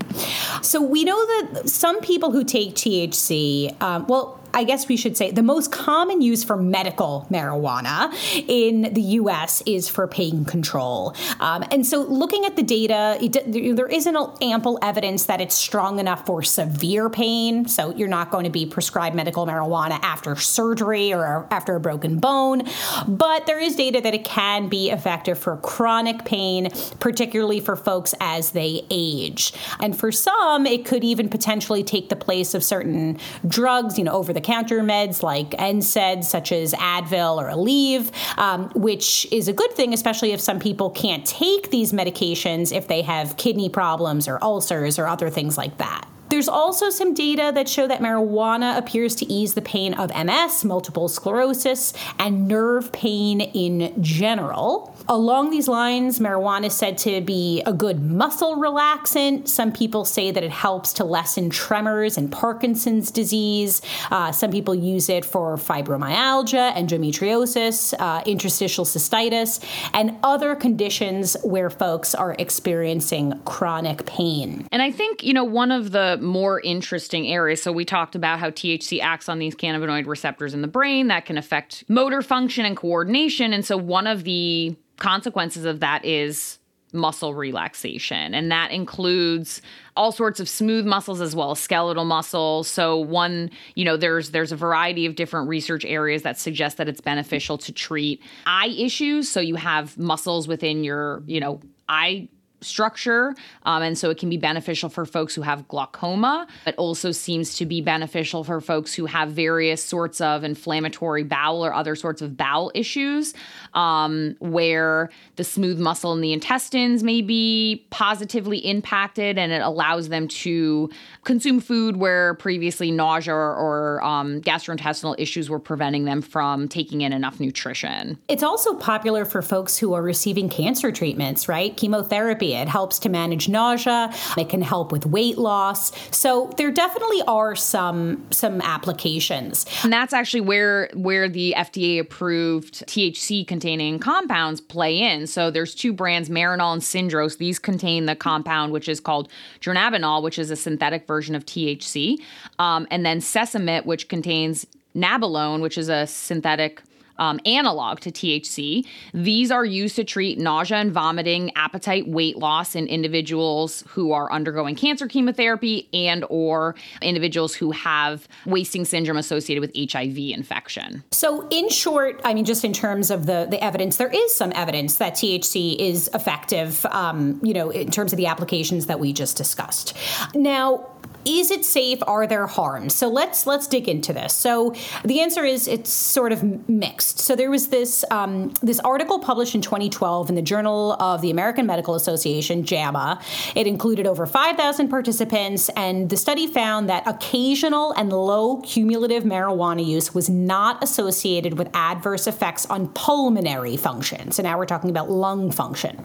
So 0.62 0.80
we 0.80 1.04
know 1.04 1.26
that 1.26 1.68
some 1.68 2.00
people 2.00 2.30
who 2.30 2.44
take 2.44 2.74
THC, 2.74 3.80
um, 3.83 4.06
well, 4.06 4.39
I 4.54 4.64
guess 4.64 4.88
we 4.88 4.96
should 4.96 5.16
say 5.16 5.30
the 5.30 5.42
most 5.42 5.72
common 5.72 6.20
use 6.20 6.44
for 6.44 6.56
medical 6.56 7.26
marijuana 7.30 8.12
in 8.48 8.92
the 8.94 9.02
US 9.02 9.62
is 9.66 9.88
for 9.88 10.06
pain 10.06 10.44
control. 10.44 11.14
Um, 11.38 11.64
and 11.70 11.86
so 11.86 12.02
looking 12.02 12.44
at 12.44 12.56
the 12.56 12.62
data, 12.62 13.18
it, 13.20 13.76
there 13.76 13.86
isn't 13.86 14.16
ample 14.42 14.78
evidence 14.82 15.26
that 15.26 15.40
it's 15.40 15.54
strong 15.54 15.98
enough 15.98 16.26
for 16.26 16.42
severe 16.42 17.08
pain. 17.08 17.66
So 17.68 17.94
you're 17.94 18.08
not 18.08 18.30
going 18.30 18.44
to 18.44 18.50
be 18.50 18.66
prescribed 18.66 19.14
medical 19.16 19.46
marijuana 19.46 19.98
after 20.02 20.36
surgery 20.36 21.12
or 21.12 21.46
after 21.50 21.76
a 21.76 21.80
broken 21.80 22.18
bone. 22.18 22.62
But 23.06 23.46
there 23.46 23.58
is 23.58 23.76
data 23.76 24.00
that 24.00 24.14
it 24.14 24.24
can 24.24 24.68
be 24.68 24.90
effective 24.90 25.38
for 25.38 25.56
chronic 25.58 26.24
pain, 26.24 26.70
particularly 26.98 27.60
for 27.60 27.76
folks 27.76 28.14
as 28.20 28.50
they 28.52 28.84
age. 28.90 29.52
And 29.78 29.98
for 29.98 30.12
some, 30.12 30.66
it 30.66 30.84
could 30.84 31.04
even 31.04 31.28
potentially 31.28 31.82
take 31.82 32.08
the 32.08 32.16
place 32.16 32.54
of 32.54 32.64
certain 32.64 33.18
drugs, 33.46 33.98
you 33.98 34.04
know, 34.04 34.12
over 34.12 34.32
the 34.32 34.39
counter 34.40 34.81
meds 34.81 35.22
like 35.22 35.50
NSAIDs, 35.50 36.24
such 36.24 36.53
as 36.53 36.72
Advil 36.74 37.37
or 37.37 37.50
Aleve, 37.50 38.11
um, 38.38 38.70
which 38.74 39.26
is 39.31 39.48
a 39.48 39.53
good 39.53 39.72
thing, 39.72 39.92
especially 39.92 40.33
if 40.33 40.40
some 40.40 40.59
people 40.59 40.90
can't 40.90 41.26
take 41.26 41.70
these 41.70 41.92
medications 41.92 42.74
if 42.74 42.88
they 42.88 43.03
have 43.03 43.37
kidney 43.37 43.68
problems 43.68 44.29
or 44.29 44.42
ulcers 44.42 44.98
or 44.98 45.07
other 45.07 45.31
things 45.31 45.57
like 45.57 45.76
that. 45.79 46.07
There's 46.31 46.48
also 46.48 46.90
some 46.90 47.12
data 47.12 47.50
that 47.57 47.68
show 47.68 47.88
that 47.88 48.00
marijuana 48.00 48.79
appears 48.79 49.16
to 49.16 49.26
ease 49.26 49.55
the 49.55 49.62
pain 49.62 49.94
of 49.94 50.14
MS, 50.14 50.64
multiple 50.64 51.09
sclerosis, 51.09 51.92
and 52.20 52.46
nerve 52.46 52.92
pain 52.92 53.40
in 53.40 54.00
general. 54.00 54.96
Along 55.08 55.50
these 55.50 55.68
lines, 55.68 56.18
marijuana 56.18 56.66
is 56.66 56.74
said 56.74 56.98
to 56.98 57.20
be 57.20 57.62
a 57.66 57.72
good 57.72 58.02
muscle 58.02 58.56
relaxant. 58.56 59.48
Some 59.48 59.72
people 59.72 60.04
say 60.04 60.30
that 60.30 60.42
it 60.42 60.50
helps 60.50 60.92
to 60.94 61.04
lessen 61.04 61.50
tremors 61.50 62.16
and 62.16 62.30
Parkinson's 62.30 63.10
disease. 63.10 63.82
Uh, 64.10 64.32
some 64.32 64.50
people 64.50 64.74
use 64.74 65.08
it 65.08 65.24
for 65.24 65.56
fibromyalgia, 65.56 66.74
endometriosis, 66.74 67.94
uh, 67.98 68.22
interstitial 68.26 68.84
cystitis, 68.84 69.60
and 69.94 70.16
other 70.22 70.54
conditions 70.54 71.36
where 71.42 71.70
folks 71.70 72.14
are 72.14 72.36
experiencing 72.38 73.40
chronic 73.44 74.06
pain. 74.06 74.66
And 74.70 74.82
I 74.82 74.90
think, 74.90 75.24
you 75.24 75.32
know, 75.32 75.44
one 75.44 75.72
of 75.72 75.90
the 75.90 76.18
more 76.20 76.60
interesting 76.60 77.26
areas, 77.26 77.62
so 77.62 77.72
we 77.72 77.84
talked 77.84 78.14
about 78.14 78.38
how 78.38 78.50
THC 78.50 79.00
acts 79.00 79.28
on 79.28 79.38
these 79.38 79.54
cannabinoid 79.54 80.06
receptors 80.06 80.54
in 80.54 80.62
the 80.62 80.68
brain 80.68 81.08
that 81.08 81.24
can 81.24 81.38
affect 81.38 81.84
motor 81.88 82.22
function 82.22 82.64
and 82.64 82.76
coordination. 82.76 83.52
And 83.52 83.64
so 83.64 83.76
one 83.76 84.06
of 84.06 84.24
the 84.24 84.76
consequences 85.00 85.64
of 85.64 85.80
that 85.80 86.04
is 86.04 86.60
muscle 86.92 87.34
relaxation. 87.34 88.34
And 88.34 88.50
that 88.50 88.70
includes 88.72 89.62
all 89.96 90.12
sorts 90.12 90.40
of 90.40 90.48
smooth 90.48 90.86
muscles 90.86 91.20
as 91.20 91.34
well 91.36 91.52
as 91.52 91.58
skeletal 91.58 92.04
muscles. 92.04 92.68
So 92.68 92.96
one 92.96 93.50
you 93.74 93.84
know 93.84 93.96
there's 93.96 94.30
there's 94.30 94.52
a 94.52 94.56
variety 94.56 95.06
of 95.06 95.14
different 95.14 95.48
research 95.48 95.84
areas 95.84 96.22
that 96.22 96.38
suggest 96.38 96.76
that 96.78 96.88
it's 96.88 97.00
beneficial 97.00 97.58
to 97.58 97.72
treat 97.72 98.22
eye 98.46 98.74
issues. 98.78 99.30
So 99.30 99.40
you 99.40 99.56
have 99.56 99.96
muscles 99.98 100.48
within 100.48 100.84
your 100.84 101.22
you 101.26 101.40
know 101.40 101.60
eye 101.88 102.28
structure. 102.61 103.35
Um, 103.64 103.83
and 103.83 103.96
so 103.96 104.11
it 104.11 104.18
can 104.18 104.29
be 104.29 104.37
beneficial 104.37 104.88
for 104.88 105.07
folks 105.07 105.35
who 105.35 105.42
have 105.42 105.66
glaucoma. 105.68 106.46
It 106.66 106.75
also 106.77 107.12
seems 107.12 107.57
to 107.57 107.66
be 107.66 107.81
beneficial 107.81 108.44
for 108.44 108.61
folks 108.61 108.94
who 108.94 109.07
have 109.07 109.31
various 109.31 109.83
sorts 109.83 110.20
of 110.20 110.44
inflammatory 110.44 111.25
bowel 111.25 111.64
or 111.64 111.73
other 111.73 111.96
sorts 111.96 112.23
of 112.23 112.37
bowel 112.37 112.70
issues, 112.75 113.35
um, 113.75 114.37
where 114.40 115.11
the 115.37 115.44
smooth 115.44 115.79
muscle 115.79 116.12
in 116.12 116.20
the 116.20 116.33
intestines 116.33 117.03
may 117.03 117.23
be 117.23 117.87
positively 117.90 118.59
impacted 118.59 119.38
and 119.38 119.53
it 119.53 119.62
allows 119.62 120.09
them 120.09 120.29
to 120.29 120.90
consume 121.25 121.61
food 121.61 121.96
where 121.96 122.35
previously 122.35 122.90
nausea 122.90 123.35
or, 123.35 123.55
or 123.55 124.05
um, 124.05 124.40
gastrointestinal 124.40 125.14
issues 125.18 125.49
were 125.49 125.59
preventing 125.59 126.05
them 126.05 126.23
from 126.23 126.68
taking 126.68 127.01
in 127.01 127.12
enough 127.12 127.40
nutrition. 127.40 128.18
It's 128.29 128.42
also 128.42 128.75
popular 128.75 129.25
for 129.25 129.42
folks 129.42 129.79
who 129.79 129.94
are 129.94 130.03
receiving 130.03 130.49
cancer 130.49 130.92
treatments, 130.92 131.49
right? 131.49 131.77
Chemotherapy. 131.77 132.49
It 132.54 132.68
helps 132.68 132.98
to 133.00 133.08
manage 133.08 133.48
nausea. 133.48 134.12
It 134.36 134.48
can 134.48 134.62
help 134.62 134.92
with 134.92 135.06
weight 135.06 135.38
loss. 135.38 135.92
So 136.14 136.52
there 136.56 136.70
definitely 136.70 137.22
are 137.26 137.54
some 137.56 138.26
some 138.30 138.60
applications. 138.60 139.66
And 139.82 139.92
that's 139.92 140.12
actually 140.12 140.42
where 140.42 140.90
where 140.94 141.28
the 141.28 141.54
FDA 141.56 142.00
approved 142.00 142.86
THC 142.86 143.46
containing 143.46 143.98
compounds 143.98 144.60
play 144.60 144.98
in. 144.98 145.26
So 145.26 145.50
there's 145.50 145.74
two 145.74 145.92
brands, 145.92 146.28
Marinol 146.28 146.72
and 146.72 146.82
Syndros. 146.82 147.38
These 147.38 147.58
contain 147.58 148.06
the 148.06 148.16
compound 148.16 148.72
which 148.72 148.88
is 148.88 149.00
called 149.00 149.28
dronabinol, 149.60 150.22
which 150.22 150.38
is 150.38 150.50
a 150.50 150.56
synthetic 150.56 151.06
version 151.06 151.34
of 151.34 151.44
THC, 151.46 152.18
um, 152.58 152.86
and 152.90 153.04
then 153.04 153.20
Cesamet, 153.20 153.86
which 153.86 154.08
contains 154.08 154.66
nabilone, 154.94 155.60
which 155.60 155.78
is 155.78 155.88
a 155.88 156.06
synthetic 156.06 156.82
um, 157.20 157.38
analog 157.44 158.00
to 158.00 158.11
THC. 158.11 158.85
These 159.14 159.52
are 159.52 159.64
used 159.64 159.94
to 159.96 160.04
treat 160.04 160.38
nausea 160.38 160.78
and 160.78 160.90
vomiting, 160.90 161.52
appetite, 161.54 162.09
weight 162.09 162.38
loss 162.38 162.74
in 162.74 162.87
individuals 162.87 163.85
who 163.88 164.12
are 164.12 164.33
undergoing 164.33 164.74
cancer 164.74 165.06
chemotherapy 165.06 165.88
and 165.92 166.24
or 166.28 166.74
individuals 167.02 167.54
who 167.54 167.70
have 167.70 168.26
wasting 168.46 168.85
syndrome 168.85 169.18
associated 169.18 169.61
with 169.61 169.92
HIV 169.92 170.16
infection. 170.16 171.04
So 171.12 171.46
in 171.50 171.68
short, 171.68 172.21
I 172.25 172.35
mean, 172.35 172.44
just 172.44 172.64
in 172.64 172.73
terms 172.73 173.10
of 173.10 173.27
the, 173.27 173.46
the 173.48 173.62
evidence, 173.62 173.98
there 173.98 174.08
is 174.08 174.35
some 174.35 174.52
evidence 174.54 174.96
that 174.96 175.14
THC 175.14 175.77
is 175.77 176.08
effective, 176.14 176.85
um, 176.87 177.38
you 177.44 177.52
know, 177.52 177.71
in 177.71 177.90
terms 177.90 178.12
of 178.12 178.16
the 178.16 178.27
applications 178.27 178.87
that 178.87 178.98
we 178.98 179.12
just 179.12 179.37
discussed. 179.37 179.94
Now, 180.35 180.87
is 181.25 181.50
it 181.50 181.64
safe? 181.64 181.98
Are 182.06 182.27
there 182.27 182.46
harms? 182.46 182.94
So 182.94 183.08
let's 183.08 183.46
let's 183.46 183.66
dig 183.66 183.88
into 183.88 184.12
this. 184.12 184.33
So 184.33 184.75
the 185.04 185.21
answer 185.21 185.44
is 185.44 185.68
it's 185.68 185.90
sort 185.90 186.33
of 186.33 186.68
mixed. 186.68 187.18
So 187.18 187.37
there 187.37 187.50
was 187.50 187.68
this 187.68 188.04
um, 188.10 188.52
this 188.62 188.81
article 188.81 189.18
published 189.18 189.54
in 189.54 189.60
2012 189.60 190.31
in 190.31 190.35
the 190.35 190.42
journal 190.42 190.94
of 190.94 191.21
the 191.21 191.31
american 191.31 191.66
medical 191.66 191.94
association 191.94 192.64
jama. 192.64 193.21
It 193.54 193.66
included 193.66 194.06
over 194.06 194.27
5000 194.27 194.88
participants 194.88 195.68
and 195.77 196.08
the 196.08 196.16
study 196.16 196.46
found 196.46 196.88
that 196.88 197.06
occasional 197.06 197.92
and 197.92 198.12
low 198.12 198.60
cumulative 198.62 199.25
marijuana 199.25 199.85
use 199.85 200.14
was 200.14 200.29
not 200.29 200.83
associated 200.83 201.58
with 201.58 201.68
adverse 201.75 202.27
effects 202.27 202.66
on 202.66 202.88
pulmonary 202.88 203.77
function 203.77 204.31
so 204.33 204.42
now 204.42 204.58
we're 204.58 204.66
talking 204.66 204.90
about 204.90 205.10
lung 205.10 205.50
function. 205.50 206.04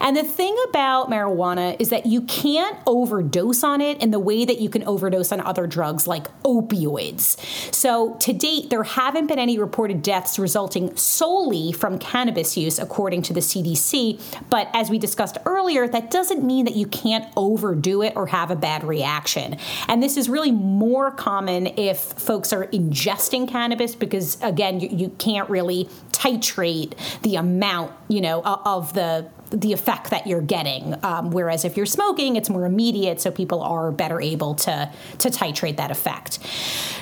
And 0.00 0.16
the 0.16 0.24
thing 0.24 0.56
about 0.68 1.10
marijuana 1.10 1.76
is 1.78 1.90
that 1.90 2.06
you 2.06 2.22
can't 2.22 2.78
overdose 2.86 3.62
on 3.62 3.80
it 3.80 4.02
in 4.02 4.10
the 4.10 4.18
way 4.18 4.44
that 4.48 4.60
you 4.60 4.68
can 4.68 4.82
overdose 4.84 5.30
on 5.30 5.40
other 5.40 5.66
drugs 5.66 6.06
like 6.06 6.26
opioids. 6.42 7.38
So, 7.72 8.16
to 8.16 8.32
date, 8.32 8.70
there 8.70 8.82
haven't 8.82 9.28
been 9.28 9.38
any 9.38 9.58
reported 9.58 10.02
deaths 10.02 10.38
resulting 10.38 10.96
solely 10.96 11.72
from 11.72 11.98
cannabis 11.98 12.56
use, 12.56 12.78
according 12.78 13.22
to 13.22 13.32
the 13.32 13.40
CDC. 13.40 14.20
But 14.50 14.68
as 14.74 14.90
we 14.90 14.98
discussed 14.98 15.38
earlier, 15.46 15.86
that 15.86 16.10
doesn't 16.10 16.42
mean 16.42 16.64
that 16.64 16.74
you 16.74 16.86
can't 16.86 17.30
overdo 17.36 18.02
it 18.02 18.14
or 18.16 18.26
have 18.26 18.50
a 18.50 18.56
bad 18.56 18.82
reaction. 18.84 19.56
And 19.86 20.02
this 20.02 20.16
is 20.16 20.28
really 20.28 20.50
more 20.50 21.10
common 21.10 21.68
if 21.78 21.98
folks 21.98 22.52
are 22.52 22.66
ingesting 22.66 23.48
cannabis 23.48 23.94
because, 23.94 24.42
again, 24.42 24.80
you, 24.80 24.88
you 24.88 25.08
can't 25.18 25.48
really 25.48 25.88
titrate 26.12 26.94
the 27.22 27.36
amount, 27.36 27.92
you 28.08 28.20
know, 28.20 28.42
of 28.42 28.94
the 28.94 29.28
the 29.50 29.72
effect 29.72 30.10
that 30.10 30.26
you're 30.26 30.42
getting. 30.42 30.94
Um, 31.04 31.30
whereas 31.30 31.64
if 31.64 31.76
you're 31.76 31.86
smoking, 31.86 32.36
it's 32.36 32.50
more 32.50 32.66
immediate, 32.66 33.20
so 33.20 33.30
people 33.30 33.62
are 33.62 33.90
better 33.90 34.20
able 34.20 34.54
to 34.56 34.90
to 35.18 35.30
titrate 35.30 35.76
that 35.76 35.90
effect. 35.90 36.38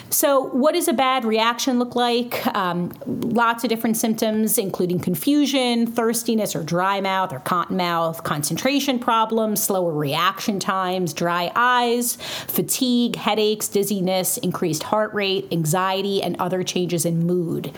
So, 0.08 0.40
what 0.40 0.72
does 0.74 0.86
a 0.86 0.92
bad 0.92 1.24
reaction 1.24 1.78
look 1.78 1.96
like? 1.96 2.46
Um, 2.54 2.92
lots 3.06 3.64
of 3.64 3.70
different 3.70 3.96
symptoms, 3.96 4.56
including 4.56 5.00
confusion, 5.00 5.86
thirstiness, 5.86 6.54
or 6.54 6.62
dry 6.62 7.00
mouth, 7.00 7.32
or 7.32 7.40
cotton 7.40 7.76
mouth, 7.76 8.22
concentration 8.22 8.98
problems, 9.00 9.62
slower 9.62 9.92
reaction 9.92 10.60
times, 10.60 11.12
dry 11.12 11.50
eyes, 11.56 12.16
fatigue, 12.46 13.16
headaches, 13.16 13.68
dizziness, 13.68 14.38
increased 14.38 14.84
heart 14.84 15.12
rate, 15.12 15.48
anxiety, 15.50 16.22
and 16.22 16.36
other 16.38 16.62
changes 16.62 17.04
in 17.04 17.26
mood. 17.26 17.72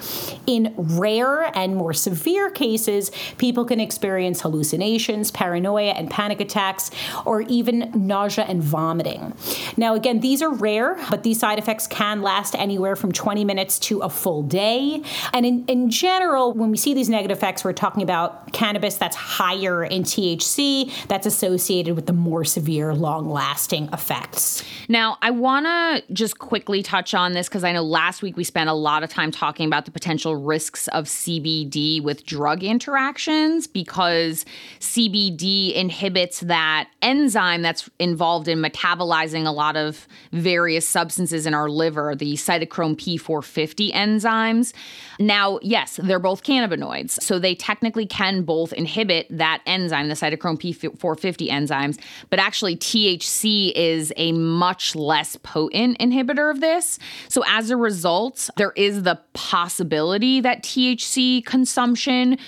In 0.47 0.75
rare 0.77 1.51
and 1.57 1.77
more 1.77 1.95
severe 1.95 2.51
cases, 2.51 3.11
people 3.39 3.65
can 3.65 3.81
experience 3.81 4.43
hallucinations, 4.43 5.31
paranoia, 5.31 5.93
and 5.93 6.11
panic 6.11 6.41
attacks, 6.41 6.91
or 7.25 7.41
even 7.43 7.91
nausea 7.95 8.45
and 8.45 8.63
vomiting. 8.63 9.33
Now, 9.77 9.95
again, 9.95 10.21
these 10.21 10.43
are 10.43 10.53
rare, 10.53 10.99
but 11.09 11.23
these 11.23 11.41
side 11.41 11.59
effects 11.59 11.87
can 11.87 12.18
last 12.23 12.55
anywhere 12.55 12.97
from 12.97 13.13
20 13.13 13.45
minutes 13.45 13.79
to 13.81 14.01
a 14.01 14.11
full 14.11 14.43
day. 14.43 15.03
And 15.33 15.47
in, 15.47 15.65
in 15.67 15.91
general, 15.91 16.53
when 16.53 16.71
we 16.71 16.77
see 16.77 16.95
these 16.95 17.09
negative 17.09 17.37
effects, 17.37 17.65
we're 17.65 17.73
talking 17.73 18.03
about 18.03 18.53
cannabis 18.53 18.97
that's 18.97 19.17
higher 19.17 19.85
in 19.85 20.03
THC, 20.03 21.07
that's 21.09 21.27
associated 21.27 21.95
with 21.95 22.07
the 22.07 22.13
more 22.13 22.45
severe, 22.45 22.95
long 22.95 23.29
lasting 23.29 23.89
effects. 23.93 24.65
Now, 24.89 25.19
I 25.21 25.31
want 25.31 25.67
to 25.67 26.13
just 26.13 26.39
quickly 26.39 26.83
touch 26.83 27.15
on 27.15 27.33
this 27.33 27.49
because 27.49 27.65
I 27.65 27.73
know 27.73 27.83
last 27.83 28.23
week 28.23 28.37
we 28.37 28.45
spent 28.45 28.71
a 28.71 28.75
lot 28.75 29.03
of 29.03 29.11
time 29.11 29.31
talking 29.31 29.67
about 29.67 29.85
the 29.85 29.91
potential 29.91 30.37
risks 30.37 30.89
of 30.89 31.05
CBD 31.05 32.03
with 32.03 32.25
drug 32.25 32.63
interactions 32.63 33.67
because 33.67 34.45
CBD 34.81 35.75
inhibits 35.75 36.41
that 36.41 36.89
enzyme 37.03 37.63
that's 37.63 37.89
involved 37.99 38.49
in 38.49 38.61
metabolizing 38.61 39.47
a 39.47 39.51
lot 39.51 39.77
of 39.77 40.09
various 40.33 40.89
substances 40.89 41.47
in 41.47 41.55
our 41.55 41.69
liver, 41.69 42.08
the 42.15 42.35
cytochrome 42.35 42.97
P450 42.97 43.93
enzymes. 43.93 44.73
Now, 45.19 45.59
yes, 45.63 45.99
they're 46.03 46.19
both 46.19 46.43
cannabinoids, 46.43 47.13
so 47.23 47.39
they 47.39 47.55
technically 47.55 48.07
can 48.07 48.43
both 48.43 48.73
inhibit 48.73 49.27
that 49.31 49.63
enzyme, 49.67 50.09
the 50.09 50.15
cytochrome 50.15 50.59
P450 50.59 51.49
enzymes, 51.49 51.99
but 52.31 52.39
actually 52.39 52.77
THC 52.77 53.73
is 53.75 54.13
a 54.17 54.33
much 54.33 54.95
less 54.95 55.37
potent 55.37 55.99
inhibitor 55.99 56.51
of 56.51 56.61
this. 56.61 56.99
So 57.29 57.45
as 57.47 57.71
a 57.71 57.77
result, 57.77 58.51
there 58.57 58.73
is 58.77 59.03
the 59.03 59.21
possibility 59.33 60.41
that 60.41 60.63
THC 60.63 61.45
consumption 61.45 62.39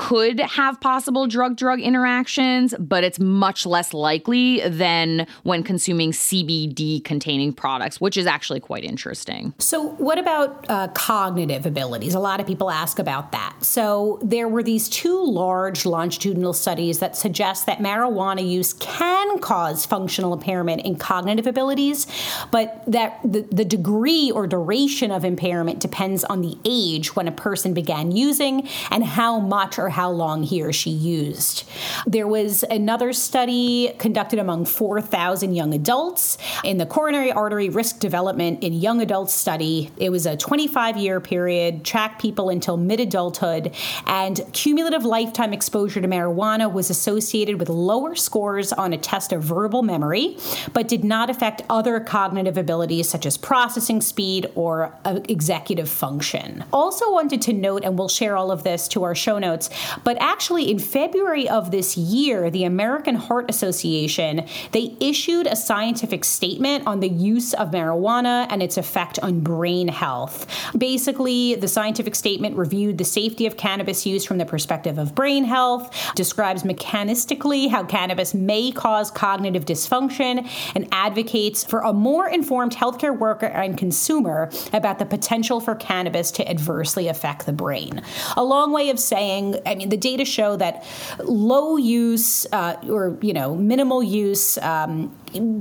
could 0.00 0.40
have 0.40 0.80
possible 0.80 1.26
drug 1.26 1.56
drug 1.56 1.78
interactions, 1.78 2.74
but 2.78 3.04
it's 3.04 3.20
much 3.20 3.66
less 3.66 3.92
likely 3.92 4.66
than 4.66 5.26
when 5.42 5.62
consuming 5.62 6.10
CBD 6.10 7.04
containing 7.04 7.52
products, 7.52 8.00
which 8.00 8.16
is 8.16 8.26
actually 8.26 8.60
quite 8.60 8.82
interesting. 8.82 9.52
So, 9.58 9.90
what 9.90 10.18
about 10.18 10.64
uh, 10.70 10.88
cognitive 10.94 11.66
abilities? 11.66 12.14
A 12.14 12.18
lot 12.18 12.40
of 12.40 12.46
people 12.46 12.70
ask 12.70 12.98
about 12.98 13.32
that. 13.32 13.54
So, 13.60 14.18
there 14.22 14.48
were 14.48 14.62
these 14.62 14.88
two 14.88 15.22
large 15.22 15.84
longitudinal 15.84 16.54
studies 16.54 17.00
that 17.00 17.14
suggest 17.14 17.66
that 17.66 17.80
marijuana 17.80 18.48
use 18.48 18.72
can 18.72 19.38
cause 19.40 19.84
functional 19.84 20.32
impairment 20.32 20.80
in 20.80 20.96
cognitive 20.96 21.46
abilities, 21.46 22.06
but 22.50 22.82
that 22.86 23.20
the, 23.22 23.42
the 23.52 23.66
degree 23.66 24.30
or 24.30 24.46
duration 24.46 25.10
of 25.10 25.26
impairment 25.26 25.78
depends 25.78 26.24
on 26.24 26.40
the 26.40 26.56
age 26.64 27.14
when 27.14 27.28
a 27.28 27.32
person 27.32 27.74
began 27.74 28.10
using 28.10 28.66
and 28.90 29.04
how 29.04 29.38
much 29.38 29.78
or 29.78 29.89
how 29.90 30.10
long 30.10 30.42
he 30.42 30.62
or 30.62 30.72
she 30.72 30.90
used. 30.90 31.64
There 32.06 32.26
was 32.26 32.62
another 32.64 33.12
study 33.12 33.92
conducted 33.98 34.38
among 34.38 34.64
4,000 34.64 35.54
young 35.54 35.74
adults 35.74 36.38
in 36.64 36.78
the 36.78 36.86
coronary 36.86 37.32
artery 37.32 37.68
risk 37.68 37.98
development 37.98 38.62
in 38.62 38.72
young 38.72 39.02
adults 39.02 39.34
study. 39.34 39.90
It 39.96 40.10
was 40.10 40.26
a 40.26 40.36
25 40.36 40.96
year 40.96 41.20
period, 41.20 41.84
tracked 41.84 42.20
people 42.20 42.48
until 42.50 42.76
mid 42.76 43.00
adulthood, 43.00 43.74
and 44.06 44.40
cumulative 44.52 45.04
lifetime 45.04 45.52
exposure 45.52 46.00
to 46.00 46.08
marijuana 46.08 46.72
was 46.72 46.90
associated 46.90 47.58
with 47.58 47.68
lower 47.68 48.14
scores 48.14 48.72
on 48.72 48.92
a 48.92 48.98
test 48.98 49.32
of 49.32 49.42
verbal 49.42 49.82
memory, 49.82 50.36
but 50.72 50.88
did 50.88 51.04
not 51.04 51.30
affect 51.30 51.62
other 51.68 52.00
cognitive 52.00 52.56
abilities 52.56 53.08
such 53.08 53.26
as 53.26 53.36
processing 53.36 54.00
speed 54.00 54.50
or 54.54 54.94
uh, 55.04 55.20
executive 55.28 55.88
function. 55.88 56.64
Also, 56.72 57.10
wanted 57.12 57.42
to 57.42 57.52
note, 57.52 57.84
and 57.84 57.98
we'll 57.98 58.08
share 58.08 58.36
all 58.36 58.50
of 58.50 58.62
this 58.62 58.88
to 58.88 59.02
our 59.02 59.14
show 59.14 59.38
notes, 59.38 59.70
But 60.04 60.16
actually, 60.20 60.70
in 60.70 60.78
February 60.78 61.48
of 61.48 61.70
this 61.70 61.96
year, 61.96 62.50
the 62.50 62.64
American 62.64 63.14
Heart 63.14 63.50
Association 63.50 64.46
they 64.72 64.96
issued 65.00 65.46
a 65.46 65.56
scientific 65.56 66.24
statement 66.24 66.86
on 66.86 67.00
the 67.00 67.08
use 67.08 67.54
of 67.54 67.70
marijuana 67.70 68.46
and 68.50 68.62
its 68.62 68.76
effect 68.76 69.18
on 69.20 69.40
brain 69.40 69.88
health. 69.88 70.46
Basically, 70.76 71.54
the 71.54 71.68
scientific 71.68 72.14
statement 72.14 72.56
reviewed 72.56 72.98
the 72.98 73.04
safety 73.04 73.46
of 73.46 73.56
cannabis 73.56 74.06
use 74.06 74.24
from 74.24 74.38
the 74.38 74.46
perspective 74.46 74.98
of 74.98 75.14
brain 75.14 75.44
health, 75.44 75.94
describes 76.14 76.62
mechanistically 76.62 77.70
how 77.70 77.84
cannabis 77.84 78.34
may 78.34 78.70
cause 78.70 79.10
cognitive 79.10 79.64
dysfunction, 79.64 80.48
and 80.74 80.88
advocates 80.92 81.64
for 81.64 81.80
a 81.80 81.92
more 81.92 82.28
informed 82.28 82.72
healthcare 82.72 83.16
worker 83.16 83.46
and 83.46 83.76
consumer 83.76 84.50
about 84.72 84.98
the 84.98 85.06
potential 85.06 85.60
for 85.60 85.74
cannabis 85.74 86.30
to 86.30 86.48
adversely 86.48 87.08
affect 87.08 87.46
the 87.46 87.52
brain. 87.52 88.02
A 88.36 88.44
long 88.44 88.72
way 88.72 88.90
of 88.90 88.98
saying, 88.98 89.59
I 89.66 89.74
mean, 89.74 89.88
the 89.88 89.96
data 89.96 90.24
show 90.24 90.56
that 90.56 90.86
low 91.24 91.76
use 91.76 92.46
uh, 92.52 92.76
or 92.88 93.18
you 93.20 93.32
know 93.32 93.54
minimal 93.54 94.02
use 94.02 94.58
um, 94.58 95.14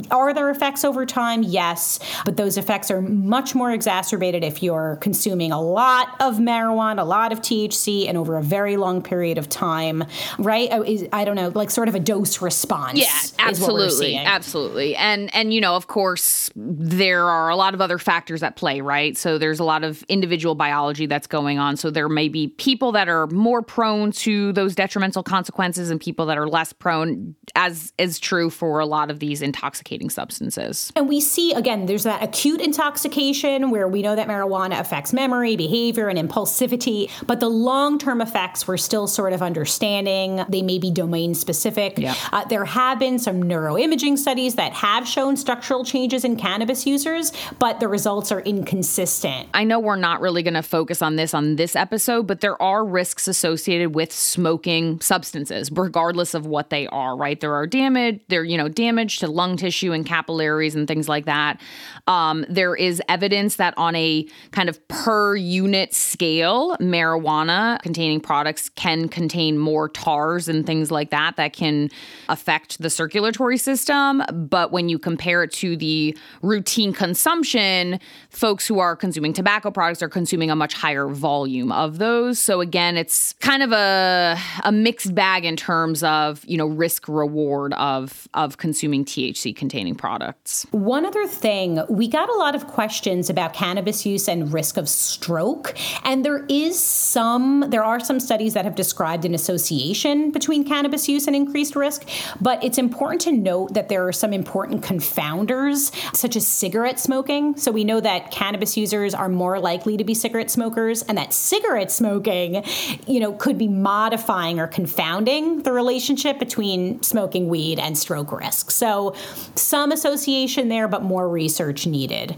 are 0.09 0.33
there 0.33 0.49
effects 0.49 0.83
over 0.83 1.05
time? 1.05 1.43
Yes, 1.43 1.99
but 2.25 2.37
those 2.37 2.57
effects 2.57 2.89
are 2.89 3.01
much 3.01 3.53
more 3.53 3.71
exacerbated 3.71 4.43
if 4.43 4.63
you're 4.63 4.97
consuming 5.01 5.51
a 5.51 5.61
lot 5.61 6.15
of 6.19 6.37
marijuana, 6.37 6.99
a 6.99 7.03
lot 7.03 7.31
of 7.31 7.41
THC, 7.41 8.07
and 8.07 8.17
over 8.17 8.37
a 8.37 8.43
very 8.43 8.77
long 8.77 9.01
period 9.01 9.37
of 9.37 9.47
time, 9.49 10.03
right? 10.37 10.69
Oh, 10.71 10.85
I 11.13 11.23
don't 11.23 11.35
know, 11.35 11.49
like 11.49 11.69
sort 11.69 11.87
of 11.87 11.95
a 11.95 11.99
dose 11.99 12.41
response. 12.41 12.99
Yeah, 12.99 13.45
absolutely, 13.47 14.17
absolutely. 14.17 14.95
And 14.95 15.33
and 15.35 15.53
you 15.53 15.61
know, 15.61 15.75
of 15.75 15.87
course, 15.87 16.49
there 16.55 17.29
are 17.29 17.49
a 17.49 17.55
lot 17.55 17.73
of 17.73 17.81
other 17.81 17.97
factors 17.97 18.41
at 18.41 18.55
play, 18.55 18.81
right? 18.81 19.17
So 19.17 19.37
there's 19.37 19.59
a 19.59 19.63
lot 19.63 19.83
of 19.83 20.03
individual 20.03 20.55
biology 20.55 21.05
that's 21.05 21.27
going 21.27 21.59
on. 21.59 21.77
So 21.77 21.91
there 21.91 22.09
may 22.09 22.29
be 22.29 22.47
people 22.47 22.91
that 22.93 23.07
are 23.07 23.27
more 23.27 23.61
prone 23.61 23.88
to 24.11 24.53
those 24.53 24.75
detrimental 24.75 25.23
consequences, 25.23 25.89
and 25.89 25.99
people 25.99 26.25
that 26.27 26.37
are 26.37 26.47
less 26.47 26.73
prone, 26.73 27.35
as 27.55 27.93
is 27.97 28.19
true 28.19 28.49
for 28.49 28.79
a 28.79 28.85
lot 28.85 29.11
of 29.11 29.19
these 29.19 29.41
intoxicating 29.41 30.09
substances. 30.09 30.91
And 30.95 31.07
we 31.07 31.21
see, 31.21 31.53
again, 31.53 31.85
there's 31.85 32.03
that 32.03 32.23
acute 32.23 32.61
intoxication 32.61 33.69
where 33.71 33.87
we 33.87 34.01
know 34.01 34.15
that 34.15 34.27
marijuana 34.27 34.79
affects 34.79 35.13
memory, 35.13 35.55
behavior, 35.55 36.07
and 36.07 36.17
impulsivity, 36.19 37.09
but 37.25 37.39
the 37.39 37.49
long 37.49 37.97
term 37.97 38.21
effects 38.21 38.67
we're 38.67 38.77
still 38.77 39.07
sort 39.07 39.33
of 39.33 39.41
understanding. 39.41 40.43
They 40.49 40.61
may 40.61 40.79
be 40.79 40.91
domain 40.91 41.33
specific. 41.35 41.97
Yeah. 41.97 42.15
Uh, 42.31 42.45
there 42.45 42.65
have 42.65 42.99
been 42.99 43.19
some 43.19 43.43
neuroimaging 43.43 44.17
studies 44.17 44.55
that 44.55 44.73
have 44.73 45.07
shown 45.07 45.37
structural 45.37 45.83
changes 45.83 46.23
in 46.23 46.35
cannabis 46.35 46.85
users, 46.85 47.31
but 47.57 47.79
the 47.79 47.87
results 47.87 48.31
are 48.31 48.41
inconsistent. 48.41 49.49
I 49.53 49.63
know 49.63 49.79
we're 49.79 49.95
not 49.95 50.21
really 50.21 50.43
going 50.43 50.53
to 50.55 50.63
focus 50.63 51.01
on 51.01 51.15
this 51.15 51.33
on 51.33 51.55
this 51.55 51.75
episode, 51.75 52.27
but 52.27 52.41
there 52.41 52.61
are 52.61 52.85
risks 52.85 53.27
associated 53.27 53.78
with 53.88 54.11
smoking 54.11 54.99
substances, 55.01 55.71
regardless 55.71 56.34
of 56.34 56.45
what 56.45 56.69
they 56.69 56.88
are, 56.88 57.15
right? 57.15 57.39
There 57.39 57.53
are 57.53 57.67
damage, 57.67 58.21
there, 58.27 58.43
you 58.43 58.57
know, 58.57 58.69
damage 58.69 59.19
to 59.19 59.27
lung 59.27 59.57
tissue 59.57 59.91
and 59.91 60.05
capillaries 60.05 60.75
and 60.75 60.88
things 60.88 61.07
like 61.09 61.25
that. 61.25 61.59
Um, 62.07 62.45
there 62.49 62.75
is 62.75 63.01
evidence 63.07 63.57
that 63.57 63.73
on 63.77 63.95
a 63.95 64.25
kind 64.51 64.69
of 64.69 64.86
per 64.88 65.36
unit 65.36 65.93
scale, 65.93 66.75
marijuana 66.77 67.82
containing 67.82 68.19
products 68.19 68.69
can 68.69 69.07
contain 69.07 69.57
more 69.57 69.89
tars 69.89 70.47
and 70.47 70.65
things 70.65 70.91
like 70.91 71.09
that 71.11 71.36
that 71.38 71.53
can 71.53 71.89
affect 72.30 72.82
the 72.82 72.89
circulatory 72.89 73.57
system. 73.57 74.23
But 74.34 74.71
when 74.71 74.89
you 74.89 74.99
compare 74.99 75.43
it 75.43 75.51
to 75.53 75.77
the 75.77 76.17
routine 76.41 76.93
consumption, 76.93 77.99
folks 78.30 78.67
who 78.67 78.80
are 78.80 78.95
consuming 78.95 79.34
tobacco 79.34 79.71
products 79.71 80.01
are 80.01 80.09
consuming 80.09 80.51
a 80.51 80.55
much 80.55 80.73
higher 80.73 81.07
volume 81.07 81.71
of 81.71 81.97
those. 81.97 82.39
So 82.39 82.61
again, 82.61 82.97
it's 82.97 83.34
kind 83.34 83.63
of 83.63 83.68
a, 83.72 84.38
a 84.63 84.72
mixed 84.72 85.13
bag 85.15 85.45
in 85.45 85.55
terms 85.55 86.03
of, 86.03 86.43
you 86.45 86.57
know, 86.57 86.67
risk 86.67 87.07
reward 87.07 87.74
of 87.74 88.28
of 88.34 88.57
consuming 88.57 89.05
THC 89.05 89.55
containing 89.55 89.95
products. 89.95 90.65
One 90.72 91.05
other 91.05 91.28
thing, 91.28 91.82
we 91.89 92.07
got 92.07 92.30
a 92.30 92.36
lot 92.36 92.55
of 92.55 92.67
questions 92.67 93.30
about 93.30 93.53
cannabis 93.53 94.05
use 94.05 94.28
and 94.28 94.51
risk 94.53 94.78
of 94.78 94.89
stroke, 94.89 95.78
and 96.03 96.26
there 96.26 96.45
is 96.49 96.80
some 96.80 97.65
there 97.70 97.84
are 97.84 97.99
some 97.99 98.20
studies 98.20 98.53
that 98.53 98.65
have 98.65 98.76
described 98.76 99.26
an 99.26 99.34
association 99.34 100.32
between 100.32 100.63
cannabis 100.63 101.07
use 101.07 101.28
and 101.28 101.36
increased 101.36 101.76
risk, 101.76 102.07
but 102.41 102.63
it's 102.63 102.78
important 102.78 103.22
to 103.22 103.32
note 103.32 103.74
that 103.74 103.89
there 103.89 104.07
are 104.07 104.13
some 104.13 104.34
important 104.34 104.84
confounders 104.84 105.93
such 106.15 106.36
as 106.36 106.47
cigarette 106.47 106.99
smoking. 106.99 107.55
So 107.55 107.72
we 107.72 107.84
know 107.84 107.99
that 107.99 108.32
cannabis 108.32 108.76
users 108.76 109.13
are 109.13 109.30
more 109.30 109.59
likely 109.59 109.97
to 109.97 110.03
be 110.03 110.13
cigarette 110.13 110.49
smokers 110.49 111.03
and 111.03 111.17
that 111.17 111.34
cigarette 111.34 111.91
smoking, 111.91 112.63
you 113.07 113.20
know, 113.20 113.34
could 113.34 113.57
be 113.60 113.68
modifying 113.68 114.60
or 114.60 114.68
confounding 114.68 115.62
the 115.64 115.72
relationship 115.72 116.39
between 116.39 117.01
smoking 117.03 117.47
weed 117.47 117.78
and 117.78 117.97
stroke 117.97 118.32
risk. 118.32 118.72
So 118.72 119.16
some 119.55 119.91
association 119.91 120.70
there 120.70 120.88
but 120.88 121.03
more 121.03 121.30
research 121.30 121.86
needed. 121.86 122.36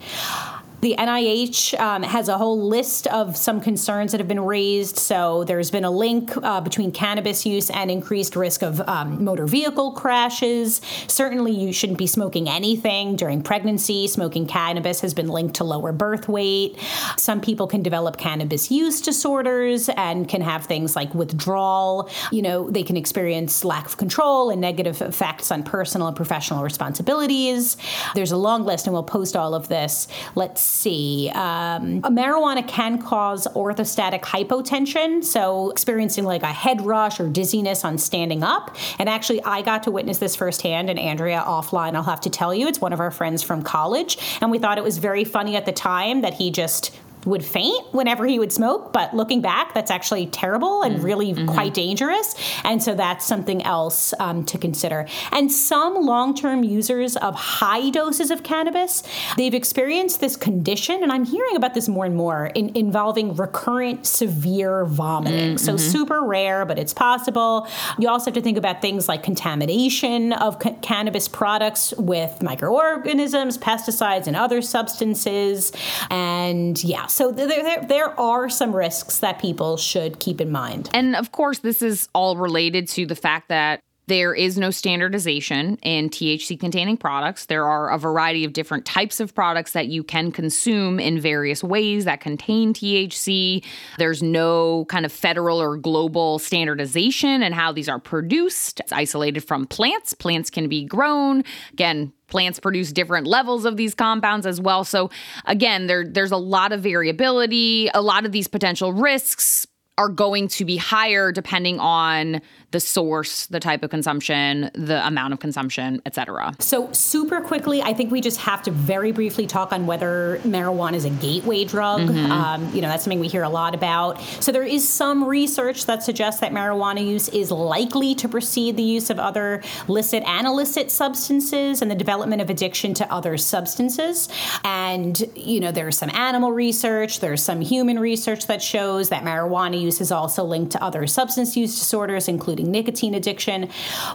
The 0.82 0.96
NIH 0.98 1.80
um, 1.80 2.02
has 2.02 2.28
a 2.28 2.40
whole 2.40 2.60
list 2.60 3.06
of 3.08 3.38
some 3.38 3.62
concerns 3.62 4.14
that 4.14 4.20
have 4.20 4.28
been 4.28 4.44
raised. 4.44 4.98
So 4.98 5.44
there's 5.44 5.70
been 5.70 5.86
a 5.86 5.92
link 5.92 6.36
uh, 6.38 6.60
between 6.60 6.92
cannabis 6.92 7.46
use 7.46 7.70
and 7.70 7.92
increased 7.92 8.36
risk 8.36 8.64
of 8.64 8.82
um, 8.90 9.24
motor 9.24 9.46
vehicle 9.46 9.92
crashes. 9.92 10.82
Certainly, 11.06 11.52
you 11.52 11.72
shouldn't 11.72 12.00
be 12.00 12.08
smoking 12.08 12.50
anything 12.50 13.16
during 13.16 13.44
pregnancy. 13.44 14.08
Smoking 14.08 14.48
cannabis 14.48 15.02
has 15.02 15.14
been 15.14 15.28
linked 15.28 15.58
to 15.58 15.64
lower 15.64 15.92
birth 15.92 16.28
weight. 16.28 16.80
Some 17.16 17.42
people 17.42 17.68
can 17.68 17.84
develop 17.84 18.18
cannabis 18.18 18.72
use 18.72 19.02
disorders 19.02 19.88
and 19.90 20.28
can 20.28 20.42
have 20.42 20.66
things 20.66 20.96
like 20.96 21.14
withdrawal. 21.14 22.10
You 22.32 22.42
know, 22.42 22.72
they 22.72 22.82
can 22.82 22.98
experience 22.98 23.64
lack 23.64 23.86
of 23.86 23.98
control 23.98 24.50
and 24.50 24.60
negative 24.60 25.00
effects 25.04 25.52
on 25.52 25.62
personal 25.62 26.08
and 26.08 26.16
professional 26.16 26.64
responsibilities. 26.64 27.78
There's 28.16 28.32
a 28.32 28.38
long 28.38 28.64
list, 28.64 28.88
and 28.88 28.94
we'll 28.94 29.04
post 29.04 29.36
all 29.36 29.54
of 29.54 29.68
this. 29.68 30.08
Let's 30.34 30.71
see. 30.72 31.30
Um, 31.34 32.02
marijuana 32.02 32.68
can 32.68 33.02
cause 33.02 33.48
orthostatic 33.48 34.22
hypotension, 34.22 35.24
so 35.24 35.70
experiencing 35.72 36.24
like 36.24 36.44
a 36.44 36.48
head 36.48 36.82
rush 36.82 37.20
or 37.20 37.28
dizziness 37.28 37.84
on 37.84 37.98
standing 37.98 38.44
up. 38.44 38.76
And 38.98 39.10
actually, 39.10 39.44
I 39.44 39.62
got 39.62 39.84
to 39.84 39.92
witness 39.92 40.18
this 40.18 40.36
firsthand. 40.36 40.90
And 40.90 40.98
Andrea, 40.98 41.44
offline, 41.46 41.96
I'll 41.96 42.04
have 42.04 42.22
to 42.22 42.30
tell 42.30 42.54
you, 42.54 42.68
it's 42.68 42.82
one 42.82 42.94
of 42.94 43.00
our 43.00 43.12
friends 43.12 43.44
from 43.44 43.62
college, 43.62 44.18
and 44.42 44.52
we 44.52 44.60
thought 44.60 44.78
it 44.78 44.84
was 44.84 44.98
very 44.98 45.24
funny 45.24 45.56
at 45.56 45.66
the 45.66 45.72
time 45.72 46.22
that 46.22 46.34
he 46.36 46.52
just 46.52 46.98
would 47.26 47.44
faint 47.44 47.94
whenever 47.94 48.26
he 48.26 48.40
would 48.40 48.52
smoke, 48.52 48.94
but 48.94 49.14
looking 49.14 49.42
back, 49.42 49.74
that's 49.74 49.92
actually 49.92 50.28
terrible 50.28 50.82
and 50.82 51.04
really 51.04 51.34
mm-hmm. 51.34 51.48
quite 51.48 51.74
dangerous. 51.74 52.36
And 52.64 52.82
so 52.82 52.96
that's 52.96 53.26
something 53.26 53.62
else 53.64 54.14
um, 54.20 54.46
to 54.46 54.58
consider. 54.58 55.08
And 55.32 55.52
some 55.52 55.96
long 55.96 56.36
term 56.36 56.64
users 56.64 57.16
of 57.18 57.36
high 57.36 57.90
doses 57.90 58.32
of 58.32 58.44
cannabis, 58.44 59.04
they've 59.38 59.54
experienced 59.54 60.20
this 60.20 60.36
condition, 60.36 61.04
and 61.04 61.12
I'm 61.12 61.26
hearing 61.26 61.56
about 61.56 61.74
this 61.74 61.88
more 61.88 62.06
and 62.06 62.16
more, 62.16 62.48
in, 62.56 62.76
involving 62.76 63.36
recurrent 63.36 64.06
severe 64.06 64.86
vomiting. 64.86 65.56
Mm-hmm. 65.56 65.58
So 65.58 65.78
super 65.78 66.22
rare, 66.24 66.66
but 66.66 66.80
it's 66.80 66.94
possible. 66.94 67.68
You 68.00 68.10
also 68.10 68.26
have 68.26 68.36
to 68.36 68.42
think 68.42 68.58
about 68.58 68.82
things 68.82 69.08
like 69.08 69.24
contamination 69.24 70.34
of 70.34 70.60
ca- 70.60 70.76
cannabis 70.82 71.28
products 71.28 71.94
with 71.98 72.42
microorganisms, 72.42 73.58
pesticides, 73.58 74.28
and 74.28 74.36
other 74.36 74.62
substances. 74.62 75.72
And 76.10 76.82
yeah, 76.84 77.08
so 77.12 77.32
there, 77.32 77.48
there, 77.48 77.86
there 77.86 78.20
are 78.20 78.50
some 78.50 78.76
risks 78.76 79.20
that 79.20 79.40
people 79.40 79.78
should 79.78 80.20
keep 80.20 80.40
in 80.42 80.52
mind. 80.52 80.90
And 80.94 81.16
of 81.16 81.32
course, 81.32 81.60
this 81.60 81.82
is 81.82 82.08
all 82.14 82.38
related 82.38 82.88
to 82.90 83.06
the 83.06 83.16
fact 83.16 83.50
that 83.50 83.82
there 84.08 84.34
is 84.34 84.58
no 84.58 84.72
standardization 84.72 85.78
in 85.84 86.10
THC 86.10 86.60
containing 86.60 86.98
products. 86.98 87.46
There 87.46 87.66
are 87.66 87.90
a 87.90 87.98
variety 87.98 88.44
of 88.44 88.52
different 88.52 88.86
types 88.86 89.22
of 89.22 89.34
products 89.34 89.72
that 89.72 89.88
you 89.88 90.04
can 90.04 90.34
consume 90.34 91.00
in 91.00 91.20
various 91.20 91.64
ways 91.64 92.04
that 92.06 92.20
contain 92.20 92.74
THC. 92.74 93.64
There's 93.98 94.22
no 94.22 94.86
kind 94.90 95.06
of 95.06 95.14
federal 95.14 95.62
or 95.62 95.78
global 95.78 96.40
standardization 96.40 97.42
in 97.42 97.54
how 97.54 97.72
these 97.72 97.88
are 97.88 98.00
produced. 98.00 98.82
It's 98.82 98.92
isolated 98.92 99.42
from 99.42 99.66
plants. 99.66 100.14
Plants 100.14 100.50
can 100.50 100.68
be 100.68 100.84
grown. 100.84 101.44
Again, 101.72 102.12
plants 102.32 102.60
produce 102.60 102.92
different 102.92 103.28
levels 103.28 103.66
of 103.66 103.78
these 103.78 103.94
compounds 103.94 104.48
as 104.48 104.60
well. 104.60 104.84
So 104.84 105.12
again, 105.46 105.86
there 105.86 106.04
there's 106.04 106.32
a 106.32 106.38
lot 106.38 106.72
of 106.72 106.82
variability, 106.82 107.90
a 107.94 108.02
lot 108.02 108.26
of 108.26 108.32
these 108.32 108.48
potential 108.48 108.92
risks 108.92 109.68
are 109.98 110.10
going 110.10 110.48
to 110.48 110.66
be 110.66 110.78
higher 110.78 111.32
depending 111.32 111.80
on 111.80 112.42
the 112.72 112.80
source, 112.80 113.46
the 113.48 113.60
type 113.60 113.84
of 113.84 113.90
consumption, 113.90 114.72
the 114.74 115.06
amount 115.06 115.34
of 115.34 115.40
consumption, 115.40 116.02
etc. 116.06 116.54
So, 116.60 116.92
super 116.94 117.42
quickly, 117.42 117.82
I 117.82 117.94
think 117.94 118.12
we 118.12 118.22
just 118.22 118.40
have 118.42 118.64
to 118.64 118.72
very 118.72 119.12
briefly 119.12 119.46
talk 119.46 119.72
on 119.72 119.86
whether 119.86 120.40
marijuana 120.44 120.96
is 120.96 121.06
a 121.06 121.10
gateway 121.10 121.66
drug. 121.66 122.02
Mm-hmm. 122.02 122.32
Um, 122.32 122.74
you 122.74 122.82
know, 122.82 122.88
that's 122.88 123.04
something 123.04 123.20
we 123.20 123.28
hear 123.28 123.44
a 123.44 123.50
lot 123.50 123.76
about. 123.76 124.22
So, 124.40 124.52
there 124.52 124.64
is 124.64 124.88
some 124.88 125.24
research 125.24 125.86
that 125.86 126.04
suggests 126.04 126.42
that 126.42 126.52
marijuana 126.52 127.06
use 127.06 127.30
is 127.30 127.52
likely 127.52 128.16
to 128.16 128.30
precede 128.30 128.78
the 128.78 128.84
use 128.84 129.10
of 129.10 129.20
other 129.20 129.62
licit 129.88 130.24
and 130.24 130.48
illicit 130.48 130.92
substances 130.92 131.82
and 131.82 131.92
the 131.92 131.96
development 131.96 132.42
of 132.42 132.50
addiction 132.50 132.94
to 132.96 133.12
other 133.12 133.38
substances. 133.38 134.30
And, 134.64 135.22
you 135.36 135.60
know, 135.60 135.72
there's 135.72 135.98
some 135.98 136.10
animal 136.12 136.52
research, 136.52 137.20
there's 137.20 137.44
some 137.44 137.62
human 137.62 138.00
research 138.00 138.48
that 138.48 138.62
shows 138.62 139.10
that 139.10 139.24
marijuana 139.24 139.80
use 139.80 140.00
is 140.00 140.12
also 140.12 140.44
linked 140.44 140.72
to 140.74 140.84
other 140.84 141.06
substance 141.08 141.58
use 141.58 141.78
disorders, 141.78 142.28
including 142.28 142.61
nicotine 142.64 143.14
addiction. 143.14 143.70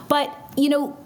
But, 0.07 0.35
you 0.55 0.69
know, 0.69 0.97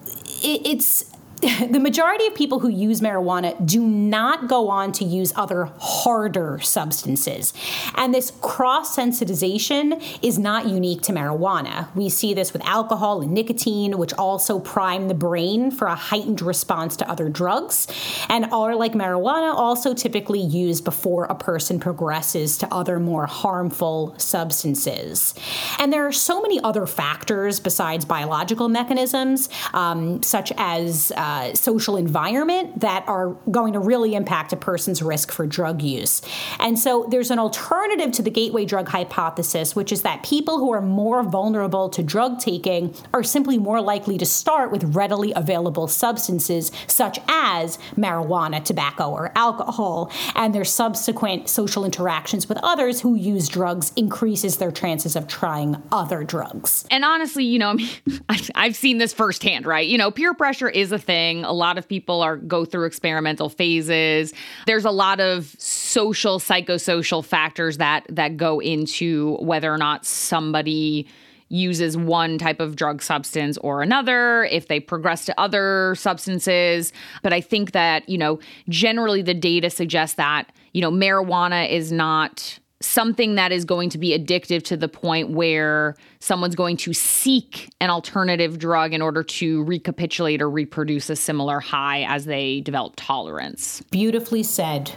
it, 0.43 0.61
it's 0.65 1.11
the 1.71 1.79
majority 1.79 2.27
of 2.27 2.35
people 2.35 2.59
who 2.59 2.69
use 2.69 3.01
marijuana 3.01 3.55
do 3.65 3.81
not 3.81 4.47
go 4.47 4.69
on 4.69 4.91
to 4.91 5.03
use 5.03 5.33
other 5.35 5.71
harder 5.79 6.59
substances. 6.59 7.51
And 7.95 8.13
this 8.13 8.31
cross 8.41 8.95
sensitization 8.95 10.03
is 10.21 10.37
not 10.37 10.67
unique 10.67 11.01
to 11.03 11.11
marijuana. 11.11 11.87
We 11.95 12.09
see 12.09 12.35
this 12.35 12.53
with 12.53 12.63
alcohol 12.63 13.21
and 13.21 13.31
nicotine, 13.31 13.97
which 13.97 14.13
also 14.13 14.59
prime 14.59 15.07
the 15.07 15.15
brain 15.15 15.71
for 15.71 15.87
a 15.87 15.95
heightened 15.95 16.43
response 16.43 16.95
to 16.97 17.09
other 17.09 17.27
drugs, 17.27 17.87
and 18.29 18.45
are 18.51 18.75
like 18.75 18.93
marijuana, 18.93 19.51
also 19.55 19.95
typically 19.95 20.41
used 20.41 20.83
before 20.83 21.23
a 21.25 21.35
person 21.35 21.79
progresses 21.79 22.55
to 22.59 22.71
other 22.71 22.99
more 22.99 23.25
harmful 23.25 24.13
substances. 24.19 25.33
And 25.79 25.91
there 25.91 26.05
are 26.05 26.11
so 26.11 26.39
many 26.39 26.59
other 26.59 26.85
factors 26.85 27.59
besides 27.59 28.05
biological 28.05 28.69
mechanisms, 28.69 29.49
um, 29.73 30.21
such 30.21 30.53
as 30.57 31.11
uh, 31.17 31.30
uh, 31.31 31.55
social 31.55 31.95
environment 31.95 32.81
that 32.81 33.07
are 33.07 33.29
going 33.49 33.71
to 33.71 33.79
really 33.79 34.15
impact 34.15 34.51
a 34.51 34.57
person's 34.57 35.01
risk 35.01 35.31
for 35.31 35.47
drug 35.47 35.81
use. 35.81 36.21
And 36.59 36.77
so 36.77 37.07
there's 37.09 37.31
an 37.31 37.39
alternative 37.39 38.11
to 38.13 38.21
the 38.21 38.29
gateway 38.29 38.65
drug 38.65 38.89
hypothesis, 38.89 39.73
which 39.73 39.93
is 39.93 40.01
that 40.01 40.23
people 40.23 40.59
who 40.59 40.73
are 40.73 40.81
more 40.81 41.23
vulnerable 41.23 41.87
to 41.89 42.03
drug 42.03 42.39
taking 42.39 42.93
are 43.13 43.23
simply 43.23 43.57
more 43.57 43.79
likely 43.79 44.17
to 44.17 44.25
start 44.25 44.71
with 44.71 44.83
readily 44.93 45.31
available 45.33 45.87
substances 45.87 46.69
such 46.87 47.17
as 47.29 47.79
marijuana, 47.95 48.61
tobacco, 48.61 49.09
or 49.09 49.31
alcohol, 49.35 50.11
and 50.35 50.53
their 50.53 50.65
subsequent 50.65 51.47
social 51.47 51.85
interactions 51.85 52.49
with 52.49 52.57
others 52.61 52.99
who 52.99 53.15
use 53.15 53.47
drugs 53.47 53.93
increases 53.95 54.57
their 54.57 54.71
chances 54.71 55.15
of 55.15 55.27
trying 55.27 55.81
other 55.93 56.25
drugs. 56.25 56.85
And 56.91 57.05
honestly, 57.05 57.45
you 57.45 57.59
know, 57.59 57.77
I've 58.55 58.75
seen 58.75 58.97
this 58.97 59.13
firsthand, 59.13 59.65
right? 59.65 59.87
You 59.87 59.97
know, 59.97 60.11
peer 60.11 60.33
pressure 60.33 60.67
is 60.67 60.91
a 60.91 60.99
thing 60.99 61.20
thing. 61.21 61.43
A 61.43 61.53
lot 61.53 61.77
of 61.77 61.87
people 61.87 62.21
are 62.21 62.37
go 62.37 62.65
through 62.65 62.85
experimental 62.85 63.49
phases. 63.49 64.33
There's 64.65 64.85
a 64.85 64.91
lot 64.91 65.19
of 65.19 65.55
social 65.57 66.39
psychosocial 66.39 67.23
factors 67.23 67.77
that 67.77 68.05
that 68.09 68.37
go 68.37 68.59
into 68.59 69.35
whether 69.39 69.71
or 69.71 69.77
not 69.77 70.05
somebody 70.05 71.07
uses 71.49 71.97
one 71.97 72.37
type 72.37 72.61
of 72.61 72.77
drug 72.77 73.01
substance 73.01 73.57
or 73.57 73.81
another, 73.81 74.45
if 74.45 74.67
they 74.67 74.79
progress 74.79 75.25
to 75.25 75.37
other 75.37 75.95
substances. 75.95 76.93
But 77.23 77.33
I 77.33 77.41
think 77.41 77.73
that, 77.73 78.07
you 78.07 78.17
know, 78.17 78.39
generally 78.69 79.21
the 79.21 79.33
data 79.33 79.69
suggests 79.69 80.15
that, 80.15 80.49
you 80.71 80.81
know, 80.81 80.91
marijuana 80.91 81.69
is 81.69 81.91
not 81.91 82.57
something 82.79 83.35
that 83.35 83.51
is 83.51 83.65
going 83.65 83.89
to 83.89 83.97
be 83.97 84.17
addictive 84.17 84.63
to 84.63 84.77
the 84.77 84.87
point 84.87 85.31
where 85.31 85.95
someone's 86.21 86.55
going 86.55 86.77
to 86.77 86.93
seek 86.93 87.73
an 87.81 87.89
alternative 87.89 88.57
drug 88.57 88.93
in 88.93 89.01
order 89.01 89.23
to 89.23 89.63
recapitulate 89.63 90.41
or 90.41 90.49
reproduce 90.49 91.09
a 91.09 91.15
similar 91.15 91.59
high 91.59 92.03
as 92.03 92.25
they 92.25 92.61
develop 92.61 92.93
tolerance. 92.95 93.81
Beautifully 93.91 94.43
said. 94.43 94.91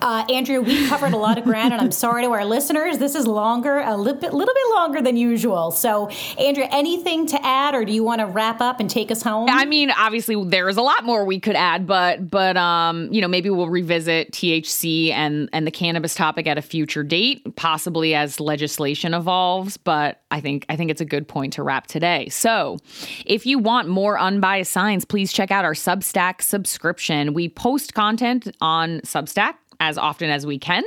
Uh, 0.00 0.24
Andrea, 0.30 0.60
we 0.60 0.88
covered 0.88 1.12
a 1.12 1.16
lot 1.16 1.38
of 1.38 1.44
ground, 1.44 1.72
and 1.72 1.80
I'm 1.80 1.92
sorry 1.92 2.24
to 2.24 2.30
our 2.32 2.44
listeners. 2.44 2.98
This 2.98 3.14
is 3.14 3.26
longer, 3.26 3.78
a 3.78 3.96
little 3.96 4.20
bit, 4.20 4.32
little 4.32 4.54
bit 4.54 4.74
longer 4.74 5.00
than 5.00 5.16
usual. 5.16 5.70
So, 5.70 6.08
Andrea, 6.38 6.68
anything 6.72 7.26
to 7.26 7.46
add, 7.46 7.74
or 7.74 7.84
do 7.84 7.92
you 7.92 8.02
want 8.02 8.20
to 8.20 8.26
wrap 8.26 8.60
up 8.60 8.80
and 8.80 8.88
take 8.88 9.10
us 9.10 9.22
home? 9.22 9.48
I 9.50 9.66
mean, 9.66 9.90
obviously, 9.90 10.42
there 10.44 10.68
is 10.68 10.76
a 10.76 10.82
lot 10.82 11.04
more 11.04 11.24
we 11.24 11.38
could 11.38 11.56
add, 11.56 11.86
but 11.86 12.30
but 12.30 12.56
um, 12.56 13.12
you 13.12 13.20
know, 13.20 13.28
maybe 13.28 13.50
we'll 13.50 13.68
revisit 13.68 14.32
THC 14.32 15.10
and 15.10 15.48
and 15.52 15.66
the 15.66 15.70
cannabis 15.70 16.14
topic 16.14 16.46
at 16.46 16.58
a 16.58 16.62
future 16.62 17.02
date 17.02 17.42
possibly 17.56 18.14
as 18.14 18.40
legislation 18.40 19.14
evolves, 19.14 19.76
but 19.76 20.22
I 20.30 20.40
think 20.40 20.61
I 20.68 20.76
think 20.76 20.90
it's 20.90 21.00
a 21.00 21.04
good 21.06 21.28
point 21.28 21.52
to 21.54 21.62
wrap 21.62 21.86
today. 21.86 22.28
So, 22.28 22.78
if 23.26 23.46
you 23.46 23.58
want 23.58 23.88
more 23.88 24.18
unbiased 24.18 24.72
science, 24.72 25.04
please 25.04 25.32
check 25.32 25.50
out 25.50 25.64
our 25.64 25.74
Substack 25.74 26.42
subscription. 26.42 27.34
We 27.34 27.48
post 27.48 27.94
content 27.94 28.54
on 28.60 29.00
Substack 29.00 29.54
as 29.82 29.98
often 29.98 30.30
as 30.30 30.46
we 30.46 30.58
can. 30.58 30.82